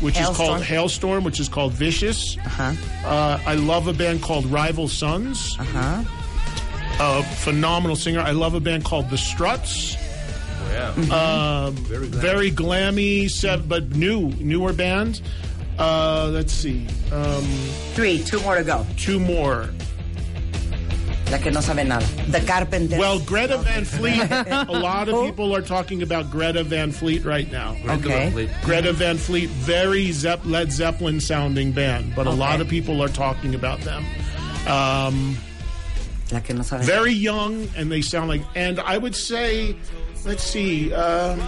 which 0.00 0.18
is 0.18 0.26
called 0.30 0.62
Hailstorm, 0.62 1.24
which 1.24 1.38
is 1.38 1.48
called 1.48 1.74
Vicious. 1.74 2.38
Uh-huh. 2.38 2.72
Uh, 3.06 3.38
I 3.44 3.54
love 3.54 3.86
a 3.86 3.92
band 3.92 4.22
called 4.22 4.46
Rival 4.46 4.88
Sons. 4.88 5.54
Uh-huh. 5.60 6.02
A 7.00 7.22
phenomenal 7.22 7.96
singer. 7.96 8.20
I 8.20 8.30
love 8.30 8.54
a 8.54 8.60
band 8.60 8.84
called 8.84 9.10
The 9.10 9.18
Struts. 9.18 9.94
Oh, 9.98 10.70
yeah. 10.72 11.64
Um, 11.66 11.74
very, 11.74 12.50
glammy, 12.50 13.28
sev- 13.30 13.68
but 13.68 13.90
new, 13.90 14.28
newer 14.38 14.72
band. 14.72 15.20
Uh, 15.82 16.28
let's 16.32 16.52
see. 16.52 16.86
Um, 17.10 17.42
Three, 17.94 18.22
two 18.22 18.40
more 18.42 18.54
to 18.56 18.62
go. 18.62 18.86
two 18.96 19.18
more. 19.18 19.68
La 21.30 21.38
que 21.38 21.50
no 21.50 21.60
sabe 21.60 21.82
nada. 21.84 22.04
The 22.30 22.40
Carpenters. 22.46 22.98
Well, 22.98 23.18
Greta 23.20 23.56
Van 23.58 23.84
Fleet. 23.84 24.20
a 24.30 24.66
lot 24.70 25.08
of 25.08 25.24
people 25.24 25.56
are 25.56 25.62
talking 25.62 26.02
about 26.02 26.30
Greta 26.30 26.62
Van 26.62 26.92
Fleet 26.92 27.24
right 27.24 27.50
now. 27.50 27.74
Okay. 27.88 28.48
Greta 28.62 28.92
Van 28.92 29.16
Fleet, 29.16 29.48
very 29.48 30.12
Zepp- 30.12 30.44
Led 30.44 30.70
Zeppelin 30.70 31.20
sounding 31.20 31.72
band, 31.72 32.14
but 32.14 32.26
a 32.26 32.30
lot 32.30 32.60
of 32.60 32.68
people 32.68 33.02
are 33.02 33.08
talking 33.08 33.54
about 33.54 33.80
them. 33.80 34.04
Um, 34.68 35.36
La 36.30 36.40
que 36.40 36.54
no 36.54 36.62
sabe 36.62 36.82
very 36.84 37.12
young, 37.12 37.66
and 37.76 37.90
they 37.90 38.02
sound 38.02 38.28
like. 38.28 38.42
And 38.54 38.78
I 38.80 38.98
would 38.98 39.16
say, 39.16 39.74
let's 40.24 40.44
see. 40.44 40.92
Um, 40.94 41.40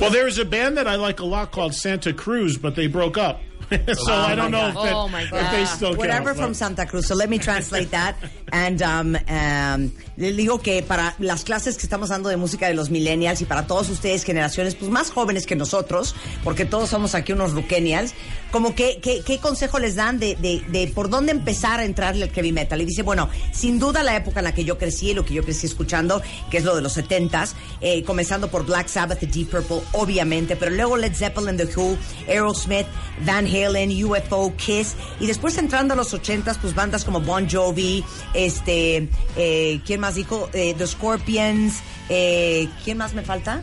well, 0.00 0.10
there's 0.10 0.38
a 0.38 0.44
band 0.44 0.76
that 0.76 0.86
I 0.86 0.96
like 0.96 1.20
a 1.20 1.24
lot 1.26 1.52
called 1.52 1.74
Santa 1.74 2.12
Cruz, 2.12 2.56
but 2.58 2.74
they 2.74 2.86
broke 2.86 3.16
up. 3.18 3.40
so 3.70 4.12
I 4.12 4.36
don't 4.36 4.52
know 4.52 4.68
if, 4.68 4.74
that, 4.74 4.92
Oh, 4.94 5.08
my 5.08 5.22
if 5.22 5.30
God. 5.32 5.52
they 5.52 5.64
still 5.64 5.88
count, 5.88 5.98
Whatever 5.98 6.34
but- 6.34 6.40
from 6.40 6.54
Santa 6.54 6.86
Cruz. 6.86 7.06
So 7.08 7.16
let 7.16 7.28
me 7.28 7.38
translate 7.38 7.90
that. 7.90 8.14
And 8.52 8.80
um, 8.80 9.16
um, 9.28 9.90
le 10.16 10.32
digo 10.34 10.62
que 10.62 10.82
para 10.82 11.16
las 11.18 11.42
clases 11.42 11.76
que 11.76 11.82
estamos 11.88 12.10
dando 12.10 12.28
de 12.28 12.36
música 12.36 12.68
de 12.68 12.74
los 12.74 12.90
millennials 12.90 13.40
y 13.40 13.44
para 13.44 13.66
todos 13.66 13.88
ustedes, 13.90 14.22
generaciones 14.22 14.76
pues 14.76 14.88
más 14.88 15.10
jóvenes 15.10 15.46
que 15.46 15.56
nosotros, 15.56 16.14
porque 16.44 16.64
todos 16.64 16.90
somos 16.90 17.16
aquí 17.16 17.32
unos 17.32 17.54
ruquenials, 17.54 18.14
como 18.56 18.74
que, 18.74 19.00
que- 19.02 19.20
¿qué 19.20 19.36
consejo 19.38 19.78
les 19.78 19.96
dan 19.96 20.18
de, 20.18 20.34
de- 20.36 20.62
de 20.68 20.86
por 20.88 21.10
dónde 21.10 21.30
empezar 21.30 21.78
a 21.80 21.84
entrarle 21.84 22.22
al 22.24 22.30
heavy 22.30 22.52
metal? 22.52 22.80
Y 22.80 22.86
dice, 22.86 23.02
bueno, 23.02 23.28
sin 23.52 23.78
duda 23.78 24.02
la 24.02 24.16
época 24.16 24.40
en 24.40 24.44
la 24.44 24.54
que 24.54 24.64
yo 24.64 24.78
crecí, 24.78 25.12
lo 25.12 25.26
que 25.26 25.34
yo 25.34 25.44
crecí 25.44 25.66
escuchando, 25.66 26.22
que 26.50 26.56
es 26.56 26.64
lo 26.64 26.74
de 26.74 26.80
los 26.80 26.96
70s, 26.96 27.52
eh, 27.82 28.02
comenzando 28.04 28.48
por 28.48 28.64
Black 28.64 28.88
Sabbath 28.88 29.22
y 29.22 29.26
Deep 29.26 29.50
Purple, 29.50 29.82
obviamente, 29.92 30.56
pero 30.56 30.70
luego 30.70 30.96
Led 30.96 31.12
Zeppelin, 31.14 31.58
The 31.58 31.66
Who, 31.76 31.98
Aerosmith, 32.28 32.86
Van 33.26 33.46
Halen, 33.46 33.90
UFO, 34.02 34.54
Kiss, 34.56 34.94
y 35.20 35.26
después 35.26 35.58
entrando 35.58 35.92
a 35.92 35.96
los 35.98 36.14
80s, 36.14 36.56
pues 36.58 36.74
bandas 36.74 37.04
como 37.04 37.20
Bon 37.20 37.46
Jovi, 37.50 38.02
este, 38.32 39.10
eh, 39.36 39.80
¿quién 39.84 40.00
más 40.00 40.14
dijo? 40.14 40.48
Eh, 40.54 40.74
The 40.78 40.86
Scorpions, 40.86 41.74
eh, 42.08 42.68
¿quién 42.84 42.96
más 42.96 43.12
me 43.12 43.20
falta? 43.20 43.60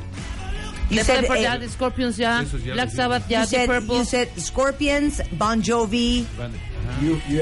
You 0.94 1.00
The 1.00 1.06
said, 1.06 1.26
eh, 1.26 1.42
ya, 1.42 1.58
The 1.58 1.70
Scorpions 1.70 2.18
ya, 2.18 2.42
Esos 2.42 2.64
ya 2.64 2.74
Black 2.74 2.90
Sabbath 2.92 3.30
ya, 3.30 3.42
you 3.42 3.46
said, 3.48 3.68
Purple. 3.68 3.98
you 3.98 4.04
said 4.06 4.30
Scorpions, 4.38 5.22
Bon 5.34 5.62
Jovi, 5.62 6.26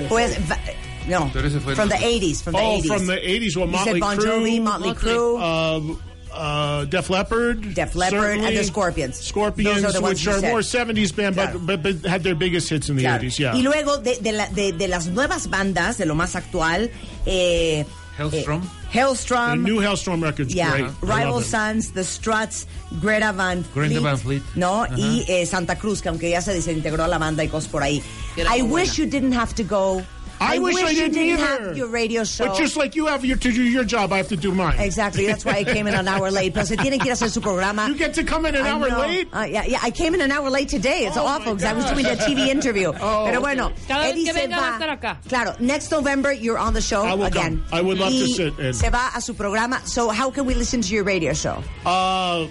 pues, 0.07 0.37
va- 0.47 0.59
no, 1.07 1.29
Pero 1.33 1.47
ese 1.47 1.59
fue 1.59 1.75
from 1.75 1.89
the 1.89 1.95
los- 1.95 2.03
80s, 2.03 2.41
from 2.43 2.53
the 2.53 2.59
Oh, 2.59 2.77
80s. 2.77 2.87
from 2.87 3.05
the 3.07 3.17
80s. 3.29 3.57
Well, 3.57 3.67
You 3.67 3.77
said 3.77 3.97
Motley 3.97 3.99
Bon. 3.99 4.17
Jovi, 4.17 4.61
Motley 4.61 4.89
Motley. 4.89 4.93
Crue. 4.93 5.39
uh, 5.41 5.95
uh, 6.33 6.85
Def 6.85 7.09
Leppard, 7.09 7.73
Def 7.73 7.95
Leppard 7.95 8.39
and 8.39 8.55
the 8.55 8.63
Scorpions. 8.63 9.17
Scorpions, 9.19 9.83
are 9.83 9.91
the 9.91 10.01
which 10.01 10.23
you 10.25 10.31
are 10.31 10.39
said. 10.39 10.49
more 10.51 10.61
70s 10.61 11.11
band, 11.11 11.35
Claro. 11.35 11.59
but, 11.59 11.81
but, 11.83 12.01
but 12.01 12.09
had 12.09 12.23
their 12.23 12.35
biggest 12.35 12.69
hits 12.69 12.87
in 12.89 12.95
the 12.95 13.03
Claro. 13.03 13.23
80s. 13.23 13.37
Yeah. 13.39 13.53
Y 13.55 13.61
luego 13.63 13.97
de, 13.97 14.17
de, 14.21 14.31
la- 14.31 14.47
de- 14.47 14.71
de 14.71 14.87
las 14.87 15.07
nuevas 15.07 15.49
bandas, 15.49 15.97
de 15.97 16.05
lo 16.05 16.15
más 16.15 16.35
actual, 16.35 16.89
eh, 17.25 17.83
Hellstrom. 18.17 18.63
eh, 18.93 19.55
the 19.55 19.55
new 19.55 19.79
Hellstrom 19.79 20.21
record's 20.21 20.53
yeah, 20.53 20.71
great. 20.71 20.91
Rival. 21.01 21.41
Sons, 21.41 21.91
The 21.91 22.03
Struts, 22.03 22.67
Greta 22.99 23.31
Van 23.33 23.63
Fleet, 23.63 23.89
Greta 23.89 24.01
Van 24.01 24.17
Fleet. 24.17 24.43
¿no? 24.55 24.85
Y 24.97 25.23
eh, 25.27 25.45
Santa 25.45 25.75
Cruz, 25.77 26.01
que 26.01 26.09
aunque 26.09 26.29
ya 26.29 26.41
se 26.41 26.53
desintegró 26.53 27.07
la 27.07 27.17
banda 27.17 27.43
y 27.43 27.47
cosas 27.47 27.69
por 27.69 27.83
ahí. 27.83 28.03
Era 28.35 28.55
I 28.55 28.61
muy 28.61 28.81
wish 28.81 28.97
you 28.97 29.05
didn't 29.05 29.33
have 29.33 29.53
to 29.55 29.63
go. 29.63 30.03
I, 30.41 30.59
wish, 30.59 30.75
I 30.75 30.93
didn't, 30.93 31.13
didn't 31.13 31.39
either. 31.39 31.45
have 31.67 31.77
your 31.77 31.87
radio 31.87 32.23
show. 32.23 32.47
But 32.47 32.57
just 32.57 32.75
like 32.75 32.95
you 32.95 33.05
have 33.07 33.23
your, 33.23 33.37
to 33.37 33.51
do 33.51 33.63
your 33.63 33.83
job, 33.83 34.11
I 34.11 34.17
have 34.17 34.27
to 34.29 34.35
do 34.37 34.51
mine. 34.53 34.79
Exactly, 34.79 35.25
that's 35.27 35.45
why 35.45 35.53
I 35.53 35.63
came 35.63 35.87
in 35.87 35.93
an 35.93 36.07
hour 36.07 36.31
late. 36.31 36.53
Pero 36.53 36.65
se 36.65 36.75
tienen 36.77 36.99
que 36.99 37.07
ir 37.07 37.11
a 37.11 37.15
hacer 37.15 37.29
su 37.29 37.41
programa. 37.41 37.87
You 37.87 37.95
get 37.95 38.13
to 38.15 38.23
come 38.23 38.45
in 38.47 38.55
an 38.55 38.65
I 38.65 38.69
hour 38.71 38.89
know. 38.89 38.99
late? 38.99 39.27
Uh, 39.33 39.41
yeah, 39.41 39.63
yeah, 39.65 39.79
I 39.81 39.91
came 39.91 40.15
in 40.15 40.21
an 40.21 40.31
hour 40.31 40.49
late 40.49 40.69
today. 40.69 41.05
It's 41.05 41.17
Oh, 41.17 41.25
awful 41.25 41.53
because 41.55 41.63
I 41.65 41.73
was 41.73 41.85
doing 41.91 42.05
a 42.05 42.15
TV 42.15 42.47
interview. 42.47 42.91
Oh, 43.01 43.25
Pero 43.27 43.39
bueno, 43.41 43.71
Cada 43.87 44.03
vez 44.03 44.13
Eddie 44.13 44.25
que 44.25 44.33
se 44.33 44.39
venga 44.47 44.57
va 44.57 44.67
a 44.69 44.79
estar 44.79 44.89
acá. 44.89 45.17
Claro, 45.27 45.55
next 45.59 45.91
November 45.91 46.31
you're 46.31 46.57
on 46.57 46.73
the 46.73 46.81
show 46.81 47.03
I 47.03 47.13
will 47.13 47.25
again. 47.25 47.63
come. 47.69 47.77
I 47.77 47.81
would 47.81 47.97
love 47.99 48.11
to 48.11 48.27
sit 48.27 48.57
in. 48.59 48.73
Se 48.73 48.89
va 48.89 49.11
a 49.15 49.21
su 49.21 49.33
programa. 49.33 49.81
So 49.85 50.09
how 50.09 50.29
can 50.31 50.45
we 50.45 50.53
listen 50.55 50.81
to 50.81 50.93
your 50.93 51.03
radio 51.03 51.33
show? 51.33 51.63
Uh, 51.85 52.47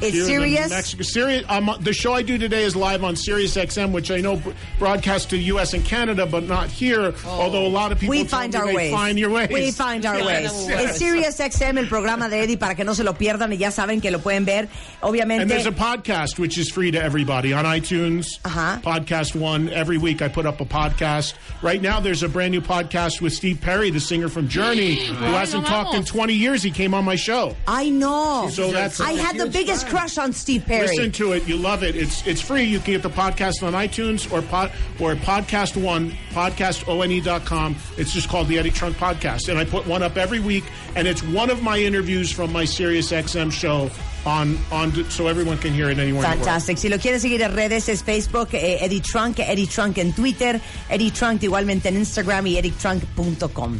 It's 0.00 0.12
here 0.14 0.22
in 0.22 0.26
Sirius? 0.26 0.70
Mexico. 0.70 1.02
Sirius. 1.02 1.44
Um, 1.48 1.70
the 1.80 1.92
show 1.92 2.12
I 2.12 2.22
do 2.22 2.38
today 2.38 2.64
is 2.64 2.74
live 2.76 3.04
on 3.04 3.16
Sirius 3.16 3.56
XM, 3.56 3.92
which 3.92 4.10
I 4.10 4.20
know 4.20 4.36
br- 4.36 4.50
broadcast 4.78 5.30
to 5.30 5.36
the 5.36 5.42
U.S. 5.44 5.74
and 5.74 5.84
Canada, 5.84 6.26
but 6.26 6.44
not 6.44 6.68
here. 6.68 7.14
Although 7.26 7.66
a 7.66 7.68
lot 7.68 7.92
of 7.92 7.98
people 7.98 8.10
We 8.10 8.24
find 8.24 8.54
our 8.54 8.72
ways. 8.72 8.92
Find 8.92 9.18
your 9.18 9.30
ways. 9.30 9.48
We 9.50 9.70
find 9.70 10.04
our 10.06 10.18
Yes, 10.18 10.52
ways. 10.52 10.68
yes. 10.68 10.90
Es 10.90 10.98
Sirius 10.98 11.36
XM, 11.38 11.78
el 11.78 11.86
programa 11.86 12.28
de 12.28 12.36
Eddie, 12.42 12.56
para 12.56 12.74
que 12.74 12.84
no 12.84 12.92
se 12.94 13.04
lo 13.04 13.12
pierdan 13.14 13.50
y 13.52 13.56
ya 13.56 13.70
saben 13.70 14.00
que 14.00 14.10
lo 14.10 14.18
pueden 14.18 14.44
ver. 14.44 14.68
Obviamente. 15.02 15.42
And 15.42 15.50
there's 15.50 15.66
a 15.66 15.72
podcast 15.72 16.38
which 16.38 16.58
is 16.58 16.68
free 16.70 16.90
to 16.90 17.02
everybody 17.02 17.52
on 17.52 17.64
iTunes. 17.64 18.38
Uh-huh. 18.44 18.78
Podcast 18.82 19.34
One. 19.34 19.68
Every 19.68 19.98
week 19.98 20.22
I 20.22 20.28
put 20.28 20.46
up 20.46 20.60
a 20.60 20.64
podcast. 20.64 21.34
Right 21.62 21.80
now 21.80 22.00
there's 22.00 22.22
a 22.22 22.28
brand 22.28 22.52
new 22.52 22.60
podcast 22.60 23.20
with 23.20 23.32
Steve 23.32 23.60
Perry, 23.60 23.90
the 23.90 24.00
singer 24.00 24.28
from 24.28 24.48
Journey, 24.48 24.96
who 25.06 25.14
hasn't 25.24 25.66
talked 25.66 25.94
in 25.94 26.04
20 26.04 26.32
years. 26.34 26.62
He 26.62 26.70
came 26.70 26.94
on 26.94 27.04
my 27.04 27.16
show. 27.16 27.56
I 27.66 27.90
know. 27.90 28.48
So 28.52 28.72
that's 28.72 29.00
I 29.00 29.12
had 29.12 29.36
the 29.38 29.48
biggest 29.68 29.88
crush 29.88 30.18
on 30.18 30.32
Steve 30.32 30.64
Perry. 30.64 30.88
Listen 30.88 31.12
to 31.12 31.32
it. 31.32 31.46
You 31.46 31.56
love 31.56 31.82
it. 31.82 31.96
It's 31.96 32.26
it's 32.26 32.40
free. 32.40 32.64
You 32.64 32.78
can 32.80 32.94
get 32.94 33.02
the 33.02 33.10
podcast 33.10 33.62
on 33.62 33.72
iTunes 33.74 34.30
or 34.32 34.42
pod, 34.42 34.72
or 35.00 35.14
Podcast 35.14 35.80
One, 35.80 36.12
podcastone.com. 36.30 37.76
It's 37.96 38.12
just 38.12 38.28
called 38.28 38.48
the 38.48 38.58
Eddie 38.58 38.70
Trunk 38.70 38.96
Podcast. 38.96 39.48
And 39.48 39.58
I 39.58 39.64
put 39.64 39.86
one 39.86 40.02
up 40.02 40.16
every 40.16 40.40
week, 40.40 40.64
and 40.96 41.06
it's 41.06 41.22
one 41.22 41.50
of 41.50 41.62
my 41.62 41.78
interviews 41.78 42.30
from 42.30 42.52
my 42.52 42.64
Sirius 42.64 43.12
XM 43.12 43.52
show 43.52 43.90
on, 44.26 44.58
on 44.70 44.92
so 45.10 45.26
everyone 45.26 45.58
can 45.58 45.72
hear 45.72 45.90
it 45.90 45.98
anywhere 45.98 46.24
in 46.24 46.30
the 46.30 46.36
world. 46.36 46.38
Fantastic. 46.38 46.78
Si 46.78 46.88
lo 46.88 46.98
quieren 46.98 47.20
seguir 47.20 47.42
en 47.42 47.54
redes 47.54 47.88
es 47.88 48.02
Facebook, 48.02 48.48
eh, 48.52 48.78
Eddie 48.80 49.00
Trunk, 49.00 49.38
Eddie 49.38 49.66
Trunk 49.66 49.98
en 49.98 50.12
Twitter, 50.12 50.60
Eddie 50.88 51.10
Trunk 51.10 51.42
igualmente 51.42 51.88
en 51.88 51.96
Instagram 51.96 52.46
y 52.46 52.58
eddietrunk.com. 52.58 53.78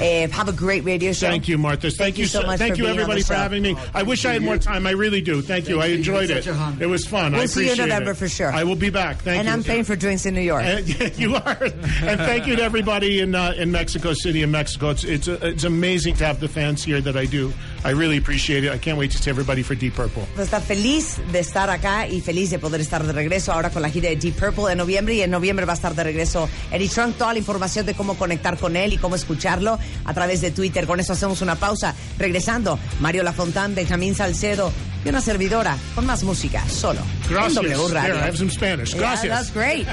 Eh, 0.00 0.26
have 0.28 0.48
a 0.48 0.52
great 0.52 0.84
radio 0.84 1.12
show. 1.12 1.28
Thank 1.28 1.46
you, 1.46 1.58
Martha. 1.58 1.90
Thank, 1.90 2.16
you 2.18 2.26
so 2.26 2.42
much 2.42 2.58
Thank 2.58 2.74
for 2.74 2.78
you, 2.78 2.84
being 2.84 2.96
on 2.96 3.00
everybody, 3.00 3.20
the 3.20 3.26
for 3.26 3.34
having 3.34 3.62
me. 3.62 3.76
I 3.94 4.02
wish 4.02 4.24
I 4.24 4.32
had 4.32 4.42
more 4.42 4.56
time. 4.56 4.86
I 4.86 4.92
really 4.92 5.20
do. 5.20 5.42
Thank 5.42 5.68
you. 5.68 5.80
I 5.80 5.86
enjoyed 5.88 6.30
it. 6.30 6.44
such 6.44 6.54
a 6.54 6.54
hon. 6.54 6.78
It 6.80 6.86
was 6.86 7.06
fun. 7.06 7.34
I 7.34 7.38
We'll 7.38 7.48
see 7.48 7.60
you 7.60 7.66
in 7.66 7.72
appreciate 7.74 7.88
November 7.88 8.10
it. 8.12 8.16
for 8.16 8.28
sure. 8.28 8.50
I 8.52 8.64
will 8.64 8.76
be 8.76 8.90
back. 8.90 9.18
Thank 9.18 9.38
and 9.38 9.46
you. 9.46 9.52
And 9.52 9.60
I'm 9.60 9.64
paying 9.64 9.84
for 9.84 9.96
drinks 9.96 10.24
in 10.24 10.34
New 10.34 10.40
York. 10.40 10.64
And, 10.64 10.88
you 11.18 11.36
are, 11.36 11.58
and 11.62 12.18
thank 12.18 12.46
you 12.46 12.56
to 12.56 12.62
everybody 12.62 13.20
in 13.20 13.34
uh, 13.34 13.52
in 13.56 13.70
Mexico 13.70 14.14
City 14.14 14.42
in 14.42 14.50
Mexico. 14.50 14.90
It's 14.90 15.04
it's 15.04 15.28
uh, 15.28 15.38
it's 15.42 15.64
amazing 15.64 16.14
to 16.16 16.24
have 16.24 16.40
the 16.40 16.48
fans 16.48 16.82
here 16.82 17.00
that 17.02 17.16
I 17.16 17.26
do. 17.26 17.52
I 17.84 17.92
really 17.92 18.18
appreciate 18.18 18.64
it. 18.64 18.72
I 18.72 18.78
can't 18.78 18.98
wait 18.98 19.10
to 19.12 19.18
see 19.18 19.30
everybody 19.30 19.62
for 19.62 19.74
Deep 19.74 19.94
Purple. 19.94 20.22
Pues 20.34 20.46
está 20.48 20.60
feliz 20.60 21.16
de 21.32 21.38
estar 21.40 21.70
acá 21.70 22.06
y 22.06 22.20
feliz 22.20 22.50
de 22.50 22.58
poder 22.58 22.80
estar 22.80 23.02
de 23.04 23.12
regreso 23.12 23.52
ahora 23.52 23.70
con 23.70 23.80
la 23.82 23.88
gira 23.88 24.08
de 24.10 24.16
Deep 24.16 24.34
Purple 24.34 24.68
de 24.68 24.76
noviembre 24.76 25.14
y 25.14 25.22
en 25.22 25.30
noviembre 25.30 25.64
va 25.64 25.72
a 25.72 25.76
estar 25.76 25.94
de 25.94 26.04
regreso 26.04 26.48
Eddie 26.70 26.88
Trunk. 26.88 27.16
Toda 27.16 27.32
la 27.32 27.38
información 27.38 27.86
de 27.86 27.94
cómo 27.94 28.14
conectar 28.16 28.58
con 28.58 28.76
él 28.76 28.92
y 28.92 28.98
cómo 28.98 29.14
escucharlo 29.16 29.78
a 30.04 30.14
través 30.14 30.40
de 30.40 30.50
Twitter. 30.50 30.86
Con 30.86 31.00
eso 31.00 31.12
hacemos 31.14 31.40
una 31.40 31.56
pausa. 31.56 31.94
Regresando, 32.18 32.78
Mario 33.00 33.22
Lafontán, 33.22 33.74
Benjamín 33.74 34.14
Salcedo 34.14 34.72
y 35.04 35.08
una 35.08 35.20
servidora 35.22 35.76
con 35.94 36.04
más 36.04 36.22
música 36.22 36.62
solo 36.68 37.00
Gracias. 37.30 37.64
en 37.64 37.72
W 37.72 37.88
Radio. 37.94 38.14
Here, 38.14 38.22
I 38.24 38.26
have 38.28 38.36
some 38.36 38.50
Spanish. 38.50 38.90
Yeah, 38.92 39.00
Gracias. 39.00 39.50
that's 39.50 39.50
great. 39.54 39.86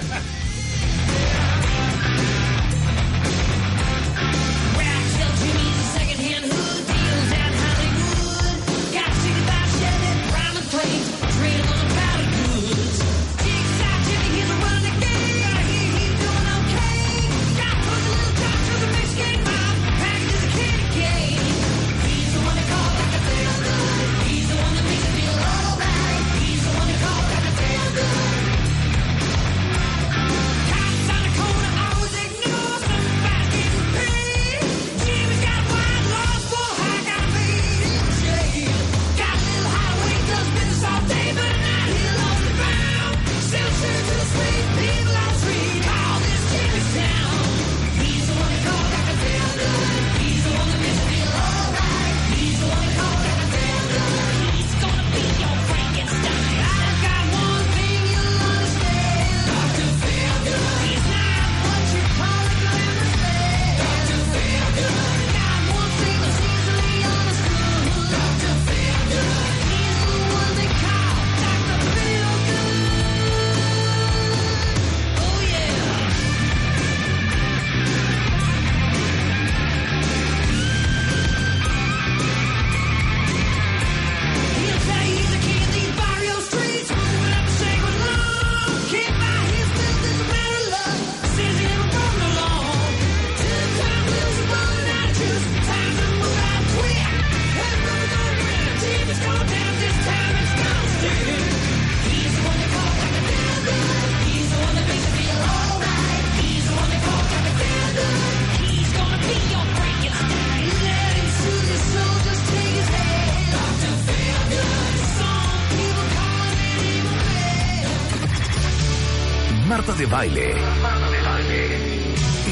Baile. 120.09 120.55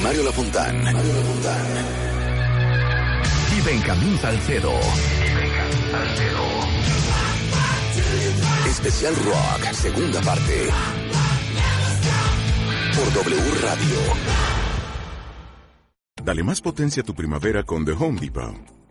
Mario 0.03 0.23
Lafontán. 0.23 0.83
Lafontán. 0.83 1.65
Y 3.57 3.61
Benjamín 3.61 4.17
Salcedo. 4.17 4.73
Especial 8.67 9.15
Rock, 9.15 9.73
segunda 9.73 10.21
parte. 10.21 10.67
Por 12.95 13.13
W 13.13 13.41
Radio. 13.61 13.97
Dale 16.23 16.43
más 16.43 16.59
potencia 16.61 17.03
a 17.03 17.05
tu 17.05 17.13
primavera 17.13 17.63
con 17.63 17.85
The 17.85 17.91
Home 17.93 18.19
Depot. 18.19 18.74